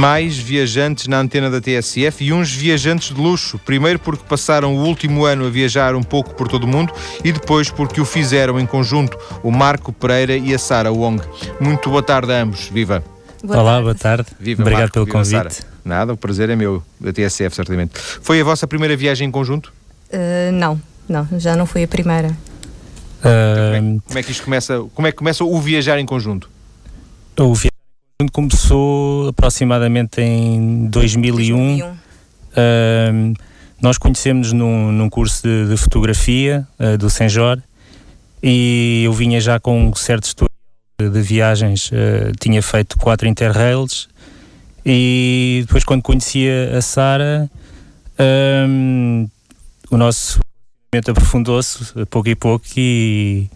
mais 0.00 0.38
viajantes 0.38 1.06
na 1.08 1.18
antena 1.18 1.50
da 1.50 1.60
TSF 1.60 2.24
e 2.24 2.32
uns 2.32 2.50
viajantes 2.50 3.14
de 3.14 3.20
luxo. 3.20 3.58
Primeiro 3.58 3.98
porque 3.98 4.24
passaram 4.26 4.74
o 4.74 4.82
último 4.82 5.26
ano 5.26 5.44
a 5.44 5.50
viajar 5.50 5.94
um 5.94 6.02
pouco 6.02 6.34
por 6.34 6.48
todo 6.48 6.64
o 6.64 6.66
mundo 6.66 6.90
e 7.22 7.30
depois 7.30 7.70
porque 7.70 8.00
o 8.00 8.06
fizeram 8.06 8.58
em 8.58 8.64
conjunto 8.64 9.18
o 9.42 9.50
Marco 9.50 9.92
Pereira 9.92 10.34
e 10.34 10.54
a 10.54 10.58
Sara 10.58 10.90
Wong. 10.90 11.22
Muito 11.60 11.90
boa 11.90 12.02
tarde 12.02 12.32
a 12.32 12.40
ambos. 12.40 12.70
Viva! 12.72 13.04
Boa 13.44 13.60
Olá, 13.60 13.72
tarde. 13.72 13.82
boa 13.82 13.94
tarde. 13.94 14.26
Viva, 14.40 14.62
Obrigado 14.62 14.80
Marco, 14.80 14.94
pelo 14.94 15.04
viva, 15.04 15.18
convite. 15.18 15.54
Sara. 15.54 15.70
Nada, 15.84 16.14
o 16.14 16.16
prazer 16.16 16.48
é 16.48 16.56
meu, 16.56 16.82
da 16.98 17.12
TSF, 17.12 17.54
certamente. 17.54 17.92
Foi 17.94 18.40
a 18.40 18.44
vossa 18.44 18.66
primeira 18.66 18.96
viagem 18.96 19.28
em 19.28 19.30
conjunto? 19.30 19.70
Uh, 20.10 20.50
não, 20.50 20.80
não, 21.06 21.28
já 21.38 21.54
não 21.56 21.66
foi 21.66 21.82
a 21.82 21.88
primeira. 21.88 22.28
Uh, 22.28 23.22
como, 23.22 23.74
é, 23.74 23.80
como, 24.06 24.18
é, 24.18 24.22
que 24.22 24.32
isto 24.32 24.44
começa? 24.44 24.80
Como 24.94 25.06
é 25.06 25.12
que 25.12 25.18
começa 25.18 25.44
o 25.44 25.60
viajar 25.60 25.98
em 25.98 26.06
conjunto? 26.06 26.48
O 27.38 27.52
viajar 27.52 27.66
em 27.66 27.68
conjunto 27.68 27.79
começou 28.28 29.28
aproximadamente 29.28 30.20
em 30.20 30.86
2001. 30.86 31.78
2001. 31.78 31.90
Uh, 31.90 33.34
nós 33.80 33.96
conhecemos 33.96 34.52
num, 34.52 34.92
num 34.92 35.08
curso 35.08 35.42
de, 35.42 35.68
de 35.68 35.76
fotografia 35.76 36.66
uh, 36.78 36.98
do 36.98 37.08
Senjor 37.08 37.62
e 38.42 39.02
eu 39.04 39.12
vinha 39.12 39.40
já 39.40 39.58
com 39.58 39.88
um 39.88 39.94
certo 39.94 40.24
histórico 40.24 40.54
de, 41.00 41.08
de 41.08 41.22
viagens, 41.22 41.90
uh, 41.90 42.32
tinha 42.38 42.62
feito 42.62 42.98
quatro 42.98 43.26
interrails 43.28 44.08
e 44.84 45.64
depois 45.66 45.84
quando 45.84 46.02
conhecia 46.02 46.76
a 46.76 46.82
Sara 46.82 47.50
um, 48.68 49.28
o 49.90 49.96
nosso 49.96 50.40
relacionamento 50.92 51.10
aprofundou-se 51.10 52.06
pouco 52.06 52.28
e 52.28 52.34
pouco 52.34 52.66
e, 52.76 53.48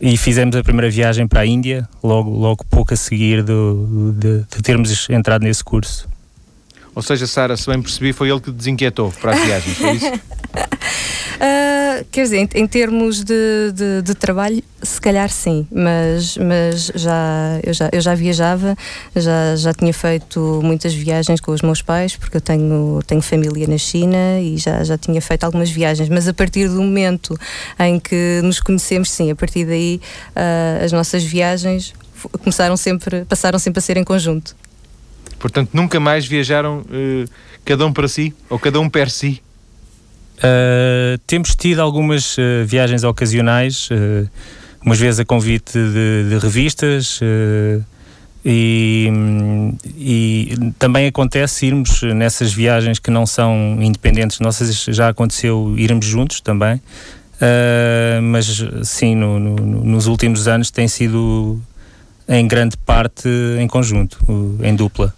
e 0.00 0.16
fizemos 0.16 0.56
a 0.56 0.62
primeira 0.62 0.90
viagem 0.90 1.26
para 1.26 1.40
a 1.40 1.46
Índia 1.46 1.88
logo, 2.02 2.30
logo 2.30 2.64
pouco 2.64 2.92
a 2.92 2.96
seguir 2.96 3.42
do, 3.42 4.14
de, 4.16 4.38
de 4.40 4.62
termos 4.62 5.08
entrado 5.08 5.42
nesse 5.42 5.62
curso. 5.62 6.08
Ou 6.94 7.02
seja, 7.02 7.26
Sara, 7.26 7.56
se 7.56 7.68
bem 7.68 7.82
percebi, 7.82 8.12
foi 8.12 8.30
ele 8.30 8.40
que 8.40 8.52
desinquietou 8.52 9.12
para 9.20 9.32
as 9.32 9.44
viagens, 9.44 9.76
foi 9.76 9.92
isso? 9.92 10.06
uh, 11.36 12.04
quer 12.10 12.22
dizer, 12.22 12.38
em, 12.38 12.48
em 12.54 12.66
termos 12.66 13.24
de, 13.24 13.72
de, 13.72 14.02
de, 14.02 14.14
trabalho, 14.14 14.62
se 14.82 15.00
calhar 15.00 15.28
sim, 15.30 15.66
mas, 15.72 16.36
mas 16.36 16.90
já, 16.94 17.60
eu, 17.62 17.72
já, 17.72 17.88
eu 17.92 18.00
já 18.00 18.14
viajava, 18.14 18.76
já, 19.14 19.56
já 19.56 19.72
tinha 19.72 19.92
feito 19.92 20.60
muitas 20.62 20.94
viagens 20.94 21.40
com 21.40 21.52
os 21.52 21.62
meus 21.62 21.82
pais, 21.82 22.16
porque 22.16 22.36
eu 22.36 22.40
tenho, 22.40 23.00
tenho 23.06 23.22
família 23.22 23.66
na 23.66 23.78
China 23.78 24.40
e 24.40 24.56
já, 24.56 24.82
já 24.84 24.98
tinha 24.98 25.20
feito 25.20 25.44
algumas 25.44 25.70
viagens, 25.70 26.08
mas 26.08 26.28
a 26.28 26.34
partir 26.34 26.68
do 26.68 26.82
momento 26.82 27.38
em 27.78 27.98
que 27.98 28.40
nos 28.42 28.60
conhecemos, 28.60 29.10
sim, 29.10 29.30
a 29.30 29.36
partir 29.36 29.64
daí 29.64 30.00
uh, 30.30 30.84
as 30.84 30.92
nossas 30.92 31.22
viagens 31.22 31.94
começaram 32.42 32.76
sempre, 32.76 33.24
passaram 33.24 33.58
sempre 33.58 33.78
a 33.78 33.82
ser 33.82 33.96
em 33.96 34.04
conjunto. 34.04 34.56
Portanto, 35.38 35.70
nunca 35.72 36.00
mais 36.00 36.26
viajaram 36.26 36.80
uh, 36.80 37.28
cada 37.64 37.86
um 37.86 37.92
para 37.92 38.08
si 38.08 38.34
ou 38.48 38.58
cada 38.58 38.80
um 38.80 38.88
per 38.88 39.10
si? 39.10 39.42
Uh, 40.38 41.18
temos 41.26 41.54
tido 41.54 41.80
algumas 41.80 42.36
uh, 42.36 42.64
viagens 42.66 43.04
ocasionais, 43.04 43.88
umas 44.84 44.98
vezes 44.98 45.20
a 45.20 45.24
convite 45.24 45.72
de, 45.72 46.28
de 46.28 46.38
revistas. 46.38 47.20
E, 48.46 49.10
e, 49.96 50.72
também 50.78 51.06
acontece 51.06 51.64
irmos 51.64 52.02
nessas 52.02 52.52
viagens 52.52 52.98
que 52.98 53.10
não 53.10 53.24
são 53.24 53.78
independentes 53.80 54.38
nossas, 54.38 54.84
já 54.90 55.08
aconteceu 55.08 55.74
irmos 55.78 56.04
juntos 56.04 56.42
também, 56.42 56.74
uh, 56.76 58.20
mas 58.22 58.62
sim, 58.82 59.14
no, 59.14 59.38
no, 59.40 59.56
nos 59.56 60.06
últimos 60.06 60.46
anos 60.46 60.70
tem 60.70 60.86
sido 60.86 61.58
em 62.28 62.46
grande 62.46 62.76
parte 62.76 63.28
em 63.58 63.66
conjunto, 63.66 64.18
em 64.62 64.74
dupla. 64.74 65.14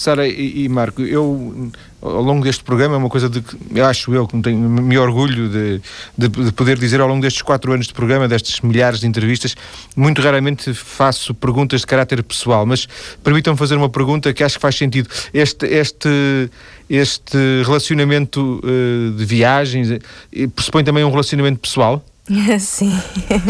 Sara 0.00 0.26
e, 0.26 0.64
e, 0.64 0.68
Marco, 0.70 1.02
eu 1.02 1.70
ao 2.00 2.22
longo 2.22 2.42
deste 2.42 2.64
programa 2.64 2.94
é 2.94 2.96
uma 2.96 3.10
coisa 3.10 3.28
de 3.28 3.42
que 3.42 3.78
acho 3.82 4.14
eu 4.14 4.26
que 4.26 4.34
me, 4.34 4.42
tenho, 4.42 4.58
me 4.58 4.96
orgulho 4.96 5.46
de, 5.50 5.82
de, 6.16 6.28
de, 6.28 6.52
poder 6.52 6.78
dizer 6.78 7.02
ao 7.02 7.06
longo 7.06 7.20
destes 7.20 7.42
quatro 7.42 7.70
anos 7.70 7.86
de 7.86 7.92
programa, 7.92 8.26
destes 8.26 8.62
milhares 8.62 9.00
de 9.00 9.06
entrevistas, 9.06 9.54
muito 9.94 10.22
raramente 10.22 10.72
faço 10.72 11.34
perguntas 11.34 11.82
de 11.82 11.86
caráter 11.86 12.22
pessoal, 12.22 12.64
mas 12.64 12.88
permitam-me 13.22 13.58
fazer 13.58 13.74
uma 13.74 13.90
pergunta 13.90 14.32
que 14.32 14.42
acho 14.42 14.54
que 14.54 14.62
faz 14.62 14.74
sentido. 14.74 15.10
Este, 15.34 15.66
este, 15.66 16.50
este 16.88 17.36
relacionamento 17.66 18.58
uh, 18.64 19.10
de 19.10 19.24
viagens 19.26 19.90
uh, 19.90 20.48
pressupõe 20.54 20.82
também 20.82 21.04
um 21.04 21.10
relacionamento 21.10 21.60
pessoal? 21.60 22.02
Sim. 22.60 22.92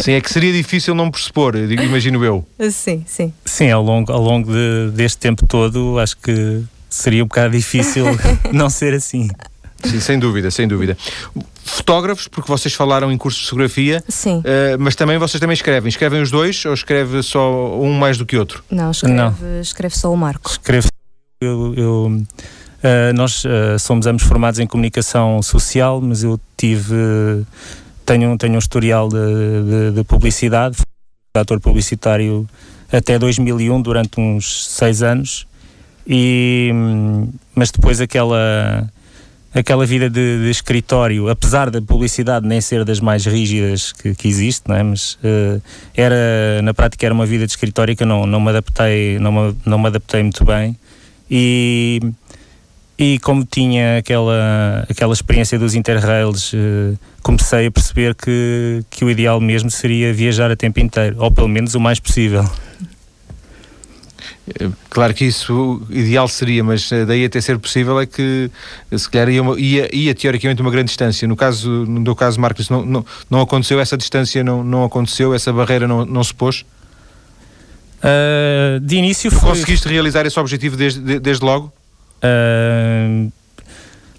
Sim, 0.03 0.13
é 0.13 0.21
que 0.21 0.33
seria 0.33 0.53
difícil 0.53 0.95
não 0.95 1.11
pressupor, 1.11 1.55
imagino 1.57 2.25
eu. 2.25 2.47
Sim, 2.71 3.05
sim. 3.07 3.33
Sim, 3.45 3.71
ao 3.71 3.83
longo, 3.83 4.11
ao 4.13 4.21
longo 4.21 4.51
de, 4.51 4.91
deste 4.93 5.19
tempo 5.19 5.47
todo, 5.47 5.99
acho 5.99 6.17
que 6.17 6.63
seria 6.89 7.23
um 7.23 7.27
bocado 7.27 7.57
difícil 7.57 8.05
não 8.53 8.71
ser 8.71 8.95
assim. 8.95 9.29
Sim, 9.85 10.01
sem 10.01 10.19
dúvida, 10.19 10.51
sem 10.51 10.69
dúvida. 10.69 10.97
Fotógrafos, 11.65 12.29
porque 12.29 12.51
vocês 12.51 12.75
falaram 12.75 13.11
em 13.11 13.17
cursos 13.17 13.43
de 13.43 13.49
fotografia, 13.49 14.05
Sim. 14.09 14.39
Uh, 14.39 14.77
mas 14.79 14.95
também 14.95 15.17
vocês 15.19 15.41
também 15.41 15.55
escrevem. 15.55 15.89
Escrevem 15.89 16.21
os 16.21 16.31
dois 16.31 16.65
ou 16.67 16.75
escreve 16.75 17.23
só 17.23 17.81
um 17.81 17.93
mais 17.93 18.19
do 18.19 18.27
que 18.27 18.37
outro? 18.37 18.63
Não, 18.71 18.91
escreve, 18.91 19.15
não. 19.15 19.35
escreve 19.61 19.97
só 19.97 20.13
o 20.13 20.17
Marco. 20.17 20.51
Escreve 20.51 20.89
eu, 21.43 21.75
eu 21.75 22.07
uh, 22.13 23.15
nós 23.15 23.45
uh, 23.45 23.79
somos 23.79 24.07
ambos 24.07 24.25
formados 24.25 24.61
em 24.61 24.67
comunicação 24.67 25.41
social, 25.41 26.01
mas 26.01 26.23
eu 26.23 26.39
tive 26.57 26.95
tenho, 28.11 28.37
tenho 28.37 28.55
um 28.55 28.59
historial 28.59 29.09
de, 29.09 29.17
de, 29.17 29.91
de 29.93 30.05
publicidade, 30.05 30.77
fui 30.77 30.85
ator 31.37 31.61
publicitário 31.61 32.49
até 32.93 33.17
2001, 33.17 33.81
durante 33.81 34.21
uns 34.21 34.67
seis 34.67 35.01
anos, 35.01 35.47
e, 36.05 36.73
mas 37.55 37.71
depois 37.71 38.01
aquela, 38.01 38.91
aquela 39.55 39.87
vida 39.87 40.11
de, 40.11 40.43
de, 40.43 40.51
escritório, 40.51 41.29
apesar 41.29 41.71
da 41.71 41.81
publicidade 41.81 42.49
nem 42.49 42.61
ser 42.61 42.85
das 42.85 42.99
mais 42.99 43.25
rígidas 43.27 43.93
que, 43.93 44.13
que 44.13 44.27
existe, 44.27 44.69
não 44.69 44.75
é? 44.75 44.83
mas 44.83 45.15
uh, 45.23 45.63
era, 45.95 46.61
na 46.65 46.75
prática 46.75 47.07
era 47.07 47.15
uma 47.15 47.27
vida 47.27 47.47
de 47.47 47.53
escritório 47.53 47.95
que 47.95 48.03
eu 48.03 48.09
não, 48.09 48.27
não, 48.27 48.41
me, 48.41 48.49
adaptei, 48.49 49.21
não, 49.21 49.31
me, 49.31 49.57
não 49.65 49.79
me 49.79 49.87
adaptei 49.87 50.21
muito 50.21 50.45
bem, 50.45 50.77
e 51.31 52.01
e 53.01 53.19
como 53.19 53.47
tinha 53.47 53.97
aquela, 53.97 54.85
aquela 54.87 55.15
experiência 55.15 55.59
dos 55.59 55.75
Interrails, 55.75 56.53
uh, 56.53 56.99
comecei 57.23 57.67
a 57.67 57.71
perceber 57.71 58.15
que, 58.15 58.85
que 58.91 59.07
o 59.07 59.11
ideal 59.11 59.41
mesmo 59.41 59.71
seria 59.71 60.13
viajar 60.13 60.51
a 60.51 60.57
tempo 60.57 60.81
inteiro, 60.81 61.17
ou 61.19 61.31
pelo 61.31 61.49
menos 61.49 61.75
o 61.75 61.81
mais 61.81 61.99
possível. 61.99 62.45
Eh, 64.49 64.69
claro 64.91 65.15
que 65.15 65.25
isso 65.25 65.81
ideal 65.89 66.29
seria, 66.29 66.63
mas 66.63 66.93
eh, 66.93 67.07
daí 67.07 67.25
até 67.25 67.41
ser 67.41 67.59
possível 67.59 67.99
é 67.99 68.05
que 68.05 68.51
se 68.95 69.09
calhar 69.09 69.31
ia, 69.31 69.43
ia, 69.59 69.97
ia 69.97 70.15
teoricamente 70.15 70.61
uma 70.61 70.71
grande 70.71 70.89
distância. 70.89 71.27
No 71.27 71.37
caso, 71.37 71.71
no 71.87 72.15
caso 72.15 72.39
Marcos, 72.39 72.69
não, 72.69 72.85
não, 72.85 73.07
não 73.31 73.41
aconteceu, 73.41 73.81
essa 73.81 73.97
distância 73.97 74.45
não, 74.45 74.63
não 74.63 74.85
aconteceu, 74.85 75.33
essa 75.33 75.51
barreira 75.51 75.89
não, 75.89 76.05
não 76.05 76.23
se 76.23 76.35
pôs? 76.35 76.67
Uh, 78.03 78.79
de 78.81 78.97
início 78.97 79.31
foi... 79.31 79.49
Conseguiste 79.49 79.89
realizar 79.89 80.27
esse 80.27 80.39
objetivo 80.39 80.77
desde, 80.77 81.19
desde 81.19 81.43
logo? 81.43 81.73
Uh, 82.21 83.33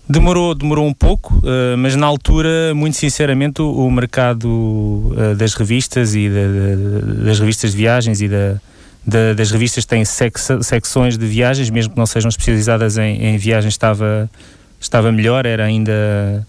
demorou, 0.10 0.56
demorou 0.56 0.88
um 0.88 0.94
pouco, 0.94 1.36
uh, 1.38 1.78
mas 1.78 1.96
na 1.96 2.08
altura, 2.08 2.74
muito 2.76 2.98
sinceramente, 2.98 3.62
o, 3.62 3.72
o 3.72 3.92
mercado 3.92 4.48
uh, 4.48 5.36
das 5.38 5.54
revistas 5.54 6.16
e 6.16 6.30
das 7.24 7.40
revistas 7.40 7.72
de 7.72 7.78
viagens 7.78 8.22
e 8.22 8.28
da, 8.28 9.34
das 9.36 9.52
revistas 9.52 9.86
têm 9.86 10.04
sec, 10.04 10.38
secções 10.62 11.18
de 11.18 11.26
viagens, 11.26 11.70
mesmo 11.70 11.94
que 11.94 11.98
não 11.98 12.06
sejam 12.06 12.30
especializadas 12.30 12.98
em, 12.98 13.24
em 13.24 13.38
viagens, 13.38 13.74
estava, 13.74 14.30
estava 14.80 15.12
melhor, 15.12 15.46
era 15.46 15.64
ainda. 15.64 16.46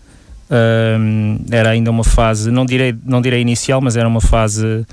era 1.51 1.71
ainda 1.71 1.91
uma 1.91 2.05
fase, 2.05 2.51
não 2.51 2.67
direi, 2.67 2.95
não 3.05 3.23
direi 3.23 3.41
inicial, 3.41 3.81
mas 3.81 3.97
era 3.97 4.07
uma 4.07 4.21
fase 4.21 4.87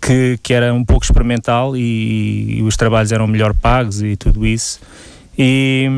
que, 0.00 0.38
que 0.42 0.52
era 0.52 0.72
um 0.74 0.84
pouco 0.84 1.04
experimental 1.04 1.76
e, 1.76 2.58
e 2.58 2.62
os 2.62 2.76
trabalhos 2.76 3.12
eram 3.12 3.26
melhor 3.26 3.54
pagos 3.54 4.02
e 4.02 4.16
tudo 4.16 4.44
isso 4.44 4.80
e, 5.38 5.88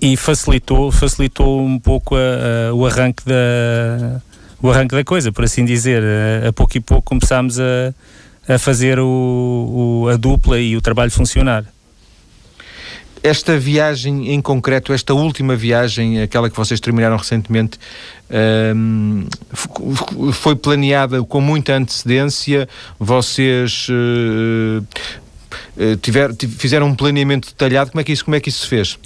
e 0.00 0.16
facilitou, 0.16 0.90
facilitou 0.90 1.64
um 1.64 1.78
pouco 1.78 2.16
a, 2.16 2.70
a, 2.70 2.74
o 2.74 2.86
arranque 2.86 3.24
da 3.24 4.20
o 4.62 4.70
arranque 4.70 4.94
da 4.94 5.02
coisa, 5.02 5.32
por 5.32 5.44
assim 5.44 5.64
dizer. 5.64 6.02
A, 6.02 6.48
a 6.48 6.52
pouco 6.52 6.76
e 6.76 6.80
pouco 6.80 7.02
começámos 7.02 7.58
a, 7.58 7.94
a 8.48 8.58
fazer 8.58 8.98
o, 8.98 10.04
o, 10.04 10.08
a 10.08 10.16
dupla 10.16 10.58
e 10.58 10.76
o 10.76 10.80
trabalho 10.80 11.10
funcionar. 11.10 11.64
Esta 13.22 13.58
viagem 13.58 14.32
em 14.32 14.40
concreto, 14.40 14.94
esta 14.94 15.12
última 15.12 15.54
viagem, 15.54 16.22
aquela 16.22 16.48
que 16.48 16.56
vocês 16.56 16.80
terminaram 16.80 17.18
recentemente, 17.18 17.78
um, 18.74 19.26
foi 20.32 20.56
planeada 20.56 21.22
com 21.22 21.38
muita 21.38 21.74
antecedência? 21.74 22.66
Vocês 22.98 23.88
uh, 23.90 24.82
tiver, 26.00 26.34
fizeram 26.34 26.86
um 26.86 26.94
planeamento 26.94 27.48
detalhado, 27.48 27.90
como 27.90 28.00
é 28.00 28.04
que 28.04 28.12
isso, 28.12 28.24
como 28.24 28.34
é 28.34 28.40
que 28.40 28.48
isso 28.48 28.60
se 28.60 28.68
fez? 28.68 28.98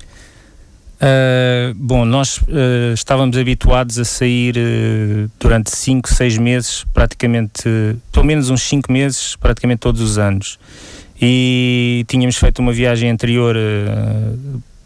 Uh, 0.94 1.74
bom, 1.74 2.04
nós 2.04 2.38
uh, 2.38 2.94
estávamos 2.94 3.36
habituados 3.36 3.98
a 3.98 4.04
sair 4.04 4.56
uh, 4.56 5.30
durante 5.38 5.70
5, 5.70 6.08
6 6.08 6.38
meses, 6.38 6.86
praticamente, 6.94 7.62
pelo 8.10 8.24
menos 8.24 8.48
uns 8.48 8.62
5 8.62 8.90
meses, 8.90 9.36
praticamente 9.36 9.80
todos 9.80 10.00
os 10.00 10.18
anos. 10.18 10.58
E 11.20 12.04
tínhamos 12.08 12.36
feito 12.36 12.60
uma 12.60 12.72
viagem 12.72 13.10
anterior 13.10 13.56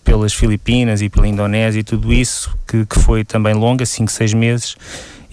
pelas 0.05 0.35
Filipinas 0.35 1.01
e 1.01 1.09
pela 1.09 1.27
Indonésia 1.27 1.81
e 1.81 1.83
tudo 1.83 2.13
isso, 2.13 2.55
que, 2.67 2.85
que 2.85 2.99
foi 2.99 3.25
também 3.25 3.55
longa, 3.55 3.87
5, 3.87 4.11
6 4.11 4.35
meses, 4.35 4.77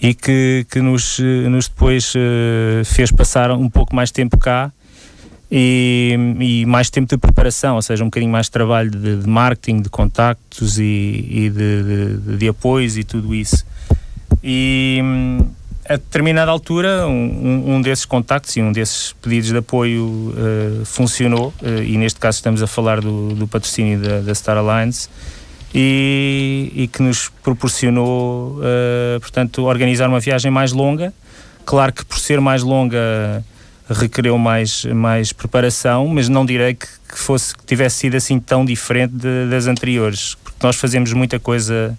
e 0.00 0.14
que, 0.14 0.66
que 0.70 0.80
nos, 0.80 1.18
nos 1.50 1.68
depois 1.68 2.12
fez 2.86 3.12
passar 3.12 3.50
um 3.52 3.68
pouco 3.68 3.94
mais 3.94 4.10
tempo 4.10 4.38
cá 4.38 4.72
e, 5.50 6.16
e, 6.40 6.66
mais 6.66 6.90
tempo 6.90 7.08
de 7.08 7.16
preparação, 7.18 7.76
ou 7.76 7.82
seja, 7.82 8.02
um 8.02 8.08
bocadinho 8.08 8.32
mais 8.32 8.46
de 8.46 8.52
trabalho 8.52 8.90
de, 8.90 9.16
de 9.16 9.28
marketing, 9.28 9.80
de 9.80 9.88
contactos 9.88 10.78
e, 10.78 11.26
e 11.30 11.50
de, 11.50 12.18
de, 12.18 12.36
de, 12.36 12.48
apoios 12.48 12.96
e 12.96 13.04
tudo 13.04 13.34
isso. 13.34 13.64
E 14.42 15.00
a 15.88 15.94
determinada 15.94 16.50
altura, 16.50 17.06
um, 17.06 17.76
um 17.76 17.80
desses 17.80 18.04
contactos 18.04 18.56
e 18.56 18.62
um 18.62 18.72
desses 18.72 19.12
pedidos 19.22 19.50
de 19.50 19.56
apoio 19.56 20.04
uh, 20.04 20.84
funcionou, 20.84 21.54
uh, 21.62 21.82
e 21.82 21.96
neste 21.96 22.18
caso 22.18 22.38
estamos 22.38 22.60
a 22.60 22.66
falar 22.66 23.00
do, 23.00 23.34
do 23.34 23.46
patrocínio 23.46 24.00
da, 24.00 24.20
da, 24.20 24.34
Star 24.34 24.56
Alliance, 24.56 25.08
e, 25.72 26.72
e 26.74 26.88
que 26.88 27.02
nos 27.02 27.28
proporcionou, 27.42 28.58
uh, 28.58 29.20
portanto, 29.20 29.62
organizar 29.62 30.08
uma 30.08 30.18
viagem 30.18 30.50
mais 30.50 30.72
longa. 30.72 31.14
Claro 31.64 31.92
que 31.92 32.04
por 32.04 32.18
ser 32.18 32.40
mais 32.40 32.62
longa 32.62 33.44
requereu 33.88 34.36
mais, 34.38 34.84
mais 34.86 35.32
preparação, 35.32 36.06
mas 36.08 36.28
não 36.28 36.44
direi 36.44 36.74
que, 36.74 36.86
que 37.08 37.18
fosse, 37.18 37.56
que 37.56 37.64
tivesse 37.64 37.96
sido 37.96 38.16
assim 38.16 38.38
tão 38.40 38.64
diferente 38.64 39.14
de, 39.14 39.48
das 39.48 39.66
anteriores, 39.66 40.36
porque 40.42 40.58
nós 40.62 40.76
fazemos 40.76 41.12
muita 41.12 41.38
coisa 41.38 41.96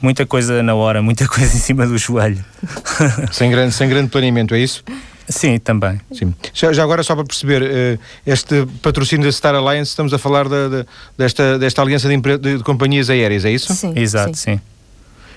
muita 0.00 0.26
coisa 0.26 0.62
na 0.62 0.74
hora, 0.74 1.00
muita 1.00 1.26
coisa 1.28 1.56
em 1.56 1.60
cima 1.60 1.86
do 1.86 1.96
joelho. 1.96 2.44
sem, 3.30 3.50
grande, 3.50 3.72
sem 3.72 3.88
grande 3.88 4.10
planeamento, 4.10 4.54
é 4.54 4.58
isso? 4.58 4.82
Sim, 5.28 5.58
também. 5.58 6.00
Sim. 6.12 6.34
Já, 6.52 6.72
já, 6.72 6.82
agora, 6.82 7.02
só 7.02 7.14
para 7.14 7.24
perceber, 7.24 7.62
uh, 7.62 7.98
este 8.26 8.66
patrocínio 8.82 9.24
da 9.24 9.32
Star 9.32 9.54
Alliance, 9.54 9.90
estamos 9.90 10.12
a 10.12 10.18
falar 10.18 10.48
de, 10.48 10.68
de, 10.68 10.86
desta, 11.16 11.58
desta 11.58 11.80
aliança 11.80 12.08
de, 12.08 12.16
de, 12.16 12.58
de, 12.58 12.64
companhias 12.64 13.08
aéreas, 13.08 13.44
é 13.44 13.50
isso? 13.50 13.72
Sim. 13.72 13.92
Exato, 13.96 14.36
sim. 14.36 14.54
sim. 14.54 14.60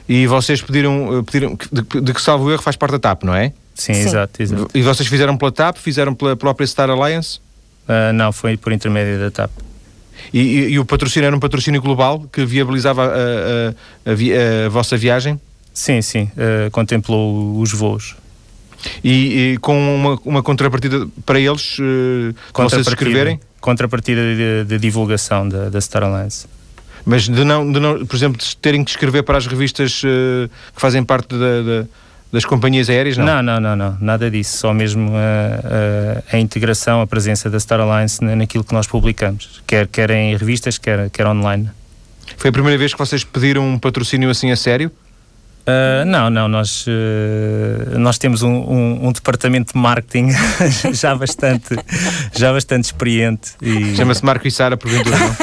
E 0.10 0.28
vocês 0.28 0.62
pediram, 0.62 1.20
eh, 1.20 1.24
pediram 1.24 1.58
de, 1.72 2.02
de 2.02 2.14
que 2.14 2.22
salvo 2.22 2.52
erro 2.52 2.62
faz 2.62 2.76
parte 2.76 2.94
da 2.94 3.00
TAP, 3.00 3.24
não 3.24 3.34
é? 3.34 3.54
Sim, 3.76 3.94
sim, 3.94 4.02
exato, 4.02 4.42
exato. 4.42 4.68
E 4.74 4.82
vocês 4.82 5.08
fizeram 5.08 5.38
pela 5.38 5.52
TAP? 5.52 5.78
Fizeram 5.78 6.16
pela 6.16 6.36
própria 6.36 6.66
Star 6.66 6.90
Alliance? 6.90 7.40
Uh, 7.88 8.14
não, 8.14 8.32
foi 8.32 8.58
por 8.58 8.72
intermédio 8.72 9.20
da 9.20 9.30
TAP. 9.30 9.52
E, 10.34 10.40
e, 10.40 10.70
e, 10.72 10.80
o 10.80 10.86
patrocínio 10.86 11.28
era 11.28 11.36
um 11.36 11.40
patrocínio 11.40 11.82
global 11.82 12.26
que 12.32 12.46
viabilizava 12.46 13.06
a, 13.06 13.08
a, 13.08 14.12
a, 14.12 14.66
a 14.66 14.70
vossa 14.70 14.98
viagem? 14.98 15.40
Sim, 15.74 16.02
sim, 16.02 16.24
uh, 16.24 16.72
contemplou 16.72 17.60
os 17.60 17.72
voos. 17.74 18.16
E, 19.04 19.54
e, 19.54 19.58
com 19.58 19.78
uma, 19.96 20.20
uma 20.24 20.44
contrapartida 20.44 21.08
para 21.26 21.40
eles, 21.40 21.78
uh, 21.80 22.34
vocês 22.54 22.88
escreverem? 22.88 23.40
Contrapartida 23.60 24.22
de, 24.22 24.66
de 24.66 24.80
divulgação 24.80 25.48
da, 25.48 25.70
da 25.70 25.82
Star 25.82 26.04
Alliance. 26.04 26.48
Mas 27.06 27.24
de 27.24 27.44
não, 27.44 27.72
de 27.72 27.80
não, 27.80 28.06
por 28.06 28.16
exemplo, 28.16 28.38
de 28.38 28.56
terem 28.58 28.84
que 28.84 28.92
escrever 28.92 29.24
para 29.24 29.38
as 29.38 29.46
revistas 29.46 30.02
uh, 30.04 30.50
que 30.74 30.82
fazem 30.82 31.04
parte 31.04 31.36
da, 31.38 31.62
da 31.62 31.88
das 32.36 32.44
companhias 32.44 32.90
aéreas, 32.90 33.18
não? 33.18 33.26
Não, 33.26 33.42
não, 33.42 33.60
não, 33.62 33.76
não 33.78 33.98
nada 34.02 34.30
disso. 34.30 34.58
Só 34.58 34.74
mesmo 34.74 35.10
a, 35.16 36.34
a, 36.34 36.36
a, 36.36 36.40
integração, 36.40 37.00
a 37.00 37.08
presença 37.08 37.50
da 37.50 37.58
Star 37.58 37.80
Alliance 37.80 38.22
naquilo 38.24 38.62
que 38.62 38.74
nós 38.74 38.86
publicamos, 38.86 39.62
quer, 39.66 39.88
quer 39.88 40.12
em 40.12 40.36
revistas, 40.36 40.78
quer, 40.78 41.10
quer 41.10 41.26
online. 41.26 41.70
Foi 42.36 42.50
a 42.50 42.54
primeira 42.54 42.78
vez 42.78 42.92
que 42.92 43.00
vocês 43.00 43.24
pediram 43.24 43.66
um 43.66 43.80
patrocínio 43.80 44.30
assim 44.30 44.52
a 44.52 44.58
sério? 44.58 44.92
Uh, 45.68 46.06
não, 46.06 46.30
não, 46.30 46.48
nós, 46.48 46.86
uh, 46.86 47.98
nós 47.98 48.20
temos 48.20 48.44
um, 48.44 48.54
um, 48.54 49.08
um, 49.08 49.12
departamento 49.12 49.74
de 49.74 49.80
marketing 49.80 50.28
já 50.94 51.16
bastante, 51.16 51.76
já 52.36 52.54
bastante 52.54 52.86
experiente. 52.86 53.54
E... 53.60 53.96
Chama-se 53.96 54.24
Marco 54.24 54.48
e 54.48 54.52
Sara, 54.52 54.78
porventura, 54.78 55.18
não? 55.18 55.36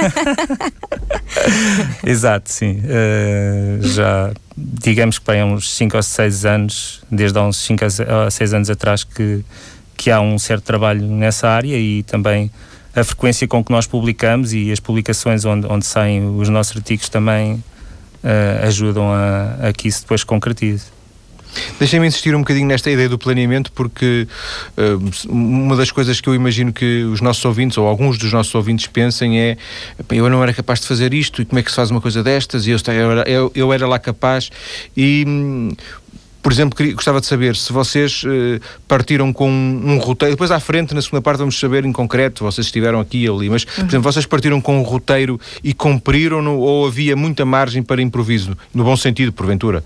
Exato, 2.08 2.52
sim. 2.52 2.82
Uh, 2.84 3.82
já, 3.82 4.30
digamos 4.56 5.18
que 5.18 5.28
há 5.32 5.44
uns 5.44 5.74
5 5.74 5.96
ou 5.96 6.02
6 6.04 6.44
anos, 6.44 7.02
desde 7.10 7.36
há 7.36 7.42
uns 7.42 7.56
5 7.56 7.84
a 7.84 8.30
6 8.30 8.54
anos 8.54 8.70
atrás, 8.70 9.02
que, 9.02 9.44
que 9.96 10.08
há 10.08 10.20
um 10.20 10.38
certo 10.38 10.62
trabalho 10.62 11.04
nessa 11.04 11.48
área 11.48 11.76
e 11.76 12.04
também 12.04 12.48
a 12.94 13.02
frequência 13.02 13.48
com 13.48 13.64
que 13.64 13.72
nós 13.72 13.88
publicamos 13.88 14.52
e 14.52 14.70
as 14.70 14.78
publicações 14.78 15.44
onde, 15.44 15.66
onde 15.66 15.84
saem 15.84 16.38
os 16.38 16.48
nossos 16.48 16.76
artigos 16.76 17.08
também 17.08 17.60
uh, 18.22 18.66
ajudam 18.66 19.12
a, 19.12 19.68
a 19.68 19.72
que 19.72 19.88
isso 19.88 20.02
depois 20.02 20.24
concretize. 20.24 20.86
Deixem-me 21.78 22.06
insistir 22.06 22.34
um 22.34 22.38
bocadinho 22.38 22.66
nesta 22.66 22.90
ideia 22.90 23.08
do 23.08 23.18
planeamento, 23.18 23.70
porque 23.72 24.26
uh, 24.76 25.28
uma 25.28 25.76
das 25.76 25.90
coisas 25.90 26.20
que 26.20 26.28
eu 26.28 26.34
imagino 26.34 26.72
que 26.72 27.04
os 27.04 27.20
nossos 27.20 27.44
ouvintes, 27.44 27.76
ou 27.76 27.86
alguns 27.86 28.16
dos 28.16 28.32
nossos 28.32 28.54
ouvintes, 28.54 28.86
pensem 28.86 29.38
é: 29.38 29.56
eu 30.10 30.28
não 30.30 30.42
era 30.42 30.52
capaz 30.54 30.80
de 30.80 30.86
fazer 30.86 31.12
isto, 31.12 31.42
e 31.42 31.44
como 31.44 31.58
é 31.58 31.62
que 31.62 31.70
se 31.70 31.76
faz 31.76 31.90
uma 31.90 32.00
coisa 32.00 32.22
destas? 32.22 32.66
E 32.66 32.70
eu, 32.70 32.78
eu, 33.26 33.52
eu 33.54 33.72
era 33.72 33.86
lá 33.86 33.98
capaz. 33.98 34.50
E 34.96 35.24
hum, 35.26 35.72
por 36.42 36.52
exemplo, 36.52 36.76
queria, 36.76 36.92
gostava 36.92 37.20
de 37.20 37.26
saber 37.26 37.54
se 37.54 37.72
vocês 37.72 38.24
uh, 38.24 38.60
partiram 38.88 39.32
com 39.32 39.48
um, 39.48 39.92
um, 39.92 39.98
roteiro, 39.98 40.34
depois 40.34 40.50
à 40.50 40.58
frente, 40.58 40.92
na 40.92 41.00
segunda 41.00 41.22
parte, 41.22 41.38
vamos 41.38 41.58
saber 41.58 41.84
em 41.84 41.92
concreto, 41.92 42.42
vocês 42.42 42.66
estiveram 42.66 42.98
aqui 42.98 43.24
e 43.24 43.28
ali, 43.28 43.48
mas, 43.48 43.64
por 43.64 43.80
uhum. 43.80 43.86
exemplo, 43.86 44.12
vocês 44.12 44.26
partiram 44.26 44.60
com 44.60 44.78
um 44.78 44.82
roteiro 44.82 45.40
e 45.62 45.72
cumpriram-no 45.72 46.58
ou 46.58 46.86
havia 46.86 47.14
muita 47.14 47.44
margem 47.44 47.82
para 47.82 48.02
improviso, 48.02 48.56
no 48.74 48.82
bom 48.82 48.96
sentido, 48.96 49.32
porventura? 49.32 49.84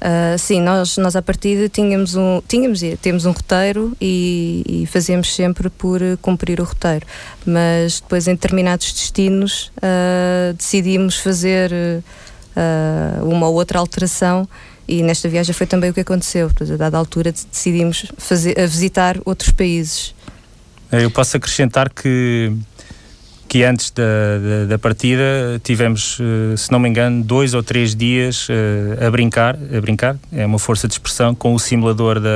Uh, 0.00 0.36
sim, 0.36 0.60
nós, 0.60 0.98
nós 0.98 1.14
à 1.16 1.22
partida 1.22 1.68
tínhamos 1.68 2.14
um, 2.16 2.42
tínhamos, 2.46 2.80
temos 3.00 3.24
um 3.24 3.30
roteiro 3.30 3.96
e, 4.00 4.82
e 4.82 4.86
fazemos 4.86 5.34
sempre 5.34 5.70
por 5.70 6.00
cumprir 6.20 6.60
o 6.60 6.64
roteiro, 6.64 7.06
mas 7.46 8.00
depois 8.00 8.26
em 8.26 8.32
determinados 8.32 8.92
destinos 8.92 9.70
uh, 9.78 10.52
decidimos 10.54 11.16
fazer 11.18 11.72
uh, 11.72 13.24
uma 13.24 13.48
ou 13.48 13.54
outra 13.54 13.78
alteração 13.78 14.46
e 14.86 15.02
nesta 15.02 15.28
viagem 15.28 15.54
foi 15.54 15.66
também 15.66 15.90
o 15.90 15.94
que 15.94 16.00
aconteceu. 16.00 16.50
A 16.60 16.76
dada 16.76 16.98
altura 16.98 17.32
decidimos 17.32 18.06
fazer, 18.18 18.54
visitar 18.68 19.18
outros 19.24 19.50
países. 19.50 20.14
Eu 20.92 21.10
posso 21.10 21.36
acrescentar 21.36 21.90
que, 21.90 22.52
que 23.48 23.64
antes 23.64 23.90
da, 23.90 24.02
da, 24.02 24.64
da 24.66 24.78
partida 24.78 25.60
tivemos, 25.64 26.18
eh, 26.20 26.56
se 26.56 26.70
não 26.70 26.78
me 26.78 26.88
engano, 26.88 27.24
dois 27.24 27.54
ou 27.54 27.62
três 27.62 27.96
dias 27.96 28.48
uh, 28.48 29.04
a 29.04 29.10
brincar, 29.10 29.56
a 29.56 29.80
brincar, 29.80 30.16
é 30.32 30.46
uma 30.46 30.58
força 30.58 30.86
de 30.86 30.94
expressão, 30.94 31.34
com 31.34 31.54
o 31.54 31.58
simulador 31.58 32.20
da, 32.20 32.28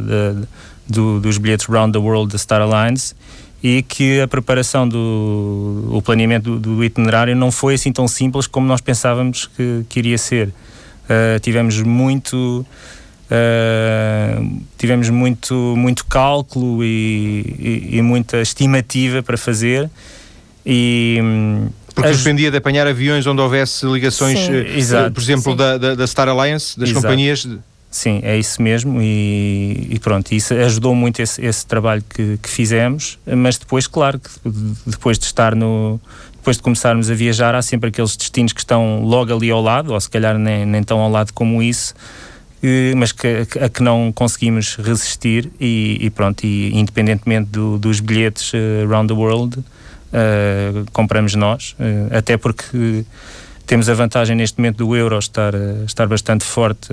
da 0.00 0.46
do, 0.90 1.20
dos 1.20 1.38
bilhetes 1.38 1.66
Round 1.66 1.92
the 1.92 1.98
World 1.98 2.32
da 2.32 2.38
Star 2.38 2.60
Alliance 2.60 3.14
e 3.62 3.82
que 3.82 4.20
a 4.20 4.26
preparação 4.26 4.88
do 4.88 5.88
o 5.92 6.02
planeamento 6.02 6.58
do, 6.58 6.76
do 6.76 6.84
itinerário 6.84 7.36
não 7.36 7.52
foi 7.52 7.74
assim 7.74 7.92
tão 7.92 8.08
simples 8.08 8.46
como 8.46 8.66
nós 8.66 8.80
pensávamos 8.80 9.48
que, 9.56 9.84
que 9.88 9.98
iria 10.00 10.18
ser. 10.18 10.52
Uh, 11.10 11.40
tivemos 11.40 11.82
muito 11.82 12.64
uh, 13.30 14.60
tivemos 14.78 15.10
muito 15.10 15.74
muito 15.76 16.04
cálculo 16.06 16.84
e, 16.84 17.40
e, 17.58 17.96
e, 17.96 18.02
muita 18.02 18.40
estimativa 18.40 19.20
para 19.20 19.36
fazer 19.36 19.90
e 20.64 21.18
porque 21.96 22.10
as... 22.10 22.18
dependia 22.18 22.48
de 22.48 22.58
apanhar 22.58 22.86
aviões 22.86 23.26
onde 23.26 23.40
houvesse 23.40 23.84
ligações, 23.86 24.38
uh, 24.48 24.52
Exato, 24.52 25.10
por 25.10 25.20
exemplo, 25.20 25.56
da, 25.56 25.76
da, 25.76 25.94
da, 25.96 26.06
Star 26.06 26.28
Alliance, 26.28 26.78
das 26.78 26.90
Exato. 26.90 27.02
companhias. 27.02 27.48
Sim, 27.90 28.20
é 28.22 28.38
isso 28.38 28.62
mesmo 28.62 29.02
e, 29.02 29.88
e 29.90 29.98
pronto, 29.98 30.30
isso 30.30 30.54
ajudou 30.54 30.94
muito 30.94 31.20
esse, 31.20 31.44
esse 31.44 31.66
trabalho 31.66 32.04
que, 32.08 32.38
que, 32.38 32.48
fizemos, 32.48 33.18
mas 33.26 33.58
depois, 33.58 33.88
claro, 33.88 34.20
depois 34.86 35.18
de 35.18 35.24
estar 35.24 35.56
no, 35.56 36.00
depois 36.40 36.56
de 36.56 36.62
começarmos 36.62 37.10
a 37.10 37.14
viajar, 37.14 37.54
há 37.54 37.60
sempre 37.60 37.90
aqueles 37.90 38.16
destinos 38.16 38.52
que 38.52 38.60
estão 38.60 39.04
logo 39.04 39.34
ali 39.34 39.50
ao 39.50 39.60
lado, 39.60 39.92
ou 39.92 40.00
se 40.00 40.08
calhar 40.08 40.38
nem, 40.38 40.64
nem 40.64 40.82
tão 40.82 40.98
ao 40.98 41.10
lado 41.10 41.32
como 41.34 41.62
isso, 41.62 41.94
mas 42.96 43.12
que, 43.12 43.46
a 43.60 43.68
que 43.68 43.82
não 43.82 44.10
conseguimos 44.12 44.76
resistir 44.76 45.50
e, 45.60 45.98
e 46.00 46.10
pronto, 46.10 46.44
e 46.44 46.74
independentemente 46.74 47.50
do, 47.50 47.78
dos 47.78 48.00
bilhetes 48.00 48.52
uh, 48.52 48.86
around 48.86 49.12
the 49.12 49.18
world, 49.18 49.58
uh, 49.58 50.86
compramos 50.92 51.34
nós, 51.34 51.74
uh, 51.78 52.16
até 52.16 52.38
porque 52.38 53.04
temos 53.66 53.88
a 53.88 53.94
vantagem 53.94 54.34
neste 54.34 54.58
momento 54.58 54.78
do 54.78 54.96
euro 54.96 55.18
estar, 55.18 55.52
estar 55.86 56.08
bastante 56.08 56.44
forte. 56.44 56.88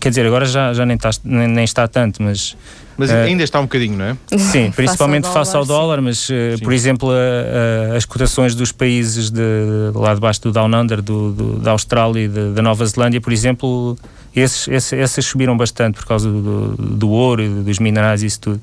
Quer 0.00 0.08
dizer, 0.08 0.26
agora 0.26 0.46
já, 0.46 0.72
já 0.72 0.86
nem, 0.86 0.96
está, 0.96 1.10
nem, 1.22 1.46
nem 1.46 1.64
está 1.64 1.86
tanto, 1.86 2.22
mas 2.22 2.56
mas 2.96 3.10
uh, 3.10 3.14
ainda 3.14 3.42
está 3.42 3.58
um 3.60 3.64
bocadinho, 3.64 3.96
não 3.96 4.04
é? 4.04 4.16
Sim, 4.38 4.70
principalmente 4.70 5.28
face 5.32 5.56
ao 5.56 5.64
dólar, 5.64 6.00
mas 6.00 6.28
uh, 6.28 6.32
por 6.62 6.72
exemplo 6.72 7.10
a, 7.10 7.92
a, 7.92 7.96
as 7.96 8.04
cotações 8.04 8.54
dos 8.54 8.72
países 8.72 9.30
de, 9.30 9.40
de, 9.40 9.98
lá 9.98 10.14
debaixo 10.14 10.42
do 10.42 10.52
Down 10.52 10.74
Under, 10.74 11.00
do, 11.00 11.32
do, 11.32 11.58
da 11.58 11.72
Austrália 11.72 12.24
e 12.24 12.28
de, 12.28 12.52
da 12.52 12.62
Nova 12.62 12.84
Zelândia, 12.86 13.20
por 13.20 13.32
exemplo, 13.32 13.96
esses, 14.34 14.68
esses, 14.68 14.92
esses, 14.92 15.26
subiram 15.26 15.56
bastante 15.56 15.96
por 15.96 16.06
causa 16.06 16.30
do, 16.30 16.76
do 16.76 17.10
ouro 17.10 17.42
e 17.42 17.48
dos 17.48 17.78
minerais 17.78 18.22
e 18.22 18.26
isso 18.26 18.40
tudo. 18.40 18.60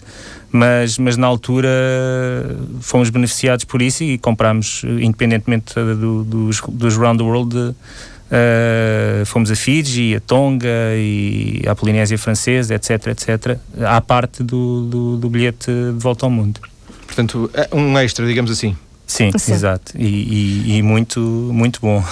Mas, 0.51 0.98
mas 0.98 1.15
na 1.15 1.27
altura 1.27 1.69
fomos 2.81 3.09
beneficiados 3.12 3.65
por 3.65 3.81
isso 3.81 4.03
e 4.03 4.17
comprámos, 4.17 4.83
independentemente 4.83 5.75
do, 5.75 6.24
dos, 6.24 6.59
dos 6.67 6.98
round 6.98 7.19
the 7.19 7.24
world, 7.24 7.75
Uh, 8.29 9.25
fomos 9.25 9.50
a 9.50 9.55
Fiji, 9.55 10.15
a 10.15 10.19
Tonga 10.19 10.67
e 10.95 11.63
a 11.67 11.74
Polinésia 11.75 12.17
Francesa, 12.17 12.75
etc, 12.75 13.07
etc, 13.07 13.57
à 13.81 14.00
parte 14.01 14.43
do, 14.43 14.86
do, 14.86 15.17
do, 15.17 15.29
bilhete 15.29 15.71
de 15.71 16.00
volta 16.00 16.27
ao 16.27 16.29
mundo. 16.29 16.59
Portanto, 17.07 17.50
é 17.53 17.67
um 17.75 17.98
extra, 17.98 18.25
digamos 18.27 18.51
assim. 18.51 18.75
Sim, 19.09 19.31
Sim. 19.36 19.53
exato. 19.53 19.93
E, 19.98 20.05
e, 20.05 20.77
e, 20.77 20.81
muito, 20.83 21.19
muito 21.19 21.81
bom. 21.81 22.03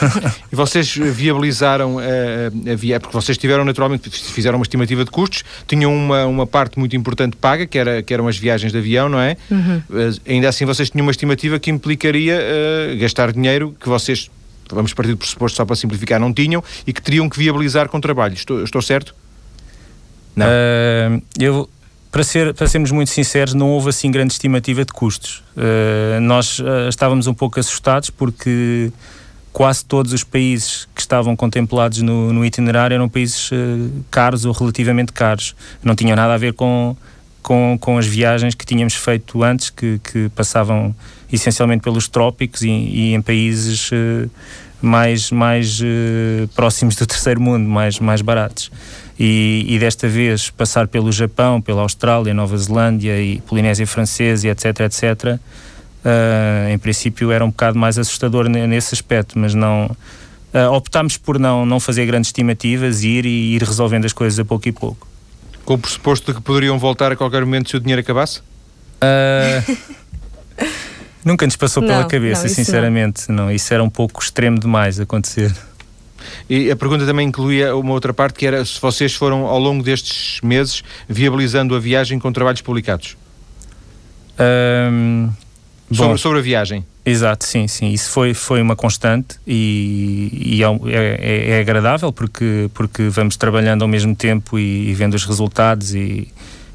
e 0.50 0.56
vocês 0.56 0.96
viabilizaram 0.96 1.98
a, 1.98 2.72
a 2.72 2.74
via, 2.74 2.98
porque 2.98 3.12
vocês 3.12 3.36
tiveram 3.36 3.62
naturalmente, 3.62 4.08
fizeram 4.08 4.56
uma 4.56 4.62
estimativa 4.62 5.04
de 5.04 5.10
custos, 5.10 5.44
tinham 5.66 5.94
uma, 5.94 6.24
uma 6.24 6.46
parte 6.46 6.78
muito 6.78 6.96
importante 6.96 7.36
paga, 7.36 7.66
que, 7.66 7.76
era, 7.76 8.02
que 8.02 8.12
eram 8.12 8.26
as 8.26 8.38
viagens 8.38 8.72
de 8.72 8.78
avião, 8.78 9.06
não 9.06 9.20
é? 9.20 9.36
Uhum. 9.50 9.82
Ainda 10.26 10.48
assim, 10.48 10.64
vocês 10.64 10.88
tinham 10.88 11.04
uma 11.04 11.10
estimativa 11.10 11.58
que 11.58 11.70
implicaria 11.70 12.40
uh, 12.40 12.98
gastar 12.98 13.32
dinheiro 13.32 13.76
que 13.78 13.86
vocês, 13.86 14.30
vamos 14.70 14.92
partir 14.94 15.12
do 15.12 15.18
pressuposto 15.18 15.56
só 15.56 15.64
para 15.64 15.76
simplificar, 15.76 16.18
não 16.20 16.32
tinham 16.32 16.62
e 16.86 16.92
que 16.92 17.02
teriam 17.02 17.28
que 17.28 17.38
viabilizar 17.38 17.88
com 17.88 18.00
trabalho. 18.00 18.34
Estou, 18.34 18.62
estou 18.62 18.82
certo? 18.82 19.14
Não. 20.34 20.46
Uh, 20.46 21.22
eu 21.38 21.68
para, 22.10 22.24
ser, 22.24 22.54
para 22.54 22.66
sermos 22.66 22.90
muito 22.90 23.10
sinceros, 23.10 23.54
não 23.54 23.70
houve 23.70 23.90
assim 23.90 24.10
grande 24.10 24.32
estimativa 24.32 24.84
de 24.84 24.92
custos. 24.92 25.42
Uh, 25.56 26.20
nós 26.20 26.58
uh, 26.58 26.88
estávamos 26.88 27.26
um 27.26 27.34
pouco 27.34 27.60
assustados 27.60 28.10
porque 28.10 28.92
quase 29.52 29.84
todos 29.84 30.12
os 30.12 30.22
países 30.22 30.86
que 30.94 31.00
estavam 31.00 31.34
contemplados 31.34 32.02
no, 32.02 32.32
no 32.32 32.44
itinerário 32.44 32.94
eram 32.94 33.08
países 33.08 33.50
caros 34.10 34.44
ou 34.44 34.52
relativamente 34.52 35.12
caros. 35.12 35.56
Não 35.82 35.94
tinham 35.94 36.14
nada 36.14 36.34
a 36.34 36.36
ver 36.36 36.52
com, 36.52 36.94
com, 37.46 37.78
com 37.80 37.96
as 37.96 38.06
viagens 38.06 38.56
que 38.56 38.66
tínhamos 38.66 38.94
feito 38.94 39.44
antes, 39.44 39.70
que, 39.70 40.00
que 40.00 40.28
passavam 40.30 40.92
essencialmente 41.32 41.80
pelos 41.80 42.08
trópicos 42.08 42.62
e, 42.62 42.68
e 42.68 43.14
em 43.14 43.22
países 43.22 43.90
mais, 44.82 45.30
mais 45.30 45.80
próximos 46.56 46.96
do 46.96 47.06
terceiro 47.06 47.40
mundo, 47.40 47.68
mais, 47.68 48.00
mais 48.00 48.20
baratos 48.20 48.72
e, 49.18 49.64
e, 49.68 49.78
desta 49.78 50.08
vez 50.08 50.50
passar 50.50 50.88
pelo 50.88 51.10
Japão, 51.10 51.60
pela 51.60 51.82
Austrália, 51.82 52.34
Nova 52.34 52.56
Zelândia 52.56 53.20
e 53.20 53.40
Polinésia 53.40 53.86
Francesa, 53.86 54.48
etc, 54.48 54.80
etc, 54.80 55.38
uh, 56.04 56.68
em 56.68 56.78
princípio 56.78 57.30
era 57.30 57.44
um 57.44 57.48
bocado 57.48 57.78
mais 57.78 57.98
assustador 57.98 58.48
nesse 58.48 58.94
aspecto, 58.94 59.38
mas 59.38 59.54
não 59.54 59.86
uh, 60.52 60.72
optámos 60.72 61.16
por 61.16 61.38
não, 61.38 61.64
não 61.64 61.80
fazer 61.80 62.04
grandes 62.04 62.28
estimativas, 62.28 63.02
ir 63.02 63.24
e 63.24 63.54
ir 63.54 63.62
resolvendo 63.62 64.04
as 64.04 64.12
coisas 64.12 64.38
a 64.38 64.44
pouco 64.44 64.68
e 64.68 64.72
pouco. 64.72 65.15
Com 65.66 65.74
o 65.74 65.78
pressuposto 65.78 66.32
de 66.32 66.38
que 66.38 66.42
poderiam 66.42 66.78
voltar 66.78 67.12
a 67.12 67.16
qualquer 67.16 67.44
momento 67.44 67.68
se 67.68 67.76
o 67.76 67.80
dinheiro 67.80 68.00
acabasse? 68.00 68.40
Uh, 69.02 69.76
nunca 71.24 71.44
nos 71.44 71.56
passou 71.56 71.82
pela 71.82 72.06
cabeça, 72.06 72.44
não, 72.44 72.48
sinceramente. 72.48 73.28
Não. 73.28 73.46
não. 73.46 73.52
Isso 73.52 73.74
era 73.74 73.82
um 73.82 73.90
pouco 73.90 74.22
extremo 74.22 74.58
demais 74.58 74.98
acontecer. 74.98 75.54
E 76.48 76.70
a 76.70 76.76
pergunta 76.76 77.04
também 77.04 77.28
incluía 77.28 77.74
uma 77.76 77.92
outra 77.92 78.14
parte 78.14 78.38
que 78.38 78.46
era 78.46 78.64
se 78.64 78.80
vocês 78.80 79.14
foram 79.14 79.46
ao 79.46 79.58
longo 79.58 79.82
destes 79.82 80.40
meses 80.40 80.82
viabilizando 81.08 81.74
a 81.74 81.78
viagem 81.78 82.18
com 82.18 82.32
trabalhos 82.32 82.60
publicados. 82.60 83.16
Um, 84.38 85.30
sobre, 85.92 86.18
sobre, 86.18 86.38
a 86.38 86.42
viagem. 86.42 86.84
Exato, 87.04 87.44
sim, 87.44 87.68
sim. 87.68 87.92
Isso 87.92 88.10
foi, 88.10 88.34
foi 88.34 88.60
uma 88.60 88.74
constante 88.74 89.36
e, 89.46 90.56
e 90.58 90.62
é, 90.62 90.66
é, 90.66 91.50
é, 91.50 91.60
agradável 91.60 92.12
porque, 92.12 92.68
porque 92.74 93.08
vamos 93.08 93.36
trabalhando 93.36 93.82
ao 93.82 93.88
mesmo 93.88 94.14
tempo 94.14 94.58
e, 94.58 94.90
e 94.90 94.94
vendo 94.94 95.14
os 95.14 95.24
resultados 95.24 95.94
e, 95.94 96.28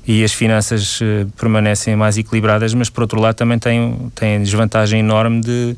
e 0.07 0.23
as 0.23 0.33
finanças 0.33 0.99
uh, 1.01 1.29
permanecem 1.37 1.95
mais 1.95 2.17
equilibradas, 2.17 2.73
mas 2.73 2.89
por 2.89 3.01
outro 3.01 3.19
lado 3.19 3.35
também 3.35 3.59
tem, 3.59 4.11
tem 4.15 4.37
a 4.37 4.39
desvantagem 4.39 4.99
enorme 4.99 5.41
de 5.41 5.75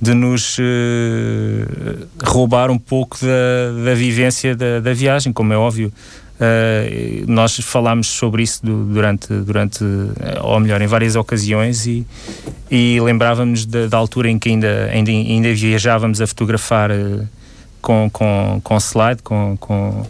de 0.00 0.14
nos 0.14 0.56
uh, 0.58 0.62
roubar 2.22 2.70
um 2.70 2.78
pouco 2.78 3.18
da, 3.20 3.84
da 3.84 3.94
vivência 3.94 4.54
da, 4.54 4.78
da, 4.78 4.92
viagem, 4.94 5.32
como 5.32 5.52
é 5.52 5.56
óbvio. 5.56 5.92
Uh, 6.38 7.24
nós 7.26 7.56
falámos 7.56 8.06
sobre 8.06 8.44
isso 8.44 8.64
do, 8.64 8.84
durante, 8.84 9.26
durante, 9.26 9.82
eh, 9.82 10.38
ou 10.40 10.60
melhor, 10.60 10.80
em 10.80 10.86
várias 10.86 11.16
ocasiões 11.16 11.84
e, 11.84 12.06
e 12.70 13.00
lembrávamos 13.00 13.66
da, 13.66 13.88
da, 13.88 13.96
altura 13.96 14.30
em 14.30 14.38
que 14.38 14.48
ainda, 14.48 14.88
ainda, 14.92 15.10
ainda 15.10 15.52
viajávamos 15.52 16.20
a 16.20 16.28
fotografar 16.28 16.92
uh, 16.92 17.26
com, 17.82 18.08
com, 18.12 18.60
com 18.62 18.76
slide, 18.76 19.20
com, 19.20 19.56
com, 19.58 20.06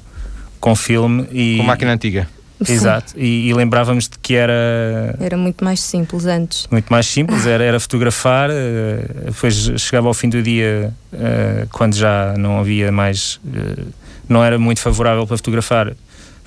com 0.60 0.76
filme. 0.76 1.26
E, 1.32 1.56
com 1.56 1.62
máquina 1.62 1.92
antiga. 1.92 2.28
Exato, 2.68 3.14
e, 3.16 3.48
e, 3.48 3.54
lembrávamos 3.54 4.08
de 4.08 4.18
que 4.18 4.34
era. 4.34 5.16
Era 5.20 5.36
muito 5.36 5.64
mais 5.64 5.80
simples 5.80 6.26
antes. 6.26 6.66
Muito 6.70 6.88
mais 6.88 7.06
simples, 7.06 7.46
era, 7.46 7.62
era 7.62 7.78
fotografar, 7.78 8.50
uh, 8.50 9.24
depois 9.26 9.54
chegava 9.78 10.08
ao 10.08 10.14
fim 10.14 10.28
do 10.28 10.42
dia, 10.42 10.92
uh, 11.12 11.68
quando 11.70 11.94
já 11.94 12.34
não 12.36 12.58
havia 12.58 12.90
mais. 12.90 13.36
Uh, 13.44 13.86
não 14.28 14.44
era 14.44 14.58
muito 14.58 14.80
favorável 14.80 15.26
para 15.26 15.36
fotografar, 15.36 15.94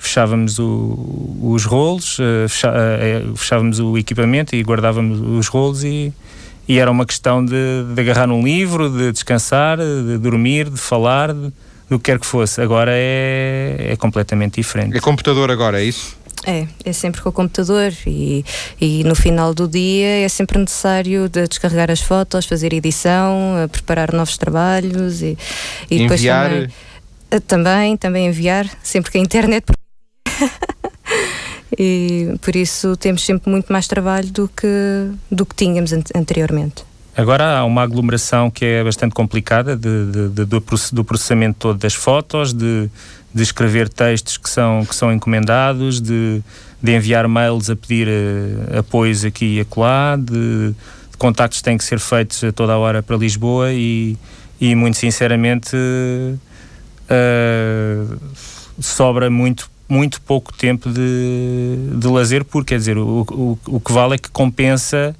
fechávamos 0.02 0.58
o, 0.58 1.38
os 1.42 1.64
rolos, 1.64 2.18
fecha, 2.48 2.72
fechávamos 3.36 3.78
o 3.78 3.96
equipamento 3.96 4.54
e 4.54 4.62
guardávamos 4.62 5.20
os 5.20 5.48
rolos 5.48 5.84
e, 5.84 6.12
e 6.68 6.78
era 6.78 6.90
uma 6.90 7.06
questão 7.06 7.44
de, 7.44 7.84
de 7.94 8.00
agarrar 8.00 8.26
num 8.26 8.42
livro, 8.42 8.90
de 8.90 9.12
descansar, 9.12 9.78
de 9.78 10.18
dormir, 10.18 10.68
de 10.68 10.78
falar. 10.78 11.32
De, 11.32 11.52
do 11.92 11.98
que 11.98 12.10
quer 12.10 12.18
que 12.18 12.26
fosse. 12.26 12.60
Agora 12.60 12.90
é, 12.94 13.90
é 13.90 13.96
completamente 13.96 14.54
diferente. 14.54 14.96
É 14.96 15.00
computador 15.00 15.50
agora, 15.50 15.80
é 15.80 15.84
isso? 15.84 16.16
É, 16.44 16.66
é 16.84 16.92
sempre 16.92 17.20
com 17.20 17.28
o 17.28 17.32
computador 17.32 17.92
e, 18.04 18.44
e 18.80 19.04
no 19.04 19.14
final 19.14 19.54
do 19.54 19.68
dia 19.68 20.24
é 20.24 20.28
sempre 20.28 20.58
necessário 20.58 21.28
de 21.28 21.46
descarregar 21.46 21.88
as 21.88 22.00
fotos, 22.00 22.46
fazer 22.46 22.72
edição, 22.72 23.56
eh, 23.58 23.68
preparar 23.68 24.12
novos 24.12 24.36
trabalhos 24.36 25.22
e, 25.22 25.38
e 25.88 25.98
depois 25.98 26.20
enviar... 26.20 26.50
também, 26.50 26.68
eh, 27.30 27.40
também, 27.40 27.96
também 27.96 28.26
enviar, 28.26 28.68
sempre 28.82 29.12
que 29.12 29.18
a 29.18 29.20
internet 29.20 29.64
e 31.78 32.34
por 32.40 32.56
isso 32.56 32.96
temos 32.96 33.24
sempre 33.24 33.50
muito 33.50 33.72
mais 33.72 33.86
trabalho 33.86 34.30
do 34.30 34.48
que, 34.48 34.66
do 35.30 35.46
que 35.46 35.54
tínhamos 35.54 35.92
anteriormente. 36.14 36.84
Agora 37.14 37.58
há 37.58 37.64
uma 37.64 37.82
aglomeração 37.82 38.50
que 38.50 38.64
é 38.64 38.82
bastante 38.82 39.14
complicada 39.14 39.76
de, 39.76 40.06
de, 40.06 40.28
de, 40.30 40.46
do 40.92 41.04
processamento 41.04 41.56
todo 41.58 41.78
das 41.78 41.92
fotos, 41.92 42.54
de, 42.54 42.88
escrever 43.34 43.88
textos 43.88 44.38
que 44.38 44.48
são, 44.48 44.86
que 44.86 44.94
são 44.94 45.12
encomendados, 45.12 46.00
de, 46.00 46.42
enviar 46.82 47.28
mails 47.28 47.68
a 47.68 47.76
pedir 47.76 48.08
uh, 48.08 48.78
apoios 48.78 49.26
aqui 49.26 49.56
e 49.56 49.60
acolá, 49.60 50.16
de 50.16 50.74
contactos 51.18 51.58
que 51.58 51.64
têm 51.64 51.76
que 51.76 51.84
ser 51.84 52.00
feitos 52.00 52.42
a 52.42 52.50
toda 52.50 52.72
a 52.72 52.78
hora 52.78 53.02
para 53.02 53.14
Lisboa 53.16 53.72
e, 53.72 54.16
e 54.58 54.74
muito 54.74 54.96
sinceramente 54.96 55.76
uh, 55.76 56.38
sobra 58.80 59.28
muito 59.30 59.70
muito 59.92 60.22
pouco 60.22 60.54
tempo 60.54 60.88
de, 60.90 61.98
de 61.98 62.06
lazer, 62.08 62.44
porque 62.44 62.70
quer 62.70 62.78
dizer, 62.78 62.96
o, 62.96 63.26
o, 63.30 63.58
o 63.66 63.78
que 63.78 63.92
vale 63.92 64.14
é 64.14 64.18
que 64.18 64.30
compensa 64.30 65.14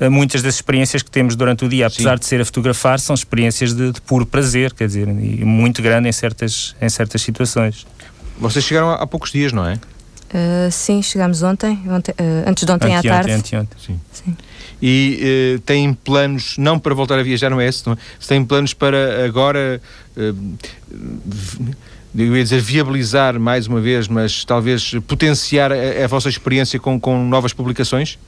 eh, 0.00 0.08
muitas 0.08 0.42
das 0.42 0.54
experiências 0.54 1.02
que 1.02 1.10
temos 1.10 1.36
durante 1.36 1.62
o 1.66 1.68
dia, 1.68 1.86
apesar 1.86 2.14
Sim. 2.14 2.20
de 2.20 2.26
ser 2.26 2.40
a 2.40 2.44
fotografar, 2.46 2.98
são 2.98 3.12
experiências 3.14 3.74
de, 3.74 3.92
de, 3.92 4.00
puro 4.00 4.24
prazer, 4.24 4.72
quer 4.72 4.86
dizer, 4.86 5.06
e 5.08 5.44
muito 5.44 5.82
grande 5.82 6.08
em 6.08 6.12
certas, 6.12 6.74
em 6.80 6.88
certas 6.88 7.20
situações. 7.20 7.86
Vocês 8.38 8.64
chegaram 8.64 8.90
há, 8.90 8.94
há 8.94 9.06
poucos 9.06 9.30
dias, 9.30 9.52
não 9.52 9.66
é? 9.68 9.74
Uh, 9.74 10.70
sim, 10.72 11.02
chegámos 11.02 11.42
ontem, 11.42 11.78
ontem 11.86 12.12
uh, 12.12 12.48
antes 12.48 12.64
de 12.64 12.72
ontem 12.72 12.96
à 12.96 13.02
tarde. 13.02 13.30
Ante, 13.30 13.54
ante, 13.54 13.70
sim. 13.78 14.00
sim. 14.10 14.34
E 14.82 15.56
uh, 15.56 15.60
têm 15.60 15.92
planos, 15.92 16.56
não 16.56 16.78
para 16.78 16.94
voltar 16.94 17.18
a 17.18 17.22
viajar, 17.22 17.50
não 17.50 17.60
é 17.60 17.68
esse, 17.68 17.86
não 17.86 17.92
é? 17.92 17.96
Se 18.18 18.28
têm 18.28 18.42
planos 18.42 18.72
para 18.72 19.24
agora, 19.24 19.80
eu 22.16 22.36
ia 22.36 22.42
dizer 22.42 22.60
viabilizar 22.60 23.38
mais 23.38 23.66
uma 23.66 23.80
vez, 23.80 24.08
mas 24.08 24.44
talvez 24.44 24.92
potenciar 25.06 25.72
a, 25.72 26.04
a 26.04 26.06
vossa 26.06 26.28
experiência 26.28 26.78
com, 26.78 26.98
com 27.00 27.24
novas 27.24 27.52
publicações? 27.52 28.18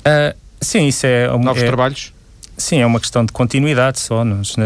Uh, 0.00 0.36
Sim, 0.60 0.86
isso 0.86 1.06
é. 1.06 1.28
Novos 1.38 1.62
é, 1.62 1.66
trabalhos? 1.66 2.12
Sim, 2.56 2.78
é 2.78 2.86
uma 2.86 2.98
questão 2.98 3.24
de 3.24 3.32
continuidade 3.32 4.00
só. 4.00 4.24
Nós, 4.24 4.56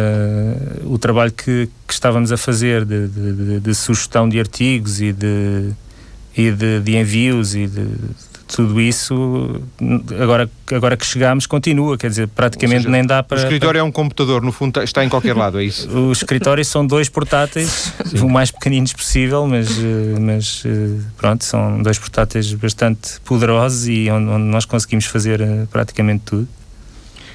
o 0.84 0.98
trabalho 0.98 1.32
que, 1.32 1.68
que, 1.86 1.92
estávamos 1.92 2.30
a 2.30 2.36
fazer 2.36 2.84
de, 2.84 3.08
de, 3.08 3.32
de, 3.32 3.60
de, 3.60 3.74
sugestão 3.74 4.28
de 4.28 4.38
artigos 4.38 5.00
e 5.00 5.12
de, 5.12 5.72
e 6.36 6.50
de, 6.52 6.96
envios 6.96 7.54
e 7.54 7.66
de, 7.66 7.86
tudo 8.54 8.80
isso, 8.80 9.60
agora, 10.20 10.50
agora 10.72 10.96
que 10.96 11.06
chegamos, 11.06 11.46
continua. 11.46 11.96
Quer 11.96 12.10
dizer, 12.10 12.28
praticamente 12.28 12.82
seja, 12.82 12.90
nem 12.90 13.06
dá 13.06 13.22
para. 13.22 13.38
O 13.38 13.40
escritório 13.40 13.78
para... 13.78 13.86
é 13.86 13.88
um 13.88 13.92
computador, 13.92 14.42
no 14.42 14.50
fundo 14.50 14.82
está 14.82 15.04
em 15.04 15.08
qualquer 15.08 15.36
lado, 15.36 15.60
é 15.60 15.64
isso? 15.64 15.88
Os 16.10 16.18
escritórios 16.18 16.66
são 16.66 16.84
dois 16.84 17.08
portáteis, 17.08 17.92
o 18.20 18.28
mais 18.28 18.50
pequeninos 18.50 18.92
possível, 18.92 19.46
mas, 19.46 19.78
eh, 19.78 20.18
mas 20.20 20.62
eh, 20.66 21.00
pronto, 21.16 21.44
são 21.44 21.80
dois 21.80 21.98
portáteis 21.98 22.52
bastante 22.54 23.20
poderosos 23.20 23.86
e 23.86 24.10
onde, 24.10 24.30
onde 24.30 24.44
nós 24.44 24.64
conseguimos 24.64 25.06
fazer 25.06 25.40
eh, 25.40 25.66
praticamente 25.70 26.24
tudo. 26.24 26.48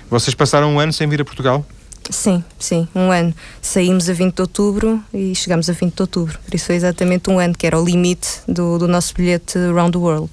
Vocês 0.09 0.35
passaram 0.35 0.73
um 0.73 0.79
ano 0.79 0.91
sem 0.91 1.07
vir 1.07 1.21
a 1.21 1.25
Portugal? 1.25 1.65
Sim, 2.09 2.43
sim, 2.59 2.87
um 2.93 3.09
ano. 3.09 3.33
Saímos 3.61 4.09
a 4.09 4.13
20 4.13 4.35
de 4.35 4.41
outubro 4.41 5.01
e 5.13 5.33
chegamos 5.33 5.69
a 5.69 5.73
20 5.73 5.95
de 5.95 6.01
outubro. 6.01 6.37
Por 6.45 6.53
isso 6.53 6.65
foi 6.65 6.75
exatamente 6.75 7.29
um 7.29 7.39
ano, 7.39 7.55
que 7.57 7.65
era 7.65 7.79
o 7.79 7.83
limite 7.83 8.41
do, 8.47 8.77
do 8.77 8.87
nosso 8.87 9.13
bilhete 9.15 9.57
Round 9.73 9.93
the 9.93 9.97
World. 9.97 10.29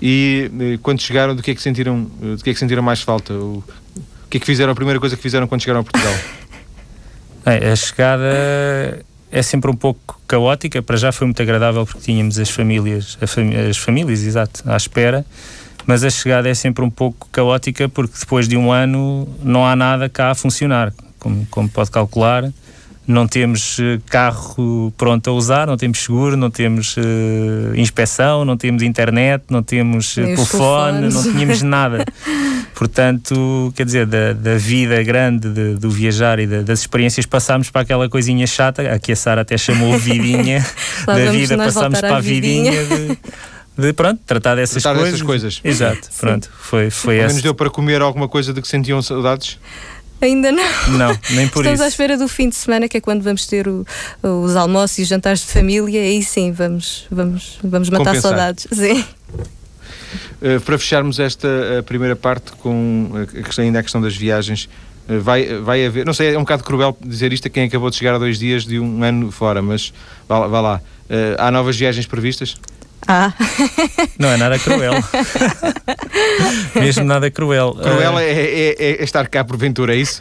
E 0.00 0.50
eh, 0.60 0.78
quando 0.82 1.00
chegaram, 1.00 1.34
do 1.34 1.42
que 1.42 1.50
é 1.50 1.54
que 1.54 1.62
sentiram, 1.62 2.10
eh, 2.22 2.36
do 2.36 2.44
que 2.44 2.50
é 2.50 2.52
que 2.52 2.58
sentiram 2.58 2.82
mais 2.82 3.00
falta? 3.00 3.32
O, 3.32 3.62
o 3.98 4.28
que 4.30 4.36
é 4.36 4.40
que 4.40 4.46
fizeram, 4.46 4.72
a 4.72 4.74
primeira 4.74 5.00
coisa 5.00 5.16
que 5.16 5.22
fizeram 5.22 5.46
quando 5.46 5.62
chegaram 5.62 5.80
a 5.80 5.84
Portugal? 5.84 6.14
a 7.44 7.76
chegada 7.76 9.04
é 9.30 9.42
sempre 9.42 9.70
um 9.70 9.74
pouco 9.74 10.20
caótica, 10.26 10.82
para 10.82 10.96
já 10.96 11.12
foi 11.12 11.26
muito 11.26 11.40
agradável 11.40 11.84
porque 11.86 12.00
tínhamos 12.00 12.38
as 12.38 12.50
famílias, 12.50 13.18
as 13.20 13.76
famílias, 13.76 14.22
exato, 14.22 14.62
à 14.66 14.76
espera, 14.76 15.24
mas 15.86 16.04
a 16.04 16.10
chegada 16.10 16.48
é 16.48 16.54
sempre 16.54 16.84
um 16.84 16.90
pouco 16.90 17.28
caótica 17.30 17.88
porque 17.88 18.14
depois 18.18 18.48
de 18.48 18.56
um 18.56 18.72
ano 18.72 19.28
não 19.42 19.66
há 19.66 19.74
nada 19.76 20.08
cá 20.08 20.30
a 20.30 20.34
funcionar, 20.34 20.92
como, 21.18 21.46
como 21.50 21.68
pode 21.68 21.90
calcular 21.90 22.52
não 23.08 23.26
temos 23.26 23.78
eh, 23.80 23.98
carro 24.10 24.92
pronto 24.98 25.30
a 25.30 25.32
usar, 25.32 25.66
não 25.66 25.78
temos 25.78 25.98
seguro, 25.98 26.36
não 26.36 26.50
temos 26.50 26.94
uh, 26.98 27.74
inspeção, 27.74 28.44
não 28.44 28.54
temos 28.54 28.82
internet, 28.82 29.44
não 29.48 29.62
temos 29.62 30.14
uh, 30.18 30.24
telefone, 30.24 31.08
não 31.08 31.22
tínhamos 31.22 31.62
nada. 31.64 32.04
Portanto, 32.74 33.72
quer 33.74 33.86
dizer, 33.86 34.06
da, 34.06 34.34
da 34.34 34.58
vida 34.58 35.02
grande 35.02 35.48
de, 35.48 35.74
do 35.76 35.90
viajar 35.90 36.38
e 36.38 36.46
de, 36.46 36.62
das 36.62 36.80
experiências 36.80 37.24
passámos 37.24 37.70
para 37.70 37.80
aquela 37.80 38.10
coisinha 38.10 38.46
chata, 38.46 38.82
aqui 38.92 39.12
a 39.12 39.16
Sara 39.16 39.40
até 39.40 39.56
chamou 39.56 39.96
vidinha 39.98 40.62
da 41.06 41.30
vida, 41.30 41.56
passámos 41.56 42.02
para 42.02 42.18
a 42.18 42.20
vidinha, 42.20 42.84
vidinha 42.84 43.16
de, 43.74 43.86
de 43.86 43.92
pronto, 43.94 44.20
tratar 44.26 44.54
dessas 44.54 44.82
tratar 44.82 44.98
coisas. 44.98 45.22
coisas. 45.22 45.60
Exato, 45.64 46.10
pronto, 46.20 46.50
foi, 46.60 46.90
foi 46.90 47.22
Ao 47.22 47.28
menos 47.28 47.40
deu 47.40 47.54
para 47.54 47.70
comer 47.70 48.02
alguma 48.02 48.28
coisa 48.28 48.52
de 48.52 48.60
que 48.60 48.68
sentiam 48.68 49.00
saudades? 49.00 49.58
Ainda 50.20 50.50
não. 50.50 50.88
Não, 50.98 51.18
nem 51.30 51.46
por 51.48 51.60
Estamos 51.60 51.74
isso. 51.74 51.82
à 51.84 51.88
espera 51.88 52.16
do 52.16 52.26
fim 52.26 52.48
de 52.48 52.56
semana, 52.56 52.88
que 52.88 52.96
é 52.96 53.00
quando 53.00 53.22
vamos 53.22 53.46
ter 53.46 53.68
o, 53.68 53.86
os 54.22 54.56
almoços 54.56 54.98
e 54.98 55.02
os 55.02 55.08
jantares 55.08 55.40
de 55.40 55.46
família, 55.46 56.00
aí 56.00 56.22
sim 56.22 56.50
vamos, 56.50 57.06
vamos, 57.10 57.58
vamos 57.62 57.88
matar 57.88 58.06
Compensar. 58.06 58.30
saudades. 58.30 58.66
Sim. 58.72 59.04
Uh, 60.40 60.60
para 60.64 60.78
fecharmos 60.78 61.18
esta 61.18 61.48
primeira 61.86 62.16
parte 62.16 62.52
com 62.52 63.10
a 63.14 63.42
questão, 63.42 63.64
ainda 63.64 63.78
a 63.78 63.82
questão 63.82 64.00
das 64.00 64.16
viagens, 64.16 64.68
uh, 65.08 65.20
vai, 65.20 65.60
vai 65.60 65.84
haver, 65.86 66.06
não 66.06 66.14
sei, 66.14 66.34
é 66.34 66.38
um 66.38 66.42
bocado 66.42 66.64
cruel 66.64 66.96
dizer 67.00 67.32
isto 67.32 67.46
a 67.46 67.50
quem 67.50 67.64
acabou 67.64 67.90
de 67.90 67.96
chegar 67.96 68.14
há 68.14 68.18
dois 68.18 68.38
dias 68.38 68.64
de 68.64 68.78
um 68.80 69.02
ano 69.02 69.30
fora, 69.30 69.60
mas 69.62 69.92
vá, 70.28 70.46
vá 70.46 70.60
lá. 70.60 70.80
Uh, 71.08 71.36
há 71.38 71.50
novas 71.50 71.76
viagens 71.76 72.06
previstas? 72.06 72.56
Ah. 73.06 73.32
Não 74.18 74.28
é 74.28 74.36
nada 74.36 74.58
cruel. 74.58 74.92
Mesmo 76.74 77.04
nada 77.04 77.30
cruel. 77.30 77.74
Cruel 77.74 78.14
uh, 78.14 78.18
é, 78.18 78.32
é, 78.32 78.74
é, 78.78 79.04
estar 79.04 79.26
cá 79.28 79.44
porventura, 79.44 79.94
é 79.94 79.98
isso? 79.98 80.20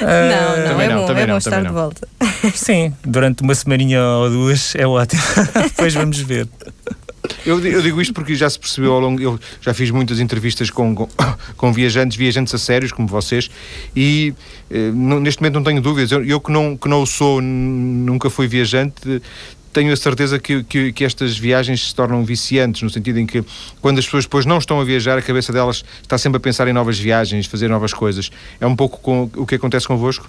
Uh, 0.00 0.04
não, 0.04 0.74
não, 0.74 0.80
é 0.80 0.88
não, 0.88 1.06
bom, 1.06 1.12
é 1.12 1.26
não, 1.26 1.34
bom 1.34 1.38
estar 1.38 1.62
não. 1.62 1.70
de 1.70 1.72
volta. 1.72 2.08
Sim, 2.54 2.94
durante 3.04 3.42
uma 3.42 3.54
semaninha 3.54 4.02
ou 4.02 4.30
duas 4.30 4.74
é 4.74 4.86
ótimo. 4.86 5.22
Depois 5.64 5.94
vamos 5.94 6.18
ver. 6.18 6.48
Eu, 7.44 7.58
eu, 7.64 7.82
digo 7.82 8.00
isto 8.00 8.12
porque 8.12 8.34
já 8.34 8.48
se 8.48 8.58
percebeu 8.58 8.92
ao 8.92 9.00
longo. 9.00 9.20
Eu 9.20 9.40
já 9.60 9.72
fiz 9.72 9.90
muitas 9.90 10.20
entrevistas 10.20 10.70
com, 10.70 10.94
com, 10.94 11.08
com 11.56 11.72
viajantes, 11.72 12.16
viajantes 12.16 12.54
a 12.54 12.58
sérios, 12.58 12.92
como 12.92 13.08
vocês, 13.08 13.50
e 13.96 14.34
eh, 14.70 14.90
neste 14.92 15.40
momento 15.40 15.54
não 15.54 15.62
tenho 15.62 15.80
dúvidas. 15.80 16.10
Eu, 16.10 16.24
eu 16.24 16.40
que, 16.40 16.50
não, 16.50 16.76
que 16.76 16.88
não 16.88 17.02
o 17.02 17.06
sou, 17.06 17.40
nunca 17.40 18.28
fui 18.28 18.46
viajante, 18.46 19.22
tenho 19.74 19.92
a 19.92 19.96
certeza 19.96 20.38
que, 20.38 20.62
que, 20.62 20.92
que, 20.92 21.04
estas 21.04 21.36
viagens 21.36 21.88
se 21.88 21.94
tornam 21.94 22.24
viciantes, 22.24 22.80
no 22.80 22.88
sentido 22.88 23.18
em 23.18 23.26
que 23.26 23.44
quando 23.82 23.98
as 23.98 24.04
pessoas 24.04 24.24
depois 24.24 24.46
não 24.46 24.58
estão 24.58 24.80
a 24.80 24.84
viajar, 24.84 25.18
a 25.18 25.22
cabeça 25.22 25.52
delas 25.52 25.84
está 26.00 26.16
sempre 26.16 26.38
a 26.38 26.40
pensar 26.40 26.68
em 26.68 26.72
novas 26.72 26.98
viagens, 26.98 27.46
fazer 27.46 27.68
novas 27.68 27.92
coisas. 27.92 28.30
É 28.60 28.66
um 28.66 28.76
pouco 28.76 28.98
com, 29.00 29.28
o 29.36 29.44
que 29.44 29.56
acontece 29.56 29.86
convosco? 29.86 30.26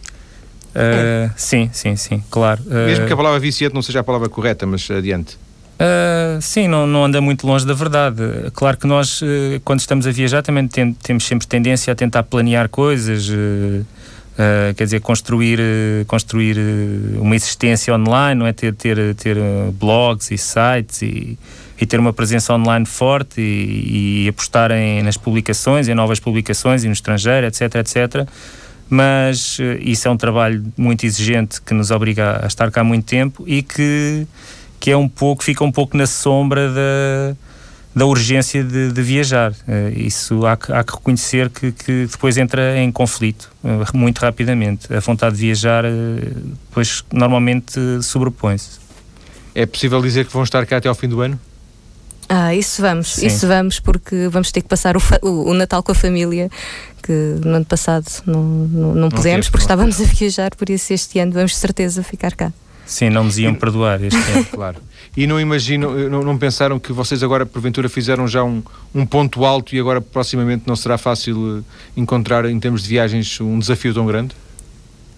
Uh, 0.75 1.31
sim, 1.37 1.69
sim, 1.71 1.95
sim, 1.95 2.23
claro. 2.29 2.61
Uh, 2.65 2.87
Mesmo 2.87 3.05
que 3.05 3.13
a 3.13 3.15
palavra 3.15 3.39
viciante 3.39 3.73
não 3.73 3.81
seja 3.81 4.01
a 4.01 4.03
palavra 4.03 4.27
correta, 4.27 4.65
mas 4.65 4.89
adiante. 4.89 5.37
Uh, 5.75 6.41
sim, 6.41 6.67
não, 6.67 6.87
não 6.87 7.05
anda 7.05 7.21
muito 7.21 7.45
longe 7.45 7.65
da 7.65 7.73
verdade. 7.73 8.21
Claro 8.53 8.77
que 8.77 8.87
nós, 8.87 9.21
quando 9.63 9.79
estamos 9.79 10.07
a 10.07 10.11
viajar, 10.11 10.41
também 10.41 10.67
tem, 10.67 10.91
temos 10.93 11.25
sempre 11.25 11.47
tendência 11.47 11.93
a 11.93 11.95
tentar 11.95 12.23
planear 12.23 12.67
coisas. 12.67 13.29
Uh, 14.35 14.73
quer 14.73 14.83
dizer, 14.83 14.99
construir, 14.99 15.59
uh, 15.61 16.05
construir 16.07 16.57
uh, 16.57 17.21
uma 17.21 17.37
existência 17.37 17.95
online, 17.95 18.37
não 18.37 18.45
é? 18.45 18.51
Ter, 18.51 18.73
ter, 18.73 19.15
ter 19.15 19.37
blogs 19.71 20.29
e 20.29 20.37
sites 20.37 21.01
e, 21.03 21.39
e, 21.79 21.85
ter 21.85 22.01
uma 22.01 22.11
presença 22.11 22.53
online 22.53 22.85
forte 22.85 23.39
e, 23.39 24.25
e 24.25 24.27
apostar 24.27 24.71
em, 24.71 25.01
nas 25.01 25.15
publicações, 25.15 25.87
em 25.87 25.95
novas 25.95 26.19
publicações 26.19 26.83
e 26.83 26.87
no 26.87 26.93
estrangeiro, 26.93 27.47
etc, 27.47 27.75
etc. 27.75 28.27
Mas 28.89 29.57
isso 29.79 30.09
é 30.09 30.11
um 30.11 30.17
trabalho 30.17 30.65
muito 30.77 31.05
exigente 31.05 31.61
que 31.61 31.73
nos 31.73 31.89
obriga 31.89 32.43
a 32.43 32.47
estar 32.47 32.69
cá 32.71 32.83
muito 32.83 33.05
tempo 33.05 33.41
e 33.47 33.63
que, 33.63 34.27
que 34.81 34.91
é 34.91 34.97
um 34.97 35.07
pouco, 35.07 35.45
fica 35.45 35.63
um 35.63 35.71
pouco 35.71 35.95
na 35.95 36.05
sombra 36.05 36.69
da 36.69 37.35
da 37.95 38.05
urgência 38.05 38.61
de, 38.61 38.91
de 38.91 39.01
viajar. 39.01 39.51
Uh, 39.51 39.97
isso 39.97 40.45
há 40.45 40.57
que, 40.57 40.71
há 40.71 40.83
que 40.83 40.93
reconhecer 40.93 41.49
que, 41.49 41.71
que, 41.71 42.07
depois 42.11 42.35
entra 42.35 42.77
em 42.77 42.91
conflito 42.91 43.49
uh, 43.63 43.97
muito 43.97 44.19
rapidamente. 44.19 44.93
A 44.93 44.99
vontade 44.99 45.35
de 45.35 45.41
viajar, 45.41 45.85
uh, 45.85 45.89
depois 46.69 47.05
normalmente 47.13 47.79
sobrepõe-se. 48.03 48.83
É 49.55 49.65
possível 49.65 50.01
dizer 50.01 50.25
que 50.25 50.33
vão 50.33 50.43
estar 50.43 50.65
cá 50.65 50.77
até 50.77 50.89
ao 50.89 50.95
fim 50.95 51.07
do 51.07 51.21
ano? 51.21 51.39
Ah, 52.27 52.53
isso 52.53 52.81
vamos, 52.81 53.15
Sim. 53.15 53.27
isso 53.27 53.47
vamos, 53.47 53.79
porque 53.79 54.27
vamos 54.29 54.51
ter 54.51 54.61
que 54.61 54.67
passar 54.67 54.97
o, 54.97 55.01
o, 55.21 55.51
o, 55.51 55.53
Natal 55.53 55.83
com 55.83 55.91
a 55.91 55.95
família, 55.95 56.49
que 57.01 57.11
no 57.45 57.57
ano 57.57 57.65
passado 57.65 58.07
não, 58.25 58.43
não, 58.43 58.95
não 58.95 59.09
pudemos, 59.09 59.47
porque 59.47 59.63
estávamos 59.63 60.01
a 60.01 60.05
viajar, 60.05 60.55
por 60.55 60.69
isso 60.69 60.91
este 60.91 61.19
ano 61.19 61.31
vamos 61.31 61.51
de 61.51 61.57
certeza 61.57 62.01
ficar 62.01 62.35
cá. 62.35 62.51
Sim, 62.85 63.09
não 63.09 63.23
nos 63.23 63.37
iam 63.37 63.53
perdoar 63.53 64.01
este 64.03 64.17
ano. 64.31 64.45
claro. 64.51 64.77
E 65.17 65.25
não 65.25 65.39
imagino, 65.39 66.09
não, 66.09 66.21
não, 66.21 66.37
pensaram 66.37 66.77
que 66.77 66.91
vocês 66.91 67.23
agora, 67.23 67.45
porventura, 67.45 67.87
fizeram 67.87 68.27
já 68.27 68.43
um, 68.43 68.61
um 68.93 69.05
ponto 69.05 69.45
alto 69.45 69.75
e 69.75 69.79
agora 69.79 70.01
proximamente 70.01 70.63
não 70.67 70.75
será 70.75 70.97
fácil 70.97 71.63
encontrar, 71.95 72.45
em 72.45 72.59
termos 72.59 72.83
de 72.83 72.89
viagens, 72.89 73.39
um 73.39 73.57
desafio 73.57 73.93
tão 73.93 74.05
grande? 74.05 74.35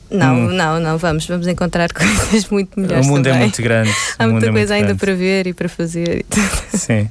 Não, 0.10 0.36
hum. 0.36 0.52
não, 0.52 0.80
não, 0.80 0.98
vamos, 0.98 1.26
vamos 1.28 1.48
encontrar 1.48 1.92
coisas 1.94 2.48
muito 2.50 2.80
melhores. 2.80 3.06
O 3.08 3.10
mundo 3.10 3.24
também. 3.24 3.40
é 3.40 3.44
muito 3.44 3.62
grande. 3.62 3.96
Há 4.18 4.28
muita 4.28 4.48
é 4.48 4.52
coisa 4.52 4.74
ainda 4.76 4.88
grande. 4.88 5.00
para 5.00 5.14
ver 5.16 5.48
e 5.48 5.54
para 5.54 5.68
fazer. 5.68 6.26
Sim. 6.74 7.10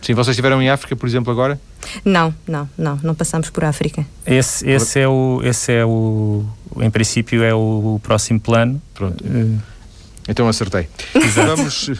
Sim, 0.00 0.14
vocês 0.14 0.34
estiveram 0.34 0.60
em 0.60 0.68
África, 0.68 0.96
por 0.96 1.08
exemplo, 1.08 1.30
agora? 1.30 1.60
Não, 2.04 2.34
não, 2.46 2.68
não, 2.76 2.98
não 3.04 3.14
passamos 3.14 3.50
por 3.50 3.64
África. 3.64 4.04
Esse, 4.26 4.68
esse 4.68 4.98
é 4.98 5.06
o, 5.06 5.40
esse 5.44 5.72
é 5.72 5.84
o, 5.84 6.44
em 6.78 6.90
princípio 6.90 7.44
é 7.44 7.54
o, 7.54 7.94
o 7.94 8.00
próximo 8.02 8.40
plano. 8.40 8.82
Pronto. 8.94 9.22
Uh. 9.24 9.71
Então 10.32 10.48
acertei. 10.48 10.88
Vamos, 11.34 11.90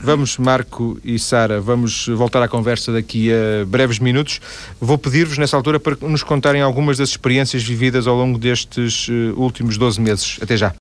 vamos, 0.00 0.38
Marco 0.38 1.00
e 1.02 1.18
Sara, 1.18 1.60
vamos 1.60 2.06
voltar 2.06 2.40
à 2.40 2.46
conversa 2.46 2.92
daqui 2.92 3.30
a 3.32 3.64
breves 3.66 3.98
minutos. 3.98 4.40
Vou 4.80 4.96
pedir-vos, 4.96 5.36
nessa 5.36 5.56
altura, 5.56 5.80
para 5.80 5.96
nos 6.02 6.22
contarem 6.22 6.62
algumas 6.62 6.98
das 6.98 7.08
experiências 7.08 7.64
vividas 7.64 8.06
ao 8.06 8.14
longo 8.14 8.38
destes 8.38 9.08
uh, 9.08 9.34
últimos 9.36 9.76
12 9.76 10.00
meses. 10.00 10.38
Até 10.40 10.56
já. 10.56 10.72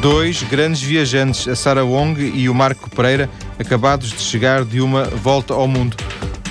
Dois 0.00 0.44
grandes 0.44 0.82
viajantes, 0.82 1.48
a 1.48 1.56
Sara 1.56 1.84
Wong 1.84 2.22
e 2.22 2.48
o 2.48 2.54
Marco 2.54 2.88
Pereira, 2.90 3.28
acabados 3.58 4.12
de 4.12 4.20
chegar 4.20 4.64
de 4.64 4.80
uma 4.80 5.02
volta 5.04 5.52
ao 5.52 5.66
mundo. 5.66 5.96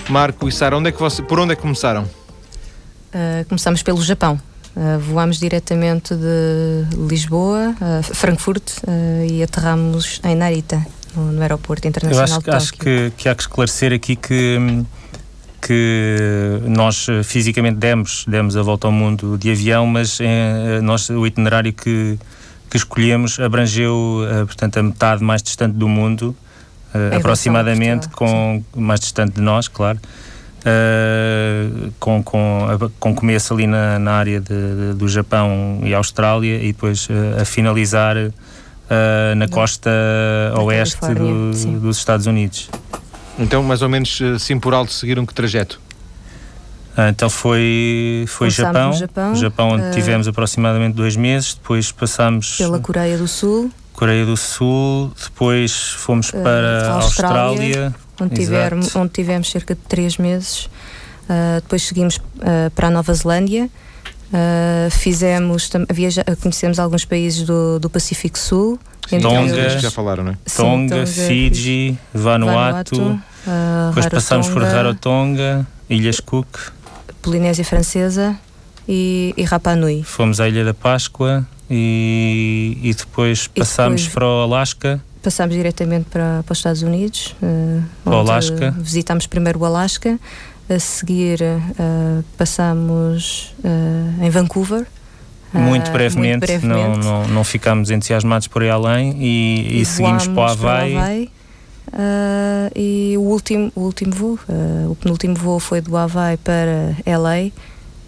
Marco 0.10 0.50
e 0.50 0.52
Sara, 0.52 0.76
onde 0.76 0.90
é 0.90 0.92
que 0.92 1.00
você, 1.00 1.22
por 1.22 1.40
onde 1.40 1.54
é 1.54 1.56
que 1.56 1.62
começaram? 1.62 2.04
Uh, 2.04 3.48
começamos 3.48 3.82
pelo 3.82 4.02
Japão. 4.04 4.51
Uh, 4.74 4.98
voámos 5.00 5.38
diretamente 5.38 6.16
de 6.16 6.86
Lisboa 7.10 7.76
a 7.82 8.02
Frankfurt 8.04 8.64
uh, 8.88 9.26
e 9.30 9.44
aterramos 9.44 10.22
em 10.24 10.34
Narita, 10.34 10.86
no, 11.14 11.32
no 11.34 11.42
aeroporto 11.42 11.88
internacional 11.88 12.28
Eu 12.28 12.36
acho, 12.38 12.42
de 12.42 12.52
acho 12.52 12.74
que, 12.74 13.12
que 13.18 13.28
há 13.28 13.36
que 13.36 13.42
esclarecer 13.42 13.92
aqui 13.92 14.16
que, 14.16 14.86
que 15.62 16.60
nós 16.68 17.08
fisicamente 17.24 17.78
demos, 17.78 18.26
demos 18.28 18.58
a 18.58 18.64
volta 18.64 18.88
ao 18.88 18.92
mundo 18.92 19.38
de 19.38 19.52
avião, 19.52 19.86
mas 19.86 20.18
eh, 20.20 20.82
nós, 20.82 21.10
o 21.10 21.26
itinerário 21.26 21.72
que, 21.72 22.18
que 22.70 22.78
escolhemos 22.78 23.40
abrangeu 23.40 24.22
eh, 24.28 24.46
portanto, 24.46 24.78
a 24.78 24.84
metade 24.84 25.24
mais 25.24 25.44
distante 25.44 25.78
do 25.78 25.88
mundo, 25.88 26.36
eh, 26.94 27.16
aproximadamente, 27.16 28.10
com, 28.10 28.64
mais 28.76 29.00
distante 29.00 29.36
de 29.36 29.42
nós, 29.42 29.68
claro. 29.68 30.00
Uh, 30.62 31.92
com, 32.00 32.22
com, 32.22 32.68
com 33.00 33.16
começo 33.16 33.52
ali 33.52 33.66
na, 33.66 33.98
na 33.98 34.12
área 34.12 34.40
de, 34.40 34.48
de, 34.50 34.94
do 34.94 35.08
Japão 35.08 35.80
e 35.84 35.92
Austrália 35.92 36.58
e 36.58 36.68
depois 36.68 37.08
uh, 37.10 37.42
a 37.42 37.46
finalizar 37.46 38.16
uh, 38.16 38.32
na 39.36 39.48
costa 39.48 39.90
oeste 40.60 41.00
do, 41.16 41.80
dos 41.80 41.98
Estados 41.98 42.28
Unidos. 42.28 42.70
Então, 43.40 43.64
mais 43.64 43.82
ou 43.82 43.90
menos, 43.90 44.22
sim 44.38 44.60
por 44.60 44.76
alto, 44.76 44.94
seguiram 44.94 45.26
que 45.26 45.34
trajeto? 45.34 45.82
então 47.10 47.30
foi, 47.30 48.26
foi 48.28 48.50
Japão, 48.50 48.92
Japão, 48.92 49.36
Japão 49.36 49.70
onde 49.70 49.92
tivemos 49.92 50.28
aproximadamente 50.28 50.94
dois 50.94 51.16
meses, 51.16 51.56
depois 51.56 51.90
passámos... 51.92 52.58
Pela 52.58 52.80
Coreia 52.80 53.18
do 53.18 53.30
Sul. 53.30 53.72
Coreia 53.94 54.26
do 54.26 54.36
Sul, 54.36 55.12
depois 55.24 55.72
fomos 55.94 56.30
para 56.30 56.90
a 56.90 56.94
Austrália, 56.96 57.86
Austrália 57.86 57.96
onde, 58.22 58.36
tivemos, 58.36 58.96
onde 58.96 59.10
tivemos 59.10 59.50
cerca 59.50 59.76
de 59.76 59.82
três 59.82 60.18
meses. 60.18 60.66
Uh, 61.24 61.62
depois 61.62 61.84
seguimos 61.84 62.18
uh, 62.18 62.70
para 62.76 62.88
a 62.88 62.92
Nova 62.92 63.14
Zelândia. 63.14 63.70
Uh, 64.34 64.90
fizemos, 64.92 65.70
viaja, 65.92 66.24
conhecemos 66.42 66.80
alguns 66.80 67.04
países 67.06 67.44
do, 67.46 67.80
do 67.80 67.90
Pacífico 67.90 68.38
Sul. 68.38 68.80
Tonga, 69.22 69.80
já 69.80 69.92
falaram, 69.92 70.24
não 70.24 70.32
é? 70.32 70.38
Sim, 70.46 70.58
Tonga, 70.58 70.96
Tonga, 70.96 71.08
Fiji, 71.08 71.98
Vanuatu. 72.14 72.96
Vanuatu 72.96 73.32
depois 73.90 74.06
passamos 74.08 74.50
por 74.50 74.62
Rarotonga, 74.62 75.66
Ilhas 75.90 76.20
Cook. 76.20 76.72
Polinésia 77.22 77.66
Francesa 77.66 78.38
e, 78.88 79.34
e 79.36 79.44
Rapa 79.44 79.76
Nui. 79.76 80.04
Fomos 80.04 80.40
à 80.40 80.48
Ilha 80.48 80.64
da 80.64 80.74
Páscoa 80.74 81.46
e, 81.70 82.78
e 82.82 82.94
depois 82.94 83.48
passámos 83.48 84.08
para 84.08 84.26
o 84.26 84.42
Alasca. 84.42 85.02
Passámos 85.22 85.56
diretamente 85.56 86.06
para, 86.10 86.44
para 86.44 86.54
os 86.54 86.60
Estados 86.60 86.82
Unidos. 86.82 87.36
Uh, 87.42 87.84
o 88.10 88.14
Alasca. 88.14 88.72
Visitámos 88.78 89.28
primeiro 89.28 89.60
o 89.60 89.66
Alasca, 89.66 90.20
a 90.70 90.80
seguir 90.80 91.42
uh, 91.42 92.24
passámos 92.38 93.54
uh, 93.64 94.24
em 94.24 94.30
Vancouver. 94.30 94.86
Muito 95.54 95.92
brevemente, 95.92 96.38
muito 96.38 96.40
brevemente. 96.40 96.98
Não, 97.00 97.24
não, 97.24 97.28
não 97.28 97.44
ficámos 97.44 97.92
entusiasmados 97.92 98.48
por 98.48 98.64
aí 98.64 98.70
além 98.70 99.18
e, 99.22 99.80
e, 99.80 99.82
e 99.82 99.86
seguimos 99.86 100.28
para 100.28 100.40
o 100.40 100.44
Havaí. 100.44 100.94
Para 100.94 101.00
o 101.00 101.04
Havaí 101.04 101.32
e 102.74 103.16
o 103.18 103.22
último, 103.22 103.70
o 103.76 103.82
último 103.82 104.14
voo, 104.14 104.40
o 104.90 104.96
penúltimo 104.96 105.36
voo 105.36 105.60
foi 105.60 105.82
do 105.82 105.98
Havaí 105.98 106.38
para 106.38 106.96
LA 107.06 107.52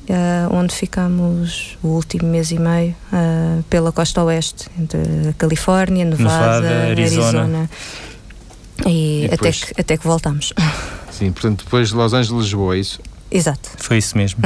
uh, 0.10 0.56
onde 0.56 0.74
ficamos 0.74 1.78
o 1.84 1.88
último 1.90 2.30
mês 2.30 2.52
e 2.52 2.60
meio 2.60 2.96
uh, 3.12 3.64
pela 3.64 3.92
costa 3.92 4.24
oeste, 4.24 4.68
entre 4.80 5.00
Califórnia, 5.38 6.06
Nevada, 6.06 6.62
Nevada 6.62 6.92
Arizona. 6.92 7.28
Arizona. 7.28 7.70
E, 8.88 9.26
e 9.26 9.30
até, 9.32 9.52
que, 9.52 9.82
até 9.82 9.98
que 9.98 10.06
voltamos. 10.06 10.54
Sim, 11.12 11.32
portanto, 11.32 11.64
depois 11.64 11.92
Los 11.92 12.14
Angeles, 12.14 12.44
Lisboa, 12.44 12.76
é 12.76 12.80
isso? 12.80 13.00
Exato. 13.30 13.70
Foi 13.78 13.98
isso 13.98 14.18
mesmo. 14.18 14.42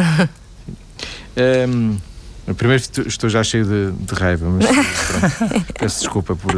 um, 1.70 1.98
Primeiro 2.56 2.84
estou 3.06 3.30
já 3.30 3.44
cheio 3.44 3.66
de, 3.66 3.92
de 3.92 4.14
raiva, 4.14 4.48
mas 4.50 4.66
pronto, 5.38 5.66
peço 5.80 6.00
desculpa 6.00 6.36
por, 6.36 6.54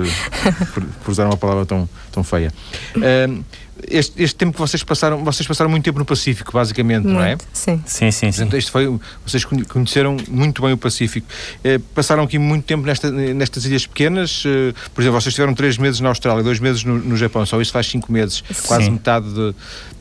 por, 0.74 0.84
por, 0.84 1.12
usar 1.12 1.26
uma 1.26 1.38
palavra 1.38 1.66
tão, 1.66 1.90
tão 2.12 2.24
feia. 2.24 2.54
Um, 2.96 3.44
este, 3.88 4.22
este, 4.22 4.36
tempo 4.36 4.54
que 4.54 4.60
vocês 4.60 4.84
passaram, 4.84 5.24
vocês 5.24 5.48
passaram 5.48 5.70
muito 5.70 5.84
tempo 5.84 6.00
no 6.00 6.06
Pacífico, 6.06 6.52
basicamente, 6.52 7.04
muito, 7.04 7.18
não 7.18 7.24
é? 7.24 7.38
Sim. 7.54 7.82
Sim, 7.86 8.12
sim, 8.12 8.32
sim. 8.32 8.50
este 8.54 8.70
foi, 8.70 9.00
vocês 9.26 9.46
conheceram 9.46 10.18
muito 10.28 10.62
bem 10.62 10.74
o 10.74 10.78
Pacífico. 10.78 11.28
Eh, 11.64 11.80
passaram 11.96 12.24
aqui 12.24 12.38
muito 12.38 12.66
tempo 12.66 12.86
nesta, 12.86 13.10
nestas 13.10 13.66
ilhas 13.66 13.88
pequenas. 13.88 14.44
Eh, 14.46 14.74
por 14.94 15.02
exemplo, 15.02 15.20
vocês 15.20 15.34
tiveram 15.34 15.54
três 15.54 15.78
meses 15.78 16.00
na 16.02 16.10
Austrália, 16.10 16.44
dois 16.44 16.60
meses 16.60 16.84
no, 16.84 16.98
no 17.00 17.16
Japão, 17.16 17.46
só 17.46 17.60
isso 17.62 17.72
faz 17.72 17.88
cinco 17.88 18.12
meses, 18.12 18.44
sim. 18.52 18.68
quase 18.68 18.90
metade 18.90 19.34
de. 19.34 19.56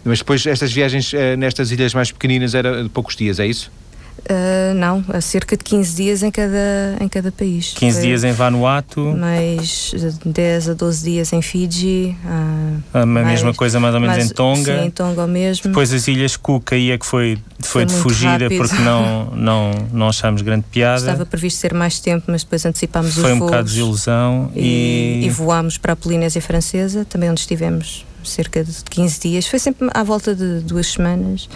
Mas 0.04 0.18
depois 0.18 0.44
estas 0.46 0.72
viagens 0.72 1.14
eh, 1.14 1.36
nestas 1.36 1.70
ilhas 1.70 1.94
mais 1.94 2.10
pequeninas 2.10 2.54
era 2.54 2.82
de 2.82 2.88
poucos 2.88 3.14
dias, 3.14 3.38
é 3.38 3.46
isso? 3.46 3.70
Uh, 4.18 4.74
não, 4.74 5.04
há 5.08 5.20
cerca 5.20 5.56
de 5.56 5.64
15 5.64 5.96
dias 5.96 6.22
em 6.22 6.30
cada, 6.30 6.96
em 7.00 7.08
cada 7.08 7.30
país. 7.30 7.72
15 7.74 7.96
Foi 7.98 8.06
dias 8.06 8.24
em 8.24 8.32
Vanuatu. 8.32 9.00
Mais 9.16 9.94
10 10.24 10.70
a 10.70 10.74
12 10.74 11.04
dias 11.04 11.32
em 11.32 11.40
Fiji. 11.40 12.16
Uh, 12.24 12.82
a 12.92 13.06
mais, 13.06 13.26
mesma 13.26 13.54
coisa 13.54 13.78
mais 13.78 13.94
ou 13.94 14.00
menos 14.00 14.16
mais, 14.16 14.30
em 14.30 14.34
Tonga. 14.34 14.78
Sim, 14.80 14.86
em 14.86 14.90
Tonga 14.90 15.26
mesmo. 15.26 15.68
Depois 15.68 15.92
as 15.92 16.06
Ilhas 16.08 16.36
Cook 16.36 16.72
aí 16.72 16.90
é 16.90 16.98
que 16.98 17.06
foi, 17.06 17.38
foi, 17.60 17.68
foi 17.68 17.86
de 17.86 17.94
fugida 17.94 18.44
rápido. 18.44 18.58
porque 18.58 18.82
não, 18.82 19.26
não, 19.30 19.70
não 19.92 20.08
achámos 20.08 20.42
grande 20.42 20.64
piada. 20.70 20.98
Estava 21.00 21.24
previsto 21.24 21.58
ser 21.58 21.72
mais 21.72 22.00
tempo, 22.00 22.24
mas 22.28 22.42
depois 22.42 22.66
antecipámos 22.66 23.14
foi 23.14 23.22
os. 23.22 23.28
Foi 23.28 23.36
um 23.36 23.38
bocado 23.38 23.64
de 23.64 23.70
desilusão. 23.70 24.50
E, 24.54 25.20
e... 25.22 25.26
e 25.26 25.30
voámos 25.30 25.78
para 25.78 25.92
a 25.92 25.96
Polinésia 25.96 26.42
Francesa, 26.42 27.04
também 27.04 27.30
onde 27.30 27.40
estivemos 27.40 28.04
cerca 28.24 28.62
de 28.62 28.72
15 28.90 29.20
dias. 29.20 29.46
Foi 29.46 29.58
sempre 29.58 29.88
à 29.94 30.02
volta 30.02 30.34
de 30.34 30.60
duas 30.60 30.88
semanas. 30.88 31.48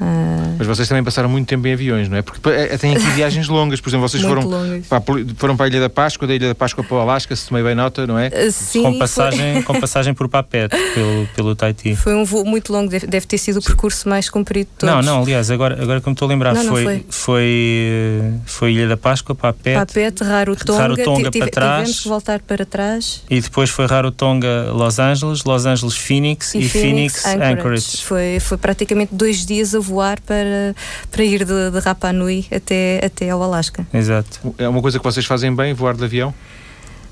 Uh... 0.00 0.56
Mas 0.58 0.66
vocês 0.66 0.88
também 0.88 1.02
passaram 1.02 1.28
muito 1.28 1.48
tempo 1.48 1.66
em 1.66 1.72
aviões, 1.72 2.08
não 2.08 2.16
é? 2.16 2.22
Porque 2.22 2.48
é, 2.48 2.76
tem 2.78 2.96
aqui 2.96 3.06
viagens 3.14 3.48
longas, 3.48 3.80
por 3.80 3.88
exemplo, 3.88 4.08
vocês 4.08 4.22
foram 4.22 4.48
para, 4.88 5.02
foram 5.36 5.56
para 5.56 5.66
a 5.66 5.68
Ilha 5.68 5.80
da 5.80 5.90
Páscoa, 5.90 6.26
da 6.26 6.34
Ilha 6.34 6.48
da 6.48 6.54
Páscoa 6.54 6.84
para 6.84 6.96
o 6.96 7.00
Alasca, 7.00 7.34
se 7.34 7.48
tomei 7.48 7.62
bem 7.62 7.74
nota, 7.74 8.06
não 8.06 8.18
é? 8.18 8.28
Uh, 8.28 8.52
sim, 8.52 8.82
com, 8.82 8.98
passagem, 8.98 9.54
foi... 9.54 9.62
com 9.62 9.80
passagem 9.80 10.14
por 10.14 10.28
Papete, 10.28 10.76
pelo, 10.94 11.26
pelo 11.34 11.56
Tahiti. 11.56 11.96
Foi 12.02 12.14
um 12.14 12.24
voo 12.24 12.44
muito 12.44 12.72
longo, 12.72 12.90
deve, 12.90 13.06
deve 13.06 13.26
ter 13.26 13.38
sido 13.38 13.58
o 13.58 13.62
percurso 13.62 14.08
mais 14.08 14.28
comprido 14.28 14.68
de 14.68 14.78
todos. 14.78 14.94
Não, 14.94 15.02
não, 15.02 15.22
aliás, 15.22 15.50
agora, 15.50 15.80
agora 15.80 16.00
que 16.00 16.08
me 16.08 16.12
estou 16.12 16.26
a 16.26 16.28
lembrar, 16.28 16.54
não, 16.54 16.64
foi, 16.64 16.84
foi. 16.84 17.04
Foi, 17.08 18.32
foi 18.44 18.72
Ilha 18.72 18.88
da 18.88 18.96
Páscoa, 18.96 19.34
Papete, 19.34 19.78
Papete 19.78 20.24
Rarotonga, 20.24 20.78
Rarotonga 20.78 21.30
para 21.30 21.50
trás. 21.50 21.78
Tivemos 21.78 22.00
que 22.00 22.08
voltar 22.08 22.40
para 22.40 22.66
trás. 22.66 23.22
E 23.30 23.40
depois 23.40 23.70
foi 23.70 23.86
Rarotonga, 23.86 24.72
Los 24.72 24.98
Angeles, 24.98 25.44
Los 25.44 25.66
Angeles, 25.66 25.96
Phoenix 25.96 26.54
e, 26.54 26.58
e 26.58 26.68
Phoenix, 26.68 27.22
Phoenix 27.22 27.26
Anchorage. 27.26 27.52
Anchorage. 27.52 28.04
Foi, 28.04 28.40
foi 28.40 28.58
praticamente 28.58 29.14
dois 29.14 29.44
dias 29.46 29.74
a 29.74 29.80
voar 29.82 30.20
para 30.20 30.74
para, 31.10 31.24
ir 31.24 31.44
de, 31.44 31.70
de 31.70 31.78
Rapa 31.80 32.12
Nui 32.12 32.46
até, 32.54 33.00
até 33.04 33.30
ao 33.30 33.42
Alasca. 33.42 33.86
Exato. 33.92 34.54
É 34.58 34.68
uma 34.68 34.80
coisa 34.80 34.98
que 34.98 35.04
vocês 35.04 35.26
fazem 35.26 35.54
bem, 35.54 35.74
voar 35.74 35.94
de 35.94 36.04
avião? 36.04 36.34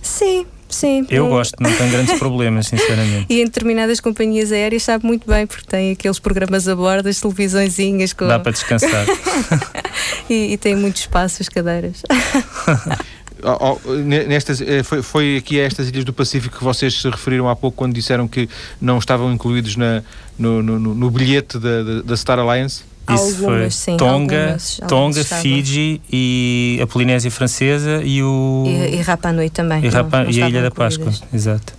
Sim, 0.00 0.46
Sim. 0.70 1.04
Eu 1.10 1.28
gosto, 1.28 1.56
não 1.60 1.70
tenho 1.72 1.90
grandes 1.90 2.16
problemas, 2.18 2.68
sinceramente. 2.68 3.26
E 3.28 3.40
em 3.40 3.44
determinadas 3.44 4.00
companhias 4.00 4.52
aéreas 4.52 4.84
sabe 4.84 5.04
muito 5.04 5.26
bem, 5.26 5.46
porque 5.46 5.66
tem 5.66 5.90
aqueles 5.90 6.18
programas 6.18 6.68
a 6.68 6.76
bordo, 6.76 7.08
as 7.08 7.20
televisõezinhas 7.20 8.12
com. 8.12 8.26
Dá 8.28 8.38
para 8.38 8.52
descansar. 8.52 9.04
e, 10.30 10.52
e, 10.52 10.56
tem 10.56 10.76
muitos 10.76 11.02
espaços, 11.02 11.48
cadeiras. 11.48 12.02
Oh, 13.42 13.78
oh, 13.84 13.92
nestas, 13.94 14.60
eh, 14.60 14.82
foi, 14.82 15.02
foi 15.02 15.36
aqui 15.36 15.60
a 15.60 15.64
estas 15.64 15.88
ilhas 15.88 16.04
do 16.04 16.12
Pacífico 16.12 16.58
que 16.58 16.64
vocês 16.64 17.00
se 17.00 17.08
referiram 17.08 17.48
há 17.48 17.56
pouco 17.56 17.76
quando 17.76 17.94
disseram 17.94 18.28
que 18.28 18.48
não 18.80 18.98
estavam 18.98 19.32
incluídos 19.32 19.76
na, 19.76 20.02
no, 20.38 20.62
no, 20.62 20.78
no 20.78 21.10
bilhete 21.10 21.58
da, 21.58 22.02
da 22.04 22.16
Star 22.16 22.38
Alliance? 22.38 22.82
Isso 23.08 23.24
algumas, 23.24 23.40
foi 23.42 23.70
sim, 23.70 23.96
Tonga, 23.96 24.40
algumas, 24.40 24.80
Tonga 24.88 25.24
Fiji 25.24 26.00
e 26.12 26.78
a 26.82 26.86
Polinésia 26.86 27.30
Francesa 27.30 28.02
e 28.04 28.22
o. 28.22 28.64
E, 28.66 28.96
e 28.96 29.00
Rapa 29.00 29.32
Nui 29.32 29.50
também. 29.50 29.84
E, 29.84 29.88
Rapa, 29.88 30.24
não, 30.24 30.30
e 30.30 30.42
a 30.42 30.48
Ilha 30.48 30.62
da 30.62 30.70
Páscoa, 30.70 31.12
exato. 31.32 31.72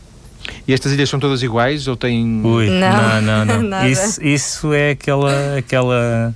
E 0.67 0.73
estas 0.73 0.91
ilhas 0.91 1.09
são 1.09 1.19
todas 1.19 1.41
iguais 1.43 1.87
ou 1.87 1.95
têm. 1.95 2.41
Ui, 2.43 2.69
não, 2.69 3.21
não, 3.21 3.45
não. 3.45 3.61
não. 3.61 3.87
isso, 3.87 4.21
isso 4.21 4.73
é 4.73 4.91
aquela. 4.91 5.57
aquela 5.57 6.33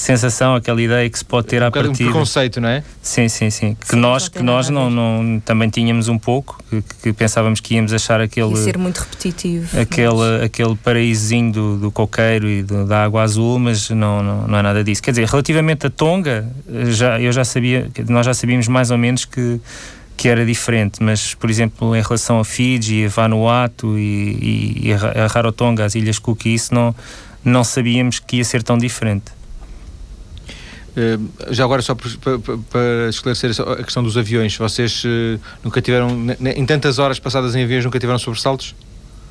sensação, 0.00 0.54
aquela 0.54 0.80
ideia 0.80 1.08
que 1.08 1.18
se 1.18 1.24
pode 1.24 1.46
ter 1.46 1.62
um 1.62 1.66
à 1.66 1.70
partida. 1.70 2.08
Um 2.08 2.12
preconceito, 2.12 2.60
não 2.60 2.68
é? 2.68 2.82
Sim, 3.02 3.28
sim, 3.28 3.50
sim. 3.50 3.74
Que 3.74 3.88
sim, 3.88 3.96
nós, 3.96 4.28
que 4.28 4.42
nós 4.42 4.68
não, 4.68 4.90
não, 4.90 5.40
também 5.40 5.68
tínhamos 5.68 6.08
um 6.08 6.18
pouco, 6.18 6.58
que, 6.68 6.82
que 7.02 7.12
pensávamos 7.12 7.60
que 7.60 7.74
íamos 7.74 7.92
achar 7.92 8.20
aquele. 8.20 8.52
E 8.52 8.56
ser 8.56 8.78
muito 8.78 8.98
repetitivo. 8.98 9.80
Aquele, 9.80 10.14
mas... 10.14 10.42
aquele 10.42 10.76
paraísozinho 10.76 11.52
do, 11.52 11.76
do 11.78 11.90
coqueiro 11.90 12.48
e 12.48 12.62
do, 12.62 12.86
da 12.86 13.04
água 13.04 13.22
azul, 13.22 13.58
mas 13.58 13.90
não, 13.90 14.22
não, 14.22 14.46
não 14.46 14.58
é 14.58 14.62
nada 14.62 14.84
disso. 14.84 15.02
Quer 15.02 15.12
dizer, 15.12 15.26
relativamente 15.26 15.86
a 15.86 15.90
Tonga, 15.90 16.46
já, 16.88 17.20
eu 17.20 17.32
já 17.32 17.44
sabia, 17.44 17.90
nós 18.08 18.26
já 18.26 18.34
sabíamos 18.34 18.68
mais 18.68 18.90
ou 18.90 18.98
menos 18.98 19.24
que 19.24 19.60
que 20.16 20.28
era 20.28 20.46
diferente, 20.46 21.02
mas 21.02 21.34
por 21.34 21.50
exemplo 21.50 21.94
em 21.94 22.00
relação 22.00 22.40
a 22.40 22.44
Fiji, 22.44 23.04
a 23.04 23.08
Vanuatu 23.08 23.98
e, 23.98 24.80
e, 24.82 24.88
e 24.88 24.92
a 24.92 25.26
Rarotonga, 25.26 25.84
as 25.84 25.94
Ilhas 25.94 26.18
Cook, 26.18 26.46
isso 26.46 26.74
não, 26.74 26.94
não 27.44 27.62
sabíamos 27.62 28.18
que 28.18 28.36
ia 28.36 28.44
ser 28.44 28.62
tão 28.62 28.78
diferente. 28.78 29.36
Eh, 30.96 31.18
já 31.50 31.64
agora, 31.64 31.82
só 31.82 31.94
para 31.94 33.08
esclarecer 33.10 33.50
a 33.60 33.84
questão 33.84 34.02
dos 34.02 34.16
aviões, 34.16 34.56
vocês 34.56 35.04
uh, 35.04 35.38
nunca 35.62 35.82
tiveram, 35.82 36.08
em 36.40 36.64
tantas 36.64 36.98
horas 36.98 37.18
passadas 37.18 37.54
em 37.54 37.62
aviões, 37.62 37.84
nunca 37.84 37.98
tiveram 37.98 38.18
sobressaltos? 38.18 38.74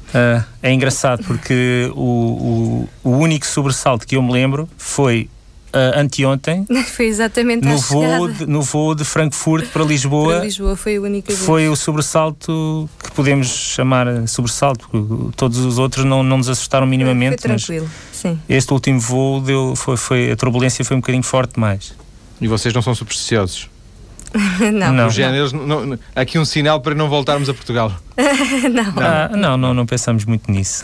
Uh, 0.10 0.44
é 0.62 0.72
engraçado 0.72 1.24
porque 1.26 1.92
o, 1.96 2.88
o, 3.04 3.10
o, 3.10 3.18
único 3.18 3.48
sobressalto 3.48 4.06
que 4.06 4.16
eu 4.16 4.22
me 4.22 4.32
lembro 4.32 4.70
foi 4.78 5.28
uh, 5.76 6.00
anteontem. 6.00 6.66
Foi 6.88 7.06
exatamente 7.06 7.68
no 7.68 7.78
voo, 7.78 8.28
de, 8.30 8.46
no 8.46 8.62
voo 8.62 8.96
de 8.96 9.04
Frankfurt 9.04 9.68
para 9.68 9.84
Lisboa. 9.84 10.36
Para 10.36 10.46
Lisboa 10.46 10.76
foi 10.76 10.96
a 10.96 11.02
única 11.02 11.28
vez. 11.28 11.46
Foi 11.46 11.68
o 11.68 11.76
sobressalto 11.76 12.90
que 13.04 13.12
podemos 13.12 13.48
chamar 13.48 14.28
sobressalto. 14.28 15.34
Todos 15.36 15.60
os 15.60 15.78
outros 15.78 16.06
não, 16.06 16.24
não 16.24 16.38
nos 16.38 16.50
assustaram 16.50 16.88
minimamente. 16.88 17.42
Foi 17.42 17.50
tranquilo, 17.50 17.90
sim. 18.12 18.40
Este 18.48 18.72
último 18.72 19.00
voo 19.00 19.42
deu, 19.42 19.76
foi, 19.76 19.98
foi, 19.98 20.32
a 20.32 20.36
turbulência 20.36 20.86
foi 20.86 20.96
um 20.96 21.02
bocadinho 21.02 21.24
forte 21.24 21.56
demais. 21.56 21.94
E 22.40 22.48
vocês 22.48 22.74
não 22.74 22.82
são 22.82 22.96
supersticiosos? 22.96 23.70
não. 24.74 24.92
não. 24.92 25.10
Género, 25.10 25.52
não. 25.56 25.86
não. 25.86 26.00
Aqui 26.16 26.38
um 26.40 26.46
sinal 26.46 26.82
para 26.82 26.96
não 26.96 27.10
voltarmos 27.10 27.50
a 27.50 27.54
Portugal. 27.54 27.92
não. 28.72 28.94
Ah, 28.98 29.30
não, 29.36 29.58
não, 29.58 29.74
não 29.74 29.86
pensamos 29.86 30.26
muito 30.26 30.52
nisso. 30.52 30.84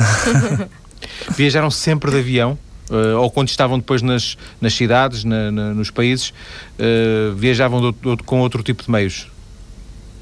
Viajaram 1.35 1.71
sempre 1.71 2.11
de 2.11 2.19
avião? 2.19 2.57
Uh, 2.91 3.19
ou 3.19 3.31
quando 3.31 3.49
estavam 3.49 3.79
depois 3.79 4.01
nas, 4.01 4.37
nas 4.59 4.73
cidades, 4.73 5.23
na, 5.23 5.51
na, 5.51 5.73
nos 5.73 5.89
países, 5.89 6.33
uh, 6.79 7.33
viajavam 7.35 7.93
com 8.25 8.39
outro 8.39 8.61
tipo 8.61 8.83
de 8.83 8.91
meios? 8.91 9.27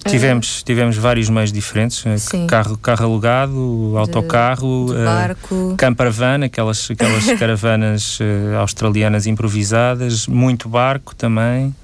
Tivemos, 0.07 0.63
tivemos 0.63 0.95
vários 0.95 1.29
meios 1.29 1.51
diferentes, 1.51 2.05
eh, 2.05 2.45
carro, 2.47 2.77
carro 2.77 3.05
alugado, 3.05 3.95
autocarro, 3.97 4.85
de, 4.87 4.97
de 4.97 5.03
barco. 5.03 5.55
Uh, 5.55 5.75
camper 5.75 6.09
van, 6.09 6.45
aquelas, 6.45 6.89
aquelas 6.89 7.25
caravanas 7.37 8.17
uh, 8.19 8.57
australianas 8.59 9.27
improvisadas, 9.27 10.25
muito 10.25 10.69
barco 10.69 11.13
também, 11.13 11.75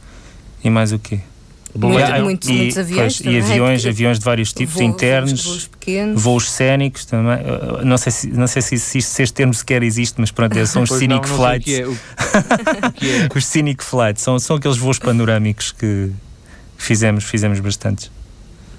e 0.64 0.70
mais 0.70 0.94
o 0.94 1.00
quê? 1.00 1.20
Muito, 1.78 2.24
muitos, 2.24 2.50
e, 2.50 2.54
muitos 2.54 2.78
aviões 2.78 3.22
pois, 3.22 3.36
e 3.36 3.38
aviões, 3.38 3.86
aviões 3.86 4.20
de 4.20 4.24
vários 4.24 4.54
tipos, 4.54 4.76
voos, 4.76 4.86
internos, 4.86 5.44
voos, 5.44 5.68
pequenos. 5.68 6.22
voos 6.22 6.50
cénicos 6.50 7.06
também. 7.06 7.38
Não 7.84 7.98
sei 7.98 8.12
se, 8.14 8.28
não 8.28 8.48
sei 8.48 8.62
se, 8.62 8.80
se, 8.80 9.02
se 9.02 9.24
este 9.24 9.34
termo 9.34 9.54
sequer 9.54 9.84
existe, 9.84 10.16
mas 10.18 10.32
pronto, 10.32 10.56
são 10.68 10.84
os 10.84 10.90
scenic 10.90 11.28
não, 11.28 11.38
não 11.38 11.44
flights. 11.44 11.66
Que 11.66 11.82
é, 11.82 11.86
o, 11.86 11.92
o 11.92 12.92
que 12.94 13.12
é. 13.12 13.30
os 13.36 13.46
scenic 13.46 13.84
flights 13.84 14.24
são, 14.24 14.40
são 14.40 14.56
aqueles 14.56 14.78
voos 14.78 15.00
panorâmicos 15.00 15.74
que 15.74 16.12
fizemos, 16.78 17.26
fizemos 17.26 17.60
bastantes. 17.60 18.10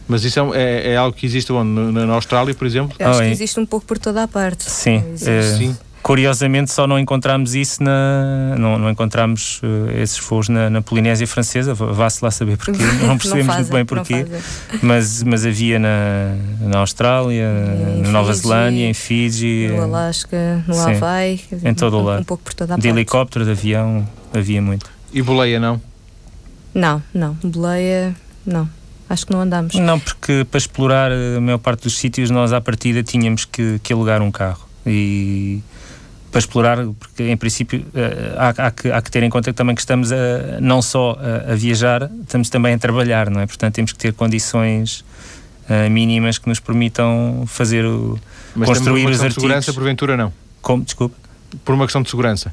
Mas 0.09 0.25
isso 0.25 0.55
é, 0.55 0.63
é, 0.63 0.93
é 0.93 0.97
algo 0.97 1.17
que 1.17 1.27
existe 1.27 1.53
onde? 1.53 1.69
Na, 1.69 2.07
na 2.07 2.15
Austrália, 2.15 2.55
por 2.55 2.67
exemplo? 2.67 2.97
Acho 2.99 3.19
oh, 3.19 3.23
que 3.23 3.29
existe 3.29 3.59
um 3.59 3.67
pouco 3.67 3.85
por 3.85 3.99
toda 3.99 4.23
a 4.23 4.29
parte. 4.29 4.71
Sim. 4.71 5.03
É, 5.27 5.43
Sim. 5.43 5.77
Curiosamente, 6.07 6.73
só 6.73 6.87
não 6.87 7.01
encontramos 7.01 7.57
isso 7.57 7.83
na. 7.83 8.55
Não, 8.57 8.79
não 8.79 8.89
encontramos 8.89 9.61
uh, 9.65 9.91
esses 10.01 10.17
voos 10.21 10.49
na, 10.49 10.71
na, 10.71 10.81
Polinésia 10.81 11.27
Francesa, 11.27 11.75
vá-se 11.75 12.25
lá 12.25 12.31
saber 12.31 12.57
porquê, 12.57 12.81
não 13.05 13.19
percebemos 13.19 13.49
não 13.49 13.55
fazem, 13.55 13.73
muito 13.73 13.73
bem 13.73 13.85
porquê, 13.85 14.25
mas, 14.81 15.25
mas 15.25 15.45
havia 15.45 15.81
na, 15.81 16.37
na 16.61 16.79
Austrália, 16.79 17.49
na 18.05 18.11
Nova 18.11 18.33
Zelândia, 18.35 18.89
em 18.89 18.95
Fiji, 18.95 19.67
no 19.67 19.83
Alasca, 19.83 20.63
no 20.69 20.75
sim, 20.75 20.93
Havaí, 20.93 21.41
em 21.65 21.75
todo 21.75 21.97
um, 21.97 22.01
o 22.01 22.05
lado. 22.05 22.21
Um 22.21 22.25
pouco 22.25 22.45
por 22.45 22.55
toda 22.55 22.75
a 22.75 22.77
de 22.77 22.83
parte. 22.83 22.97
helicóptero, 22.97 23.45
de 23.45 23.51
avião, 23.51 24.09
havia 24.33 24.63
muito. 24.63 24.89
E 25.13 25.21
boleia 25.21 25.59
não? 25.59 25.83
Não, 26.73 27.03
não. 27.13 27.35
Boleia, 27.43 28.15
não. 28.47 28.71
Acho 29.11 29.27
que 29.27 29.33
não 29.33 29.41
andamos. 29.41 29.75
Não, 29.75 29.99
porque 29.99 30.47
para 30.49 30.59
explorar 30.59 31.11
a 31.11 31.41
maior 31.41 31.59
parte 31.59 31.83
dos 31.83 31.99
sítios 31.99 32.31
nós 32.31 32.53
à 32.53 32.61
partida 32.61 33.03
tínhamos 33.03 33.45
que, 33.45 33.81
que 33.83 33.93
alugar 33.93 34.23
um 34.23 34.31
carro. 34.31 34.69
E 34.87 35.61
para 36.31 36.39
explorar, 36.39 36.79
porque 36.99 37.25
em 37.25 37.37
princípio 37.37 37.85
eh, 37.95 38.35
há, 38.37 38.49
há, 38.67 38.71
que, 38.71 38.91
há 38.91 39.01
que 39.01 39.11
ter 39.11 39.23
em 39.23 39.31
conta 39.31 39.53
também 39.53 39.75
que 39.75 39.81
estamos 39.81 40.13
a, 40.13 40.61
não 40.61 40.83
só 40.83 41.17
a, 41.19 41.53
a, 41.53 41.55
viajar, 41.55 42.11
estamos 42.23 42.51
também 42.51 42.75
a 42.75 42.79
trabalhar, 42.79 43.31
não 43.31 43.41
é? 43.41 43.47
Portanto, 43.47 43.75
temos 43.75 43.93
que 43.93 43.99
ter 43.99 44.13
condições 44.13 45.05
uh, 45.69 45.91
mínimas 45.91 46.39
que 46.39 46.49
nos 46.49 46.61
permitam 46.61 47.45
fazer 47.47 47.85
o. 47.85 48.19
Mas 48.55 48.69
construir 48.69 49.07
os 49.07 49.21
artigos. 49.21 49.35
de 49.35 49.41
segurança, 49.41 49.73
porventura, 49.73 50.17
não? 50.17 50.33
Como? 50.61 50.83
Desculpe. 50.83 51.15
Por 51.65 51.75
uma 51.75 51.85
questão 51.85 52.03
de 52.03 52.11
segurança. 52.11 52.53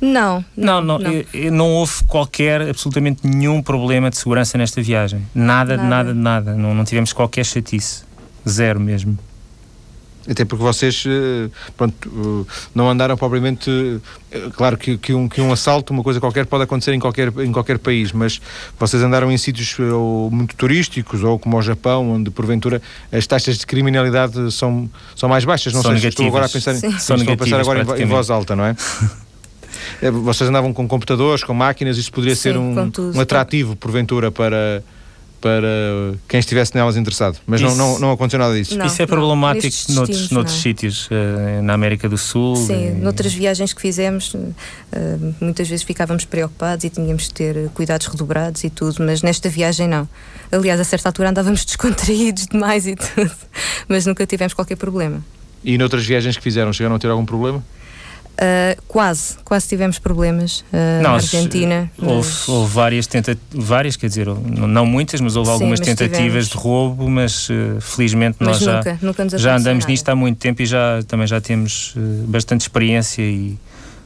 Não, 0.00 0.44
não, 0.56 0.80
não, 0.80 0.98
não, 0.98 1.10
não. 1.10 1.50
não 1.52 1.70
houve 1.72 2.04
qualquer, 2.04 2.62
absolutamente 2.62 3.26
nenhum 3.26 3.62
problema 3.62 4.10
de 4.10 4.18
segurança 4.18 4.58
nesta 4.58 4.82
viagem. 4.82 5.26
Nada, 5.34 5.76
nada, 5.76 5.86
nada, 5.86 6.14
nada. 6.14 6.54
Não, 6.54 6.74
não 6.74 6.84
tivemos 6.84 7.12
qualquer 7.12 7.44
chatice. 7.44 8.04
Zero 8.48 8.78
mesmo. 8.78 9.18
Até 10.28 10.44
porque 10.44 10.62
vocês 10.62 11.04
eh, 11.06 11.48
pronto, 11.76 11.94
eh, 12.48 12.52
não 12.74 12.90
andaram 12.90 13.16
propriamente. 13.16 14.00
Eh, 14.32 14.50
claro 14.56 14.76
que, 14.76 14.98
que, 14.98 15.14
um, 15.14 15.28
que 15.28 15.40
um 15.40 15.52
assalto, 15.52 15.92
uma 15.92 16.02
coisa 16.02 16.18
qualquer, 16.18 16.46
pode 16.46 16.64
acontecer 16.64 16.92
em 16.92 16.98
qualquer, 16.98 17.32
em 17.38 17.52
qualquer 17.52 17.78
país, 17.78 18.12
mas 18.12 18.40
vocês 18.78 19.02
andaram 19.02 19.30
em 19.30 19.38
sítios 19.38 19.78
ou 19.78 20.30
muito 20.30 20.56
turísticos 20.56 21.22
ou 21.22 21.38
como 21.38 21.56
o 21.56 21.62
Japão, 21.62 22.10
onde 22.10 22.30
porventura 22.30 22.82
as 23.12 23.26
taxas 23.26 23.58
de 23.58 23.66
criminalidade 23.66 24.50
são, 24.52 24.90
são 25.14 25.28
mais 25.28 25.44
baixas. 25.44 25.72
Não 25.72 25.82
são 25.82 25.92
sei 25.92 26.00
negativas. 26.00 26.26
estou 26.26 26.26
agora 26.26 26.46
a 26.46 26.48
pensar, 26.48 26.74
Sim. 26.74 26.88
estou 26.88 27.34
a 27.34 27.36
pensar 27.36 27.60
agora 27.60 27.98
em, 27.98 28.02
em 28.02 28.06
voz 28.06 28.28
alta, 28.30 28.56
não 28.56 28.64
é? 28.64 28.76
Vocês 30.24 30.48
andavam 30.50 30.72
com 30.72 30.86
computadores, 30.88 31.44
com 31.44 31.54
máquinas, 31.54 31.96
isso 31.96 32.10
poderia 32.10 32.34
Sim, 32.34 32.42
ser 32.42 32.56
um, 32.56 32.90
um 33.14 33.20
atrativo, 33.20 33.76
porventura, 33.76 34.30
para 34.30 34.82
para 35.40 36.14
quem 36.28 36.40
estivesse 36.40 36.74
nelas 36.74 36.96
interessado. 36.96 37.38
Mas 37.46 37.60
isso, 37.60 37.76
não, 37.76 37.92
não, 37.92 37.98
não 37.98 38.10
aconteceu 38.12 38.38
nada 38.38 38.54
disso. 38.54 38.76
Não, 38.76 38.86
isso 38.86 39.00
é 39.00 39.06
problemático 39.06 39.76
não, 39.88 39.96
noutros, 39.96 40.30
noutros 40.30 40.56
sítios, 40.56 41.06
uh, 41.06 41.62
na 41.62 41.74
América 41.74 42.08
do 42.08 42.18
Sul. 42.18 42.56
Sim, 42.56 42.88
e... 42.88 42.90
noutras 42.92 43.32
viagens 43.32 43.72
que 43.72 43.80
fizemos, 43.80 44.34
uh, 44.34 44.50
muitas 45.40 45.68
vezes 45.68 45.84
ficávamos 45.84 46.24
preocupados 46.24 46.84
e 46.84 46.90
tínhamos 46.90 47.24
de 47.24 47.34
ter 47.34 47.68
cuidados 47.70 48.06
redobrados 48.06 48.64
e 48.64 48.70
tudo, 48.70 48.96
mas 49.04 49.22
nesta 49.22 49.48
viagem 49.48 49.88
não. 49.88 50.08
Aliás, 50.50 50.80
a 50.80 50.84
certa 50.84 51.08
altura 51.08 51.30
andávamos 51.30 51.64
descontraídos 51.66 52.46
demais 52.46 52.86
e 52.86 52.96
tudo, 52.96 53.30
mas 53.88 54.06
nunca 54.06 54.26
tivemos 54.26 54.54
qualquer 54.54 54.76
problema. 54.76 55.22
E 55.62 55.76
noutras 55.76 56.04
viagens 56.06 56.36
que 56.36 56.42
fizeram, 56.42 56.72
chegaram 56.72 56.96
a 56.96 56.98
ter 56.98 57.10
algum 57.10 57.24
problema? 57.24 57.62
Uh, 58.36 58.82
quase, 58.86 59.38
quase 59.46 59.66
tivemos 59.66 59.98
problemas 59.98 60.60
uh, 60.70 61.02
na 61.02 61.12
Argentina. 61.12 61.90
Houve, 61.98 62.28
mas... 62.28 62.48
houve 62.48 62.74
várias 62.74 63.06
tentativas, 63.06 63.66
várias, 63.66 63.96
quer 63.96 64.08
dizer, 64.08 64.26
não 64.26 64.84
muitas, 64.84 65.22
mas 65.22 65.36
houve 65.36 65.46
Sim, 65.46 65.52
algumas 65.54 65.80
mas 65.80 65.88
tentativas 65.88 66.20
tivemos. 66.20 66.48
de 66.48 66.56
roubo, 66.56 67.08
mas 67.08 67.48
uh, 67.48 67.80
felizmente 67.80 68.36
mas 68.38 68.60
nós 68.60 68.60
nunca, 68.60 68.98
já, 69.00 69.06
nunca 69.06 69.38
já 69.38 69.56
andamos 69.56 69.84
nada. 69.84 69.90
nisto 69.90 70.08
há 70.10 70.14
muito 70.14 70.36
tempo 70.36 70.60
e 70.60 70.66
já, 70.66 71.02
também 71.08 71.26
já 71.26 71.40
temos 71.40 71.94
bastante 72.26 72.60
experiência 72.60 73.22
e 73.22 73.56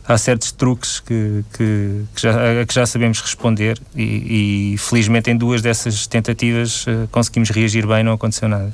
há 0.06 0.16
certos 0.16 0.52
truques 0.52 1.00
que, 1.00 1.44
que, 1.52 2.04
que, 2.14 2.22
já, 2.22 2.64
que 2.66 2.72
já 2.72 2.86
sabemos 2.86 3.20
responder 3.20 3.80
e, 3.96 4.74
e, 4.74 4.78
felizmente 4.78 5.28
em 5.28 5.36
duas 5.36 5.60
dessas 5.60 6.06
tentativas 6.06 6.86
conseguimos 7.10 7.50
reagir 7.50 7.84
bem, 7.84 8.04
não 8.04 8.12
aconteceu 8.12 8.48
nada. 8.48 8.72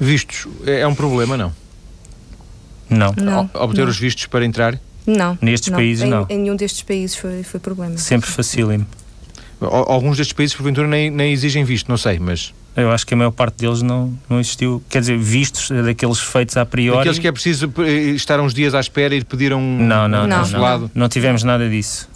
Vistos, 0.00 0.48
é, 0.66 0.80
é 0.80 0.86
um 0.86 0.94
problema, 0.94 1.36
não? 1.36 1.52
Não. 2.88 3.12
não 3.16 3.50
Obter 3.54 3.82
não. 3.82 3.90
os 3.90 3.98
vistos 3.98 4.26
para 4.26 4.44
entrar? 4.44 4.78
Não. 5.06 5.38
Nestes 5.40 5.70
não. 5.70 5.78
países, 5.78 6.04
em, 6.04 6.10
não. 6.10 6.26
Em 6.28 6.38
nenhum 6.38 6.56
destes 6.56 6.82
países 6.82 7.16
foi, 7.16 7.42
foi 7.42 7.60
problema. 7.60 7.96
Sempre 7.98 8.30
facílimo. 8.30 8.86
Alguns 9.60 10.16
destes 10.16 10.32
países, 10.32 10.54
porventura, 10.54 10.86
nem, 10.86 11.10
nem 11.10 11.32
exigem 11.32 11.64
visto, 11.64 11.88
não 11.88 11.96
sei, 11.96 12.18
mas. 12.18 12.52
Eu 12.76 12.90
acho 12.90 13.06
que 13.06 13.14
a 13.14 13.16
maior 13.16 13.30
parte 13.30 13.58
deles 13.58 13.82
não, 13.82 14.12
não 14.28 14.40
existiu. 14.40 14.82
Quer 14.88 14.98
dizer, 14.98 15.16
vistos 15.16 15.70
daqueles 15.70 16.18
feitos 16.18 16.56
a 16.56 16.66
priori. 16.66 17.00
Aqueles 17.00 17.20
que 17.20 17.28
é 17.28 17.32
preciso 17.32 17.72
estar 18.16 18.40
uns 18.40 18.52
dias 18.52 18.74
à 18.74 18.80
espera 18.80 19.14
e 19.14 19.22
pedir 19.22 19.54
um. 19.54 19.78
Não, 19.78 20.08
não, 20.08 20.26
não. 20.26 20.46
Não, 20.46 20.78
não, 20.78 20.90
não 20.92 21.08
tivemos 21.08 21.44
nada 21.44 21.68
disso. 21.68 22.08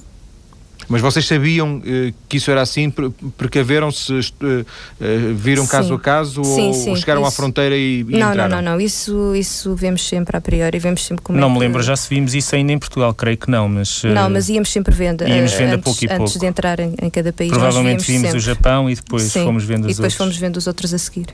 Mas 0.88 1.02
vocês 1.02 1.26
sabiam 1.26 1.76
uh, 1.76 2.14
que 2.28 2.38
isso 2.38 2.50
era 2.50 2.62
assim? 2.62 2.90
Precaveram-se? 3.36 4.12
Uh, 4.12 4.20
uh, 4.62 5.34
viram 5.34 5.64
sim. 5.64 5.70
caso 5.70 5.94
a 5.94 6.00
caso? 6.00 6.42
Sim, 6.42 6.68
ou, 6.68 6.74
sim, 6.74 6.90
ou 6.90 6.96
chegaram 6.96 7.20
isso. 7.20 7.28
à 7.28 7.30
fronteira 7.30 7.76
e, 7.76 8.00
e 8.00 8.04
não, 8.04 8.30
entraram? 8.30 8.56
Não, 8.56 8.62
não, 8.62 8.72
não. 8.72 8.80
Isso, 8.80 9.34
isso 9.34 9.74
vemos 9.74 10.08
sempre 10.08 10.36
a 10.36 10.40
priori. 10.40 10.78
Vemos 10.78 11.04
sempre 11.04 11.22
como 11.22 11.38
Não 11.38 11.48
é 11.48 11.50
me 11.50 11.56
que... 11.56 11.60
lembro 11.60 11.82
já 11.82 11.94
se 11.94 12.08
vimos 12.08 12.34
isso 12.34 12.56
ainda 12.56 12.72
em 12.72 12.78
Portugal, 12.78 13.12
creio 13.12 13.36
que 13.36 13.50
não, 13.50 13.68
mas... 13.68 14.02
Não, 14.02 14.30
mas 14.30 14.48
íamos 14.48 14.70
sempre 14.70 14.94
vendo. 14.94 15.26
Íamos 15.28 15.52
vendo 15.52 15.74
antes, 15.74 15.80
a 15.80 15.82
pouco 15.82 16.04
e 16.04 16.08
pouco. 16.08 16.22
Antes 16.22 16.40
de 16.40 16.46
entrar 16.46 16.80
em, 16.80 16.94
em 17.02 17.10
cada 17.10 17.32
país 17.34 17.50
Provavelmente 17.50 18.06
vimos 18.06 18.22
sempre. 18.22 18.38
o 18.38 18.40
Japão 18.40 18.88
e 18.88 18.94
depois 18.94 19.24
sim. 19.24 19.44
fomos 19.44 19.64
vendo 19.64 19.84
os 19.84 19.92
E 19.92 19.94
depois 19.94 20.12
outros. 20.12 20.14
fomos 20.14 20.36
vendo 20.36 20.56
os 20.56 20.66
outros 20.66 20.94
a 20.94 20.98
seguir. 20.98 21.26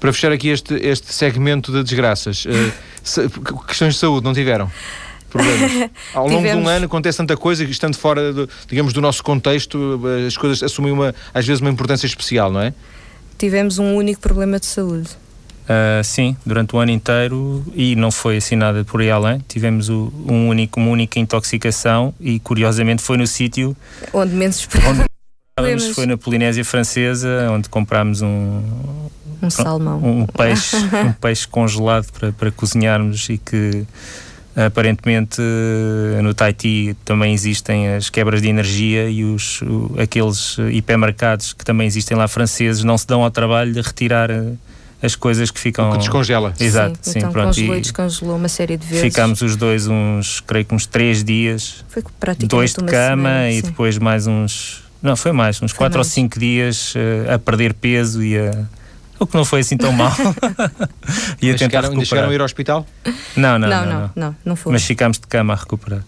Para 0.00 0.12
fechar 0.12 0.32
aqui 0.32 0.48
este, 0.48 0.74
este 0.74 1.12
segmento 1.12 1.70
de 1.72 1.82
desgraças, 1.82 2.46
questões 3.66 3.94
de 3.94 4.00
saúde 4.00 4.24
não 4.24 4.34
tiveram? 4.34 4.70
Problemas. 5.32 5.90
Ao 6.14 6.26
longo 6.26 6.36
Tivemos... 6.38 6.62
de 6.62 6.68
um 6.68 6.68
ano 6.68 6.86
acontece 6.86 7.18
tanta 7.18 7.36
coisa 7.36 7.64
que 7.64 7.70
estando 7.70 7.96
fora, 7.96 8.32
do, 8.32 8.48
digamos, 8.68 8.92
do 8.92 9.00
nosso 9.00 9.22
contexto, 9.24 10.00
as 10.26 10.36
coisas 10.36 10.62
assumem 10.62 10.92
uma, 10.92 11.14
às 11.32 11.46
vezes 11.46 11.60
uma 11.60 11.70
importância 11.70 12.06
especial, 12.06 12.52
não 12.52 12.60
é? 12.60 12.72
Tivemos 13.38 13.78
um 13.78 13.96
único 13.96 14.20
problema 14.20 14.60
de 14.60 14.66
saúde. 14.66 15.08
Uh, 15.62 16.02
sim, 16.02 16.36
durante 16.44 16.74
o 16.74 16.78
ano 16.78 16.90
inteiro 16.90 17.64
e 17.72 17.94
não 17.94 18.10
foi 18.10 18.36
assim 18.36 18.56
nada 18.56 18.84
por 18.84 19.00
aí 19.00 19.10
além. 19.10 19.42
Tivemos 19.48 19.88
o, 19.88 20.12
um 20.26 20.48
único, 20.48 20.80
uma 20.80 20.90
única 20.90 21.20
intoxicação 21.20 22.12
e 22.20 22.40
curiosamente 22.40 23.00
foi 23.00 23.16
no 23.16 23.26
sítio 23.26 23.76
onde 24.12 24.34
menos 24.34 24.56
esperávamos. 24.56 25.06
Onde 25.58 25.94
foi 25.94 26.06
na 26.06 26.16
Polinésia 26.16 26.64
Francesa, 26.64 27.48
onde 27.50 27.68
comprámos 27.68 28.22
um, 28.22 28.62
um 29.40 29.50
salmão, 29.50 30.00
um 30.02 30.26
peixe, 30.26 30.76
um 31.06 31.12
peixe 31.12 31.46
congelado 31.46 32.10
para, 32.12 32.32
para 32.32 32.50
cozinharmos 32.50 33.28
e 33.28 33.38
que 33.38 33.86
Aparentemente 34.54 35.40
no 36.22 36.34
Tahiti 36.34 36.94
também 37.04 37.32
existem 37.32 37.94
as 37.94 38.10
quebras 38.10 38.42
de 38.42 38.48
energia 38.48 39.08
e 39.08 39.24
os, 39.24 39.62
o, 39.62 39.94
aqueles 39.98 40.58
hipermercados 40.70 41.54
que 41.54 41.64
também 41.64 41.86
existem 41.86 42.16
lá 42.16 42.28
franceses 42.28 42.84
não 42.84 42.98
se 42.98 43.06
dão 43.06 43.22
ao 43.22 43.30
trabalho 43.30 43.72
de 43.72 43.80
retirar 43.80 44.30
as 45.02 45.16
coisas 45.16 45.50
que 45.50 45.58
ficam. 45.58 45.88
O 45.88 45.92
que 45.92 45.98
descongela. 45.98 46.54
Exato, 46.60 46.98
sim. 47.02 47.12
sim 47.12 47.18
então 47.18 47.32
pronto. 47.32 47.46
Congelou 47.48 47.76
e 47.76 47.80
descongelou 47.80 48.36
uma 48.36 48.48
série 48.48 48.76
de 48.76 48.86
vezes. 48.86 49.02
Ficámos 49.02 49.42
os 49.42 49.56
dois 49.56 49.88
uns, 49.88 50.40
creio 50.40 50.64
que 50.64 50.74
uns 50.74 50.86
três 50.86 51.24
dias. 51.24 51.84
Foi 51.88 52.02
praticamente 52.20 52.46
Dois 52.48 52.70
de 52.70 52.84
cama 52.84 53.28
semana, 53.28 53.50
e 53.50 53.56
sim. 53.56 53.62
depois 53.62 53.98
mais 53.98 54.26
uns. 54.26 54.84
Não, 55.02 55.16
foi 55.16 55.32
mais, 55.32 55.60
uns 55.60 55.72
Foi 55.72 55.78
quatro 55.78 55.98
mais. 55.98 56.06
ou 56.06 56.12
cinco 56.12 56.38
dias 56.38 56.94
uh, 56.94 57.32
a 57.34 57.38
perder 57.38 57.74
peso 57.74 58.22
e 58.22 58.38
a. 58.38 58.52
O 59.22 59.26
que 59.26 59.36
não 59.36 59.44
foi 59.44 59.60
assim 59.60 59.76
tão 59.76 59.92
mal. 59.92 60.10
e 61.40 61.48
a 61.48 61.52
Mas 61.52 61.60
tentar 61.60 61.82
chegaram, 61.82 61.88
recuperar. 61.90 62.06
chegaram 62.06 62.28
a 62.30 62.34
ir 62.34 62.40
ao 62.40 62.44
hospital? 62.44 62.86
Não, 63.36 63.58
não, 63.58 63.68
Não, 63.68 63.84
não. 63.86 63.86
não, 63.86 64.00
não. 64.00 64.10
não, 64.16 64.36
não 64.44 64.56
foi. 64.56 64.72
Mas 64.72 64.82
ficámos 64.82 65.18
de 65.18 65.26
cama 65.28 65.52
a 65.52 65.56
recuperar. 65.56 66.02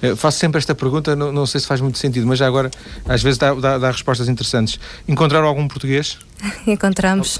Eu 0.00 0.16
faço 0.16 0.38
sempre 0.38 0.58
esta 0.58 0.74
pergunta, 0.74 1.14
não, 1.14 1.30
não 1.30 1.44
sei 1.44 1.60
se 1.60 1.66
faz 1.66 1.78
muito 1.82 1.98
sentido, 1.98 2.26
mas 2.26 2.38
já 2.38 2.46
agora 2.46 2.70
às 3.06 3.22
vezes 3.22 3.36
dá, 3.38 3.52
dá, 3.52 3.76
dá 3.76 3.90
respostas 3.90 4.28
interessantes. 4.28 4.80
Encontraram 5.06 5.46
algum 5.46 5.68
português? 5.68 6.16
encontramos, 6.66 7.38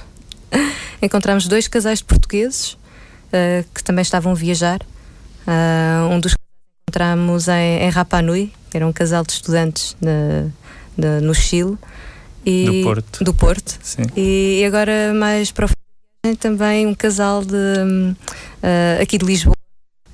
encontramos 1.01 1.49
dois 1.49 1.66
casais 1.66 2.01
de 2.01 2.05
portugueses 2.05 2.73
uh, 2.75 3.64
que 3.75 3.83
também 3.83 4.03
estavam 4.03 4.33
a 4.33 4.35
viajar. 4.35 4.81
Uh, 5.46 6.12
um 6.12 6.20
dos 6.20 6.35
encontramos 6.87 7.49
em, 7.49 7.79
em 7.85 7.88
Rapa 7.88 8.20
Nui, 8.20 8.53
era 8.75 8.87
um 8.87 8.92
casal 8.92 9.25
de 9.25 9.33
estudantes 9.33 9.96
na, 10.01 10.51
na, 10.99 11.20
no 11.20 11.35
Chile. 11.35 11.79
E, 12.44 12.64
Do 12.66 12.83
Porto. 12.83 13.24
Do 13.24 13.35
Porto. 13.35 13.79
Sim. 13.83 14.03
E 14.16 14.64
agora 14.66 15.12
mais 15.14 15.50
para 15.53 15.66
o 15.66 15.68
fim, 15.68 16.35
também 16.37 16.87
um 16.87 16.94
casal 16.94 17.44
de 17.44 17.55
uh, 17.55 19.03
aqui 19.03 19.18
de 19.18 19.24
Lisboa. 19.24 19.57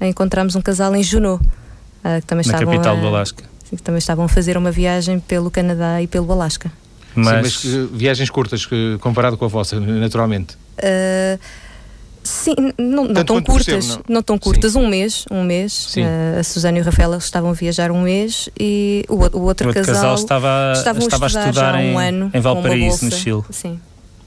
Encontramos 0.01 0.57
um 0.57 0.61
casal 0.61 0.95
em 0.95 1.03
Juneau. 1.03 1.37
Uh, 1.37 2.21
que 2.21 2.27
também 2.27 2.47
Na 2.47 2.53
estavam 2.53 2.73
capital 2.75 2.97
a, 2.97 3.01
do 3.01 3.07
Alasca. 3.07 3.45
que 3.71 3.83
também 3.83 3.99
estavam 3.99 4.25
a 4.25 4.29
fazer 4.29 4.57
uma 4.57 4.71
viagem 4.71 5.19
pelo 5.19 5.51
Canadá 5.51 6.01
e 6.03 6.07
pelo 6.07 6.31
Alasca. 6.33 6.71
Mas, 7.15 7.55
Sim, 7.55 7.69
mas 7.69 7.75
uh, 7.75 7.89
viagens 7.95 8.29
curtas 8.29 8.67
que, 8.67 8.99
comparado 9.01 9.37
com 9.37 9.45
a 9.45 9.49
vossa, 9.49 9.81
naturalmente. 9.81 10.55
Uh, 10.79 11.39
sim, 12.27 12.55
não, 12.79 13.05
não 13.05 13.25
tão 13.25 13.43
curtas, 13.43 13.67
percebo, 13.67 14.05
não? 14.09 14.15
não? 14.17 14.23
tão 14.23 14.39
curtas, 14.39 14.77
um 14.77 14.87
mês, 14.89 15.25
um 15.31 15.43
mês. 15.43 15.73
Sim. 15.73 16.03
Uh, 16.03 16.41
a 16.41 16.43
Susana 16.45 16.79
e 16.79 16.81
o 16.81 16.85
Rafael 16.85 17.15
estavam 17.17 17.51
a 17.51 17.55
viajar 17.55 17.91
um 17.91 18.03
mês 18.03 18.49
e 18.59 19.05
o, 19.09 19.15
o 19.15 19.21
outro, 19.21 19.39
o 19.39 19.43
outro 19.45 19.73
casal, 19.73 19.95
casal 19.95 20.15
estava, 20.15 20.73
estavam 20.75 21.03
estava 21.03 21.25
a 21.25 21.29
estudar 21.29 21.53
já 21.53 21.75
há 21.75 21.83
em, 21.83 21.95
um 21.95 21.99
ano 21.99 22.31
em 22.33 22.41
Valparaíso, 22.41 23.05
no. 23.05 23.11
Chile. 23.12 23.43
Sim. 23.51 23.81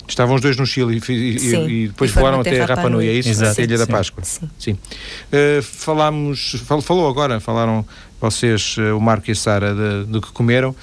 Estavam 0.07 0.35
os 0.35 0.41
dois 0.41 0.57
no 0.57 0.65
Chile 0.65 0.99
e, 1.07 1.11
e, 1.11 1.83
e 1.83 1.87
depois 1.89 2.09
e 2.09 2.13
voaram 2.15 2.41
até 2.41 2.63
Rapa 2.63 2.89
Nui, 2.89 3.07
é 3.07 3.13
isso? 3.13 3.29
Exato. 3.29 3.61
A 3.61 3.63
Ilha 3.63 3.77
da 3.77 3.85
Sim. 3.85 3.91
Páscoa. 3.91 4.23
Sim. 4.23 4.49
Sim. 4.57 4.71
Uh, 4.71 5.61
falámos, 5.61 6.55
fal, 6.65 6.81
falou 6.81 7.07
agora, 7.07 7.39
falaram 7.39 7.85
vocês, 8.19 8.75
uh, 8.79 8.97
o 8.97 8.99
Marco 8.99 9.29
e 9.29 9.33
a 9.33 9.35
Sara, 9.35 10.03
do 10.05 10.19
que 10.19 10.31
comeram. 10.31 10.75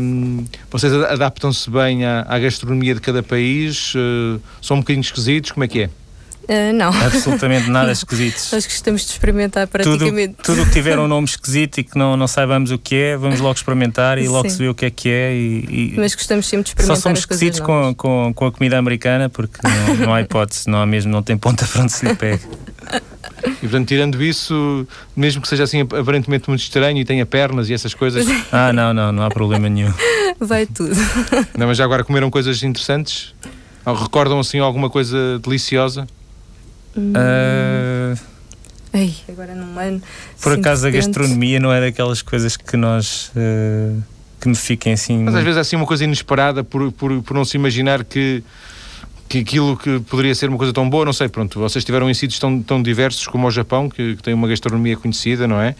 Um, 0.00 0.46
vocês 0.70 0.90
ad- 0.90 1.12
adaptam-se 1.12 1.68
bem 1.70 2.06
à, 2.06 2.24
à 2.26 2.38
gastronomia 2.38 2.94
de 2.94 3.00
cada 3.02 3.22
país? 3.22 3.94
Uh, 3.94 4.40
são 4.62 4.78
um 4.78 4.80
bocadinho 4.80 5.02
esquisitos? 5.02 5.52
Como 5.52 5.62
é 5.64 5.68
que 5.68 5.82
é? 5.82 5.90
Ah, 6.48 6.72
não, 6.72 6.88
Absolutamente 6.88 7.68
nada 7.68 7.90
esquisitos. 7.92 8.52
nós 8.52 8.64
gostamos 8.66 9.04
de 9.04 9.12
experimentar 9.12 9.66
Tudo, 9.66 9.82
praticamente. 9.98 10.34
tudo 10.42 10.62
o 10.62 10.66
que 10.66 10.72
tiver 10.72 10.98
um 10.98 11.08
nome 11.08 11.26
esquisito 11.26 11.78
e 11.78 11.84
que 11.84 11.98
não, 11.98 12.16
não 12.16 12.28
saibamos 12.28 12.70
o 12.70 12.78
que 12.78 12.94
é, 12.94 13.16
vamos 13.16 13.40
logo 13.40 13.54
experimentar 13.54 14.18
e 14.18 14.28
logo 14.28 14.48
Sim. 14.48 14.56
se 14.56 14.62
vê 14.62 14.68
o 14.68 14.74
que 14.74 14.86
é 14.86 14.90
que 14.90 15.08
é. 15.08 15.34
E, 15.34 15.92
e 15.94 15.94
Mas 15.96 16.14
gostamos 16.14 16.46
sempre 16.46 16.64
de 16.64 16.70
só 16.70 16.72
experimentar 16.92 17.02
somos 17.02 17.18
as 17.18 17.24
coisas 17.26 17.42
esquisitos 17.42 17.60
com, 17.66 17.94
com, 17.94 18.32
com 18.34 18.46
a 18.46 18.52
comida 18.52 18.78
americana 18.78 19.28
porque 19.28 19.58
não, 19.62 20.06
não 20.06 20.14
há 20.14 20.20
hipótese, 20.20 20.68
não 20.70 20.80
há 20.80 20.86
mesmo, 20.86 21.10
não 21.10 21.22
tem 21.22 21.36
ponta 21.36 21.66
para 21.66 21.82
onde 21.82 21.92
se 21.92 22.06
lhe 22.06 22.14
pegue. 22.14 22.42
E 23.44 23.60
portanto, 23.60 23.88
tirando 23.88 24.22
isso, 24.22 24.86
mesmo 25.14 25.42
que 25.42 25.48
seja 25.48 25.64
assim 25.64 25.80
aparentemente 25.80 26.48
muito 26.48 26.60
estranho 26.60 26.98
e 26.98 27.04
tenha 27.04 27.24
pernas 27.26 27.68
e 27.68 27.74
essas 27.74 27.94
coisas, 27.94 28.24
Ah, 28.50 28.72
não, 28.72 28.94
não, 28.94 29.12
não 29.12 29.22
há 29.24 29.28
problema 29.28 29.68
nenhum. 29.68 29.92
Vai 30.40 30.66
tudo. 30.66 30.94
não, 31.56 31.66
mas 31.66 31.76
já 31.76 31.84
agora 31.84 32.02
comeram 32.04 32.30
coisas 32.30 32.62
interessantes? 32.62 33.34
Ou 33.84 33.94
recordam 33.94 34.40
assim 34.40 34.58
alguma 34.58 34.90
coisa 34.90 35.38
deliciosa? 35.38 36.06
Ai, 38.92 39.12
agora 39.28 39.54
num 39.54 39.78
ano. 39.78 40.00
por 40.40 40.52
acaso 40.52 40.86
a 40.86 40.90
gastronomia 40.90 41.60
não 41.60 41.70
é 41.70 41.80
daquelas 41.80 42.22
coisas 42.22 42.56
que 42.56 42.76
nós 42.78 43.30
ah, 43.36 44.00
que 44.40 44.48
me 44.48 44.54
fiquem 44.54 44.92
assim. 44.92 45.18
Mas 45.18 45.34
às 45.34 45.42
vezes 45.42 45.58
é 45.58 45.60
assim 45.60 45.76
uma 45.76 45.86
coisa 45.86 46.04
inesperada 46.04 46.62
por, 46.62 46.92
por, 46.92 47.22
por 47.22 47.34
não 47.34 47.44
se 47.44 47.56
imaginar 47.56 48.04
que, 48.04 48.42
que 49.28 49.38
aquilo 49.40 49.76
que 49.76 49.98
poderia 50.00 50.34
ser 50.34 50.48
uma 50.48 50.58
coisa 50.58 50.72
tão 50.72 50.88
boa, 50.88 51.04
não 51.04 51.12
sei, 51.12 51.28
pronto, 51.28 51.58
vocês 51.58 51.84
tiveram 51.84 52.08
em 52.08 52.14
sítios 52.14 52.38
tão, 52.38 52.62
tão 52.62 52.82
diversos 52.82 53.26
como 53.26 53.46
o 53.46 53.50
Japão, 53.50 53.88
que, 53.88 54.16
que 54.16 54.22
tem 54.22 54.32
uma 54.34 54.46
gastronomia 54.46 54.96
conhecida, 54.96 55.48
não 55.48 55.60
é? 55.60 55.74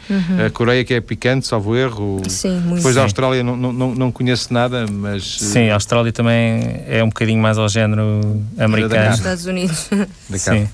A 0.44 0.50
Coreia 0.50 0.84
que 0.84 0.94
é 0.94 1.00
picante, 1.00 1.46
salvo 1.46 1.76
erro. 1.76 2.16
Uhum. 2.16 2.28
Sim, 2.28 2.58
muito. 2.60 2.76
Depois 2.76 2.94
Sim. 2.94 3.00
Austrália 3.02 3.42
não, 3.42 3.56
não, 3.56 3.94
não, 3.94 4.12
conheço 4.12 4.52
nada, 4.52 4.86
mas... 4.90 5.38
Sim, 5.38 5.68
a 5.68 5.74
Austrália 5.74 6.12
também 6.12 6.82
é 6.88 7.02
um 7.04 7.08
bocadinho 7.08 7.40
mais 7.40 7.58
ao 7.58 7.68
género 7.68 8.02
Nos 8.02 8.60
americano. 8.60 9.14
Estados 9.14 9.46
Unidos. 9.46 9.88
eh. 9.92 10.38
Sim. 10.38 10.68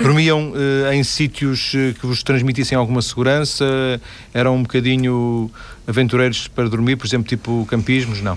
Dormiam 0.00 0.52
eh, 0.56 0.94
em 0.96 1.04
sítios 1.04 1.72
eh, 1.74 1.94
que 1.98 2.06
vos 2.06 2.22
transmitissem 2.22 2.76
alguma 2.76 3.00
segurança? 3.02 3.64
Eram 4.32 4.56
um 4.56 4.62
bocadinho 4.62 5.50
aventureiros 5.86 6.48
para 6.48 6.68
dormir, 6.68 6.96
por 6.96 7.06
exemplo, 7.06 7.28
tipo 7.28 7.64
campismos? 7.70 8.20
Não. 8.20 8.36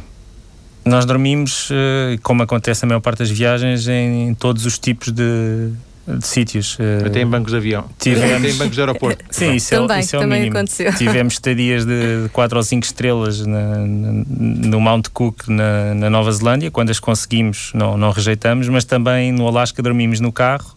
Nós 0.85 1.03
dormimos, 1.05 1.69
eh, 1.71 2.17
como 2.23 2.43
acontece 2.43 2.83
na 2.83 2.89
maior 2.89 3.01
parte 3.01 3.19
das 3.19 3.29
viagens, 3.29 3.87
em 3.87 4.33
todos 4.35 4.65
os 4.65 4.77
tipos 4.79 5.11
de, 5.11 5.71
de 6.07 6.25
sítios. 6.25 6.77
Até 7.05 7.21
em 7.21 7.25
bancos 7.27 7.51
de 7.51 7.57
avião. 7.57 7.89
Tivemos- 7.99 8.37
Até 8.37 8.49
em 8.51 8.55
bancos 8.55 8.75
de 8.75 8.79
aeroporto. 8.81 9.25
Sim, 9.31 9.55
isso 9.55 9.73
é, 9.73 9.77
Também, 9.79 9.99
isso 9.99 10.15
é 10.15 10.19
o 10.19 10.21
também 10.21 10.39
mínimo. 10.41 10.57
aconteceu. 10.57 10.93
Tivemos 10.95 11.33
estadias 11.33 11.83
de 11.85 12.29
4 12.31 12.57
ou 12.57 12.63
5 12.63 12.85
estrelas 12.85 13.45
na- 13.45 13.77
na- 13.79 14.23
no 14.29 14.79
Mount 14.79 15.07
Cook, 15.11 15.47
na, 15.49 15.93
na 15.95 16.09
Nova 16.09 16.31
Zelândia. 16.31 16.71
Quando 16.71 16.89
as 16.91 16.99
conseguimos, 16.99 17.71
não, 17.73 17.97
não 17.97 18.11
rejeitamos, 18.11 18.69
mas 18.69 18.85
também 18.85 19.31
no 19.33 19.45
Alasca 19.47 19.81
dormimos 19.81 20.19
no 20.21 20.31
carro. 20.31 20.76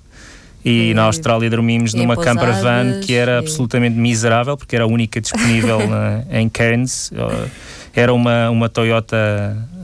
E, 0.65 0.91
E- 0.91 0.95
na 0.95 1.03
Austrália 1.05 1.49
dormimos 1.49 1.95
e 1.95 1.97
numa 1.97 2.17
camper 2.17 2.49
van 2.49 2.53
pousadas, 2.85 3.05
que 3.07 3.15
era 3.15 3.33
e- 3.33 3.39
absolutamente 3.39 3.97
miserável, 3.97 4.57
porque 4.57 4.77
era 4.77 4.85
a 4.85 4.89
única 4.89 5.21
disponível 5.21 5.87
na- 5.89 6.23
em 6.39 6.49
Cairns. 6.49 7.11
Uh, 7.13 7.49
Era 7.95 8.15
uma, 8.15 8.49
uma 8.51 8.69
Toyota, 8.69 9.17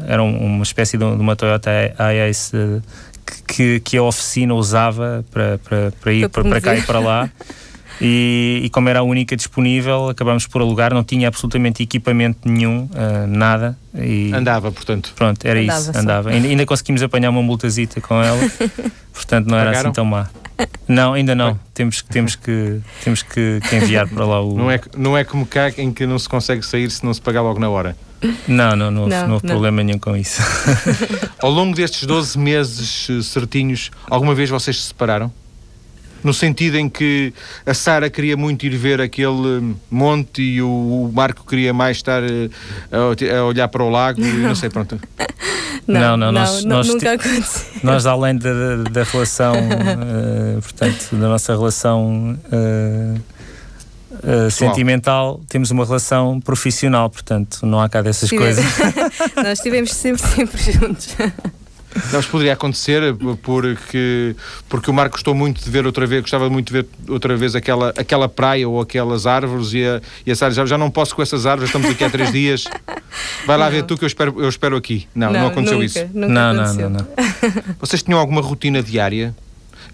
era 0.07 0.23
um- 0.23 0.39
uma 0.47 0.63
espécie 0.63 0.97
de 0.97 1.05
de 1.05 1.21
uma 1.21 1.35
Toyota 1.35 1.71
Ace 2.29 2.57
uh, 2.57 2.81
que, 3.49 3.81
que, 3.81 3.97
a 3.97 4.03
oficina 4.05 4.55
usava 4.55 5.25
para, 5.33 5.59
para, 5.59 5.93
para 6.01 6.13
ir 6.13 6.29
Para 6.29 6.45
para, 6.45 6.61
cá 6.61 6.77
e 6.77 6.83
para 6.83 7.01
lá. 7.01 7.29
E, 7.99 8.61
e 8.65 8.69
como 8.69 8.91
era 8.91 8.99
a 8.99 9.03
única 9.03 9.35
disponível, 9.35 10.11
acabámos 10.11 10.47
por 10.47 10.61
alugar, 10.61 10.93
não 10.93 11.03
tinha 11.03 11.29
absolutamente 11.29 11.83
equipamento 11.83 12.41
nenhum, 12.47 12.83
uh, 12.93 13.27
nada. 13.27 13.75
E, 13.95 14.31
Andava, 14.35 14.71
portanto. 14.71 15.15
Pronto, 15.17 15.43
era 15.47 15.59
Andava 15.59 15.79
isso, 15.81 15.93
só. 15.95 15.99
andava. 15.99 16.29
Ainda, 16.31 16.47
ainda 16.47 16.67
conseguimos 16.67 17.03
apanhar 17.03 17.31
uma 17.31 17.43
multazita 17.43 17.99
com 18.03 18.23
ela, 18.23 18.39
portanto 19.15 19.47
não 19.47 19.57
era 19.57 19.71
Pagaram? 19.71 19.89
assim 19.89 19.95
tão 19.95 20.05
má. 20.05 20.29
Não, 20.89 21.13
ainda 21.15 21.35
não. 21.35 21.59
Temos, 21.75 22.01
que- 22.01 22.09
temos, 22.09 22.37
que, 22.37 22.81
temos 23.05 23.23
que, 23.23 23.61
que 23.69 23.77
enviar 23.77 24.09
para 24.09 24.25
lá 24.25 24.41
o. 24.41 24.55
Não 24.57 24.71
é, 24.71 24.81
não 24.97 25.17
é 25.19 25.25
como 25.25 25.45
cá 25.47 25.71
em 25.77 25.93
que 25.93 26.07
não 26.07 26.19
se 26.19 26.29
consegue 26.29 26.65
sair 26.65 26.91
se 26.91 27.05
não 27.05 27.13
se 27.13 27.21
pagar 27.21 27.43
logo 27.43 27.59
na 27.61 27.69
hora. 27.69 27.97
Não, 28.49 28.75
não, 28.75 28.91
não, 28.91 29.03
houve, 29.03 29.15
Não, 29.15 29.27
não 29.29 29.35
houve 29.35 29.47
não. 29.47 29.55
problema 29.55 29.83
nenhum 29.83 29.99
com 29.99 30.17
isso. 30.17 30.41
Ao 31.39 31.51
longo 31.51 31.77
destes 31.77 32.05
12 32.07 32.39
meses 32.39 33.09
eh, 33.11 33.21
certinhos, 33.23 33.91
alguma 34.09 34.35
vez 34.35 34.49
vocês 34.49 34.81
se 34.81 34.89
separaram? 34.89 35.31
No 36.25 36.33
sentido 36.33 36.77
em 36.79 36.89
que 36.89 37.33
a 37.65 37.75
Sara 37.75 38.09
queria 38.09 38.37
muito 38.37 38.65
ir 38.65 38.75
ver 38.77 39.01
aquele 39.03 39.59
eh, 39.73 39.75
monte 39.91 40.41
e 40.41 40.63
o, 40.63 41.11
Marco 41.15 41.45
queria 41.47 41.75
mais 41.75 41.99
estar 41.99 42.23
eh, 42.25 42.49
a, 42.91 43.37
a 43.39 43.45
olhar 43.45 43.69
para 43.69 43.85
o 43.85 43.91
lago 43.91 44.21
e 44.25 44.33
não 44.39 44.55
sei, 44.55 44.71
pronto. 44.71 44.99
Não, 45.87 46.17
não, 46.17 46.33
nós- 46.33 46.65
nós 46.65 46.89
nunca 46.89 47.13
aconteceu. 47.13 47.67
Nós, 47.83 48.07
além 48.07 48.37
da, 48.37 48.51
da- 48.91 49.03
relação, 49.05 49.55
eh, 49.57 50.59
portanto, 50.61 51.09
da 51.13 51.29
nossa 51.29 51.53
relação 51.53 52.37
eh, 52.51 53.15
eh, 54.25 54.51
sentimental, 54.51 55.41
temos 55.49 55.71
uma 55.71 55.85
relação 55.85 56.41
profissional, 56.41 57.09
portanto, 57.09 57.65
não 57.65 57.81
há 57.81 57.89
cá 57.89 58.03
dessas 58.03 58.29
Sim, 58.31 58.39
coisas. 58.39 58.65
Nós 59.37 59.59
estivemos 59.59 59.93
sempre, 59.93 60.23
sempre 60.27 60.73
juntos. 60.73 61.09
Não, 61.97 62.13
mas 62.13 62.27
poderia 62.27 62.53
acontecer 62.53 63.15
porque, 63.43 64.35
porque 64.69 64.91
o 64.91 64.95
Marco 64.95 65.13
gostou 65.13 65.35
muito 65.35 65.63
de 65.63 65.71
ver 65.71 65.87
outra 65.87 66.07
vez, 66.07 66.21
gostava 66.23 66.49
muito 66.51 66.67
de 66.69 66.73
ver 66.73 66.87
outra 67.09 67.37
vez 67.37 67.55
aquela, 67.55 67.91
aquela 67.97 68.29
praia 68.29 68.69
ou 68.69 68.81
aquelas 68.81 69.27
árvores 69.27 69.73
e 69.73 69.85
a, 69.85 70.01
e 70.27 70.31
a 70.31 70.37
Sara 70.37 70.53
já, 70.53 70.67
já 70.67 70.79
não 70.79 70.91
posso 70.91 71.15
com 71.15 71.23
essas 71.23 71.47
árvores, 71.47 71.69
estamos 71.69 71.91
aqui 71.91 72.05
há 72.05 72.11
três 72.11 72.31
dias. 72.33 72.65
Vai 73.47 73.57
lá 73.57 73.67
Não. 73.67 73.73
ver 73.73 73.83
tu 73.85 73.97
que 73.97 74.05
eu 74.05 74.09
espero, 74.09 74.35
eu 74.39 74.49
espero 74.49 74.77
aqui. 74.77 75.07
Não, 75.15 75.33
não, 75.33 75.47
aconteceu 75.49 75.75
nunca, 75.79 75.87
isso. 75.87 76.01
Nunca 76.13 76.29
Não, 76.29 76.53
não, 76.55 76.63
aconteceu. 76.65 76.91
não, 76.91 77.01
não. 77.01 77.07
Vocês 77.81 78.03
tinham 78.03 78.19
alguma 78.19 78.41
rotina 78.41 78.83
diária? 78.83 79.35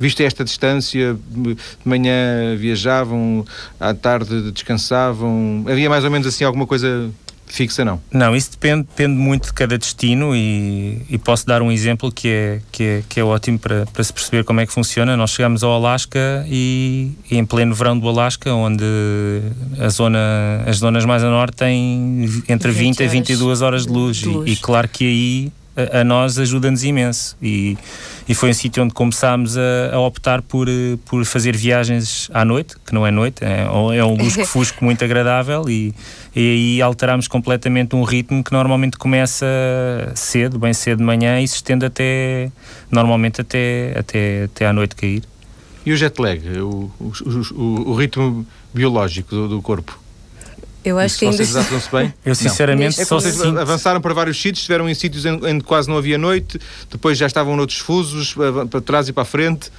Visto 0.01 0.21
esta 0.23 0.43
distância, 0.43 1.17
de 1.31 1.57
manhã 1.85 2.57
viajavam, 2.57 3.45
à 3.79 3.95
tarde 3.95 4.51
descansavam. 4.51 5.65
Havia 5.69 5.89
mais 5.89 6.03
ou 6.03 6.11
menos 6.11 6.27
assim 6.27 6.45
alguma 6.45 6.67
coisa 6.67 7.11
fixa, 7.53 7.85
não? 7.85 8.01
Não, 8.11 8.35
isso 8.35 8.51
depende, 8.53 8.83
depende 8.83 9.15
muito 9.15 9.47
de 9.47 9.53
cada 9.53 9.77
destino 9.77 10.35
e, 10.35 11.03
e 11.09 11.19
posso 11.19 11.47
dar 11.47 11.63
um 11.63 11.71
exemplo 11.71 12.11
que 12.11 12.29
é, 12.29 12.61
que 12.71 12.83
é, 12.83 13.03
que 13.09 13.21
é 13.21 13.25
ótimo 13.25 13.59
para, 13.59 13.87
para 13.87 14.03
se 14.03 14.13
perceber 14.13 14.45
como 14.45 14.61
é 14.61 14.67
que 14.67 14.73
funciona. 14.73 15.17
Nós 15.17 15.31
chegamos 15.31 15.63
ao 15.63 15.73
Alasca 15.73 16.45
e, 16.49 17.13
e 17.31 17.37
em 17.37 17.45
pleno 17.45 17.75
verão 17.75 17.99
do 17.99 18.09
Alasca, 18.09 18.53
onde 18.53 18.85
a 19.79 19.89
zona, 19.89 20.19
as 20.67 20.79
zonas 20.79 21.05
mais 21.05 21.23
a 21.23 21.31
norte 21.31 21.57
têm 21.57 22.29
entre 22.49 22.71
20 22.71 23.03
a 23.03 23.07
20 23.07 23.29
22 23.29 23.63
horas 23.63 23.87
de 23.87 23.93
luz. 23.93 24.17
de 24.17 24.27
luz. 24.27 24.49
E, 24.49 24.53
e 24.53 24.57
claro 24.57 24.89
que 24.89 25.05
aí 25.05 25.53
a, 25.77 26.01
a 26.01 26.05
nós 26.05 26.39
ajuda-nos 26.39 26.85
imenso. 26.85 27.37
E, 27.43 27.77
e 28.29 28.35
foi 28.35 28.51
um 28.51 28.53
sítio 28.55 28.83
onde 28.83 28.93
começámos 28.95 29.57
a, 29.57 29.91
a 29.95 30.01
optar 30.01 30.43
por, 30.43 30.69
eh, 30.69 30.97
por 31.07 31.25
fazer 31.25 31.57
viagens 31.57 32.31
à 32.33 32.45
noite, 32.45 32.75
que 32.87 32.95
não 32.95 33.07
é 33.07 33.11
noite, 33.11 33.45
é, 33.45 33.63
é 33.97 34.05
um 34.05 34.15
lusco-fusco 34.17 34.83
muito 34.85 35.05
agradável 35.05 35.69
e, 35.69 35.95
e 36.35 36.41
aí 36.41 36.83
alterámos 36.83 37.27
completamente 37.29 37.95
um 37.97 38.03
ritmo 38.03 38.43
que 38.45 38.53
normalmente 38.53 38.97
começa 38.99 39.47
cedo, 40.15 40.59
bem 40.59 40.73
cedo 40.73 40.99
de 40.99 41.05
manhã 41.05 41.41
e 41.41 41.49
se 41.49 41.57
estende 41.57 41.87
até, 41.87 42.51
normalmente 42.91 43.41
até, 43.41 43.95
até, 43.99 44.45
até 44.45 44.67
à 44.67 44.73
noite 44.73 44.95
cair. 44.97 45.23
E 45.85 45.93
o 45.93 45.97
jet 45.97 46.21
lag, 46.21 46.41
o, 46.61 46.91
o, 47.01 47.13
o- 47.55 47.91
o 47.91 47.95
ritmo 47.95 48.47
biológico 48.73 49.35
do, 49.35 49.49
do 49.49 49.63
corpo? 49.63 49.99
Eu 50.85 50.99
acho 50.99 51.19
que 51.19 51.25
ainda 51.25 51.37
vocês 51.37 51.55
adaptam-se 51.57 51.91
bem? 51.91 52.15
Eu 52.25 52.35
sinceramente 52.35 52.85
Neste 52.87 53.03
É 53.03 53.05
só 53.05 53.21
vocês 53.21 53.35
sinto... 53.35 53.59
avançaram 53.59 54.01
para 54.01 54.15
vários 54.15 54.37
sítios, 54.37 54.61
estiveram 54.61 54.89
em 54.89 54.95
sítios 54.95 55.25
que 55.25 55.61
quase 55.63 55.89
não 55.89 55.97
havia 55.97 56.19
noite, 56.19 56.59
depois 56.91 57.17
já 57.17 57.27
estavam 57.27 57.57
noutros 57.57 57.79
fusos, 57.79 58.35
para, 58.35 58.67
para 58.67 58.81
trás 58.81 59.09
e 59.09 59.13
para 59.13 59.23
a 59.23 59.27
frente. 59.27 59.71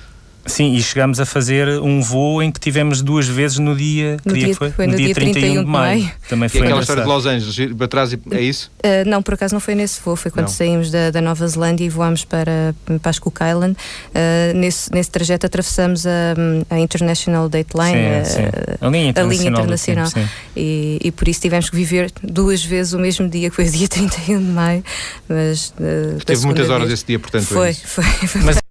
Sim, 0.46 0.74
e 0.76 0.84
chegámos 0.84 1.22
a 1.22 1.26
fazer 1.26 1.68
um 1.80 2.02
voo 2.02 2.44
em 2.44 2.52
que 2.52 2.60
tivemos 2.60 3.02
duas 3.02 3.26
vezes 3.28 3.60
no 3.60 3.74
dia, 3.76 4.18
que 4.22 4.28
No 4.28 4.36
dia 4.36 4.46
dia- 4.48 4.56
foi? 4.56 4.72
foi 4.72 4.88
no 4.88 4.96
dia 4.98 5.14
31 5.16 5.64
de 5.64 5.70
maio. 5.70 6.12
Também 6.28 6.50
Que 6.50 6.58
é 6.58 6.60
foi 6.60 6.68
aquela 6.68 6.82
história 6.82 7.04
de. 7.04 7.08
Los 7.10 7.26
Angeles, 7.26 7.74
para 7.78 7.88
trás 7.88 8.12
e 8.12 8.20
é 8.32 8.42
isso? 8.42 8.70
Uh, 8.80 9.08
não, 9.10 9.24
por 9.24 9.36
acaso 9.36 9.54
não 9.54 9.62
foi 9.62 9.74
nesse 9.74 10.02
voo, 10.04 10.18
foi 10.18 10.30
quando 10.30 10.48
Não. 10.48 10.54
saímos 10.54 10.92
da, 10.92 11.12
da 11.12 11.22
Nova 11.22 11.48
Zelândia 11.48 11.86
e 11.86 11.90
voámos 11.90 12.26
para, 12.26 12.76
para 13.02 13.10
as 13.10 13.20
Cook 13.20 13.38
Island. 13.42 13.78
Uh, 14.10 14.58
nesse, 14.58 14.92
nesse 14.92 15.10
trajeto 15.10 15.46
atravessamos 15.46 16.06
a, 16.06 16.12
a 16.70 16.78
International 16.80 17.48
Dateline, 17.48 18.26
Sim, 18.26 18.42
uh, 18.42 18.42
sim. 18.42 18.42
A 18.82 18.90
linha 18.90 19.10
internacional. 19.12 19.52
do 19.54 19.60
internacional. 19.62 20.12
tempo, 20.12 20.28
sim. 20.28 20.34
E, 20.58 21.00
e 21.06 21.12
por 21.12 21.28
isso 21.30 21.40
tivemos 21.40 21.70
que 21.70 21.76
viver 21.78 22.12
duas 22.22 22.64
vezes 22.64 22.92
o 22.92 23.00
mesmo 23.00 23.30
dia, 23.30 23.50
que 23.50 23.56
foi 23.56 23.66
o 23.66 23.72
dia 23.72 23.88
31 23.90 24.40
de 24.40 24.44
maio. 24.52 24.84
Mas, 25.30 25.70
uh, 25.80 26.18
Teve 26.26 26.46
muitas 26.46 26.70
horas 26.70 26.88
vez- 26.88 27.00
esse 27.00 27.06
dia, 27.08 27.18
portanto. 27.20 27.44
é 27.44 27.46
Foi, 27.46 27.70
isso. 27.70 27.88
foi, 27.88 28.04
foi. 28.04 28.42
Mas 28.42 28.63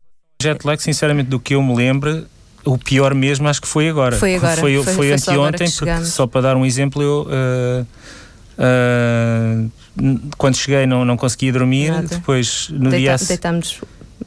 jet 0.42 0.64
lag, 0.64 0.82
sinceramente, 0.82 1.28
do 1.30 1.40
que 1.40 1.54
eu 1.54 1.62
me 1.62 1.74
lembro, 1.74 2.24
o 2.64 2.76
pior 2.76 3.14
mesmo 3.14 3.48
acho 3.48 3.62
que 3.62 3.68
foi 3.68 3.88
agora. 3.88 4.16
Foi 4.16 4.34
agora, 4.34 4.60
Foi, 4.60 4.74
foi- 4.76 4.94
foi 4.94 5.08
foi 5.08 5.18
só 5.18 5.32
anteontem, 5.32 5.70
que 5.70 5.78
porque 5.78 6.04
só 6.04 6.26
para 6.26 6.40
dar 6.42 6.56
um 6.56 6.66
exemplo, 6.66 7.02
eu. 7.02 7.26
eh, 7.30 7.84
Uh, 8.58 9.70
quando 10.36 10.56
cheguei 10.56 10.86
não, 10.86 11.04
não 11.04 11.16
conseguia 11.16 11.52
dormir, 11.52 11.90
Nada. 11.90 12.06
depois 12.06 12.68
no 12.70 12.90
Deita, 12.90 13.16
dia... 13.16 13.26
Deitámos 13.26 13.80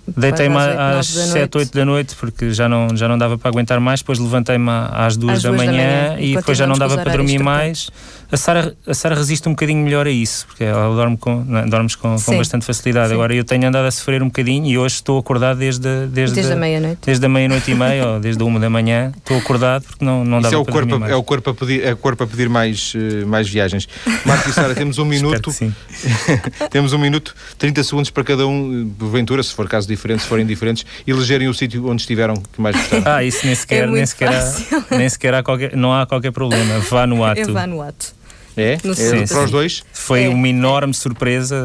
Deitei-me 0.07 0.55
às 0.57 1.07
7, 1.07 1.57
8 1.57 1.73
da 1.73 1.85
noite 1.85 2.15
porque 2.15 2.53
já 2.53 2.69
não, 2.69 2.95
já 2.95 3.07
não 3.07 3.17
dava 3.17 3.37
para 3.37 3.49
aguentar 3.49 3.79
mais. 3.79 4.01
Depois 4.01 4.19
levantei-me 4.19 4.69
às 4.91 5.17
2 5.17 5.41
da, 5.41 5.49
da, 5.49 5.57
manhã 5.57 6.15
e 6.19 6.35
depois 6.35 6.57
já 6.57 6.67
não 6.67 6.77
dava 6.77 6.97
para 6.97 7.11
dormir 7.11 7.39
mais. 7.39 7.89
A 8.35 8.37
Sara, 8.37 8.75
a 8.85 8.93
Sara 8.93 9.15
resiste 9.15 9.47
um 9.47 9.53
bocadinho 9.53 9.81
melhor 9.81 10.05
a 10.05 10.11
isso, 10.11 10.45
porque 10.45 10.65
ela 10.65 10.93
dorme 10.93 11.15
com, 11.15 11.41
não, 11.45 11.69
dormes 11.69 11.95
com, 11.95 12.17
com 12.19 12.37
bastante 12.37 12.65
facilidade. 12.65 13.07
Sim. 13.07 13.13
Agora 13.13 13.33
eu 13.33 13.45
tenho 13.45 13.65
andado 13.65 13.85
a 13.85 13.91
sofrer 13.91 14.21
um 14.21 14.25
bocadinho 14.25 14.65
e 14.65 14.77
hoje 14.77 14.95
estou 14.95 15.17
acordado 15.17 15.57
desde, 15.57 16.05
desde, 16.07 16.35
desde 16.35 16.51
a 16.51 16.55
meia-noite. 16.57 16.99
Desde 17.05 17.25
a 17.25 17.29
meia-noite 17.29 17.71
e 17.71 17.75
meia 17.75 18.07
ou 18.09 18.19
desde 18.19 18.43
a 18.43 18.45
uma 18.45 18.59
da 18.59 18.69
manhã. 18.69 19.13
Estou 19.15 19.37
acordado 19.37 19.83
porque 19.83 20.03
não, 20.03 20.25
não 20.25 20.41
dava 20.41 20.53
é 20.53 20.63
para 20.65 20.73
corpo. 20.73 21.05
É 21.05 21.15
o 21.15 21.23
corpo 21.23 21.49
a 21.49 21.53
pedir, 21.53 21.85
é 21.85 21.93
o 21.93 21.97
corpo 21.97 22.25
a 22.25 22.27
pedir 22.27 22.49
mais, 22.49 22.93
uh, 22.93 23.25
mais 23.25 23.47
viagens. 23.47 23.87
Marco 24.25 24.49
e 24.49 24.51
Sara, 24.51 24.75
temos 24.75 24.97
um 24.97 25.05
minuto. 25.05 25.49
temos 26.69 26.91
um 26.91 26.99
minuto, 26.99 27.33
30 27.57 27.83
segundos 27.85 28.09
para 28.09 28.25
cada 28.25 28.45
um, 28.45 28.93
porventura, 28.99 29.41
se 29.43 29.53
for 29.53 29.65
caso 29.69 29.87
diferente, 29.87 30.23
se 30.23 30.27
forem 30.27 30.45
diferentes, 30.45 30.85
elegerem 31.07 31.47
o 31.47 31.53
sítio 31.53 31.87
onde 31.87 32.01
estiveram 32.01 32.35
que 32.35 32.59
mais 32.59 32.75
gostaram. 32.75 33.03
Ah, 33.05 33.23
isso 33.23 33.45
nem 33.45 33.55
sequer, 33.55 33.85
é 33.85 33.87
nem 33.87 34.05
sequer, 34.05 34.27
há, 34.27 34.97
nem 34.97 35.07
sequer 35.07 35.33
há 35.35 35.41
qualquer, 35.41 35.73
não 35.73 35.93
há 35.93 36.05
qualquer 36.05 36.33
problema. 36.33 36.79
Vá 36.79 37.07
no 37.07 37.23
ato. 37.23 37.39
É 37.39 37.45
vá 37.45 37.65
no 37.65 37.81
ato. 37.81 38.24
É? 38.57 38.73
é 38.73 38.93
sim, 38.93 39.27
para 39.27 39.43
os 39.43 39.51
dois? 39.51 39.83
Foi 39.91 40.23
é. 40.23 40.29
uma 40.29 40.47
enorme 40.47 40.93
surpresa. 40.93 41.55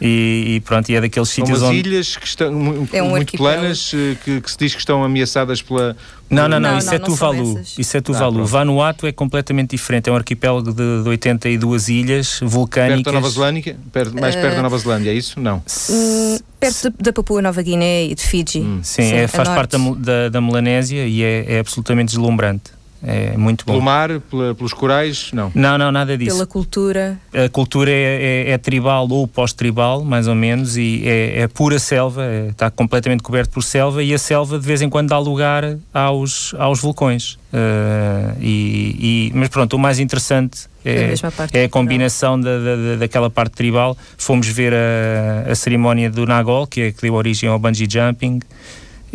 E, 0.00 0.56
e, 0.56 0.60
pronto, 0.60 0.88
e 0.90 0.96
é 0.96 1.00
daqueles 1.00 1.28
sítios 1.28 1.60
São 1.60 1.68
onde... 1.68 1.78
ilhas 1.78 2.16
que 2.16 2.26
estão 2.26 2.86
é 2.92 3.02
um 3.02 3.10
muito 3.10 3.36
planas, 3.36 3.92
eh, 3.94 4.16
que, 4.24 4.40
que, 4.40 4.50
se 4.50 4.58
diz 4.58 4.74
que 4.74 4.80
estão 4.80 5.04
ameaçadas 5.04 5.62
pela... 5.62 5.96
Não, 6.28 6.48
não, 6.48 6.58
não, 6.58 6.72
não 6.72 6.78
isso, 6.78 6.88
não, 6.88 6.94
é 6.94 6.98
Tuvalu. 6.98 7.60
isso 7.78 7.96
é 7.96 8.00
Tuvalu. 8.00 8.42
Ah, 8.42 8.44
Vanuatu 8.44 9.06
é 9.06 9.12
completamente 9.12 9.70
diferente, 9.70 10.10
é 10.10 10.12
um 10.12 10.16
arquipélago 10.16 10.72
de, 10.72 11.02
de 11.02 11.08
82 11.08 11.88
ilhas 11.88 12.40
vulcânicas. 12.42 12.96
Perto 12.96 13.06
da 13.06 13.12
Nova 13.12 13.30
Zelândia? 13.30 13.76
Perto, 13.92 14.20
mais 14.20 14.34
uh, 14.34 14.40
perto 14.40 14.56
da 14.56 14.62
Nova 14.62 14.78
Zelândia, 14.78 15.10
é 15.10 15.14
isso? 15.14 15.38
Não. 15.38 15.58
Uh, 15.58 16.42
perto 16.58 16.92
da 17.00 17.12
Papua 17.12 17.40
Nova 17.40 17.62
Guiné 17.62 18.06
e 18.06 18.14
de 18.14 18.22
Fiji. 18.22 18.60
Hum. 18.60 18.80
Sim, 18.82 19.02
Sim 19.02 19.14
é, 19.14 19.28
faz 19.28 19.48
parte 19.48 19.78
da, 19.78 19.78
da, 19.96 20.28
da 20.28 20.40
Melanésia 20.40 21.06
e 21.06 21.22
é, 21.22 21.54
é 21.54 21.58
absolutamente 21.60 22.08
deslumbrante. 22.08 22.72
É 23.06 23.36
muito 23.36 23.64
bom. 23.66 23.74
Pelo 23.74 23.84
mar, 23.84 24.20
pela, 24.20 24.54
pelos 24.54 24.72
corais, 24.72 25.30
não? 25.32 25.52
Não, 25.54 25.76
não, 25.76 25.92
nada 25.92 26.16
disso. 26.16 26.34
Pela 26.34 26.46
cultura? 26.46 27.18
A 27.32 27.48
cultura 27.48 27.90
é, 27.90 28.46
é, 28.46 28.50
é 28.52 28.58
tribal 28.58 29.06
ou 29.10 29.28
pós-tribal, 29.28 30.02
mais 30.02 30.26
ou 30.26 30.34
menos, 30.34 30.76
e 30.76 31.02
é, 31.04 31.42
é 31.42 31.48
pura 31.48 31.78
selva, 31.78 32.24
é, 32.24 32.48
está 32.48 32.70
completamente 32.70 33.22
coberto 33.22 33.50
por 33.50 33.62
selva 33.62 34.02
e 34.02 34.14
a 34.14 34.18
selva 34.18 34.58
de 34.58 34.66
vez 34.66 34.80
em 34.80 34.88
quando 34.88 35.08
dá 35.10 35.18
lugar 35.18 35.76
aos, 35.92 36.54
aos 36.58 36.80
vulcões. 36.80 37.38
Uh, 37.52 38.34
e, 38.40 39.30
e, 39.30 39.32
mas 39.34 39.48
pronto, 39.48 39.74
o 39.76 39.78
mais 39.78 40.00
interessante 40.00 40.66
é, 40.84 41.14
é 41.52 41.64
a 41.64 41.68
combinação 41.68 42.40
da, 42.40 42.58
da, 42.58 42.96
daquela 42.96 43.30
parte 43.30 43.52
tribal. 43.52 43.96
Fomos 44.18 44.48
ver 44.48 44.72
a, 44.74 45.52
a 45.52 45.54
cerimónia 45.54 46.10
do 46.10 46.26
Nagol, 46.26 46.66
que, 46.66 46.80
é, 46.80 46.92
que 46.92 47.02
deu 47.02 47.14
origem 47.14 47.48
ao 47.48 47.58
bungee 47.58 47.86
jumping. 47.88 48.40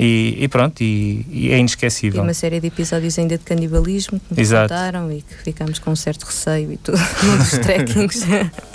E, 0.02 0.38
e 0.40 0.48
pronto, 0.48 0.82
e, 0.82 1.26
e, 1.30 1.52
é 1.52 1.58
inesquecível. 1.58 2.22
E 2.22 2.24
uma 2.24 2.34
série 2.34 2.62
de 2.62 2.68
episódios 2.68 3.20
ainda 3.20 3.38
de 3.38 3.44
canibalismo 3.44 4.18
que 4.18 4.30
nos 4.30 4.40
Exato. 4.40 4.74
contaram 4.74 5.12
e 5.12 5.22
que 5.22 5.36
ficámos 5.44 5.78
com 5.78 5.92
um 5.92 5.96
certo 5.96 6.24
receio 6.24 6.72
e 6.72 6.78
tudo 6.78 6.98
nos 7.38 7.50
trekkings. 7.58 8.24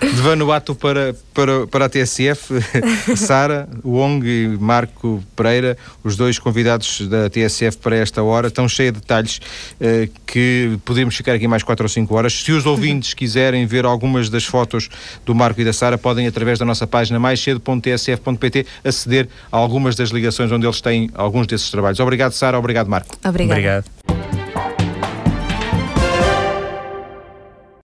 de 0.00 0.20
Vanuatu 0.22 0.74
para, 0.74 1.14
para, 1.32 1.66
para 1.66 1.84
a 1.86 1.88
TSF, 1.88 2.54
Sara, 3.16 3.68
Wong 3.84 4.26
e 4.26 4.48
Marco 4.58 5.22
Pereira, 5.36 5.76
os 6.02 6.16
dois 6.16 6.38
convidados 6.38 7.06
da 7.08 7.28
TSF 7.30 7.78
para 7.78 7.96
esta 7.96 8.22
hora, 8.22 8.48
estão 8.48 8.68
cheios 8.68 8.94
de 8.94 9.00
detalhes 9.00 9.40
eh, 9.80 10.08
que 10.26 10.78
podemos 10.84 11.16
ficar 11.16 11.34
aqui 11.34 11.46
mais 11.46 11.62
4 11.62 11.84
ou 11.84 11.88
5 11.88 12.14
horas. 12.14 12.32
Se 12.32 12.52
os 12.52 12.66
ouvintes 12.66 13.14
quiserem 13.14 13.66
ver 13.66 13.84
algumas 13.84 14.28
das 14.28 14.44
fotos 14.44 14.88
do 15.24 15.34
Marco 15.34 15.60
e 15.60 15.64
da 15.64 15.72
Sara, 15.72 15.98
podem, 15.98 16.26
através 16.26 16.58
da 16.58 16.64
nossa 16.64 16.86
página 16.86 17.18
mais 17.18 17.40
cedo.tsf.pt, 17.40 18.66
aceder 18.84 19.28
a 19.50 19.56
algumas 19.56 19.94
das 19.96 20.10
ligações 20.10 20.50
onde 20.52 20.66
eles 20.66 20.80
têm 20.80 21.10
alguns 21.14 21.46
desses 21.46 21.70
trabalhos. 21.70 22.00
Obrigado, 22.00 22.32
Sara. 22.32 22.58
Obrigado, 22.58 22.88
Marco. 22.88 23.16
Obrigado. 23.24 23.50
Obrigado. 23.50 24.03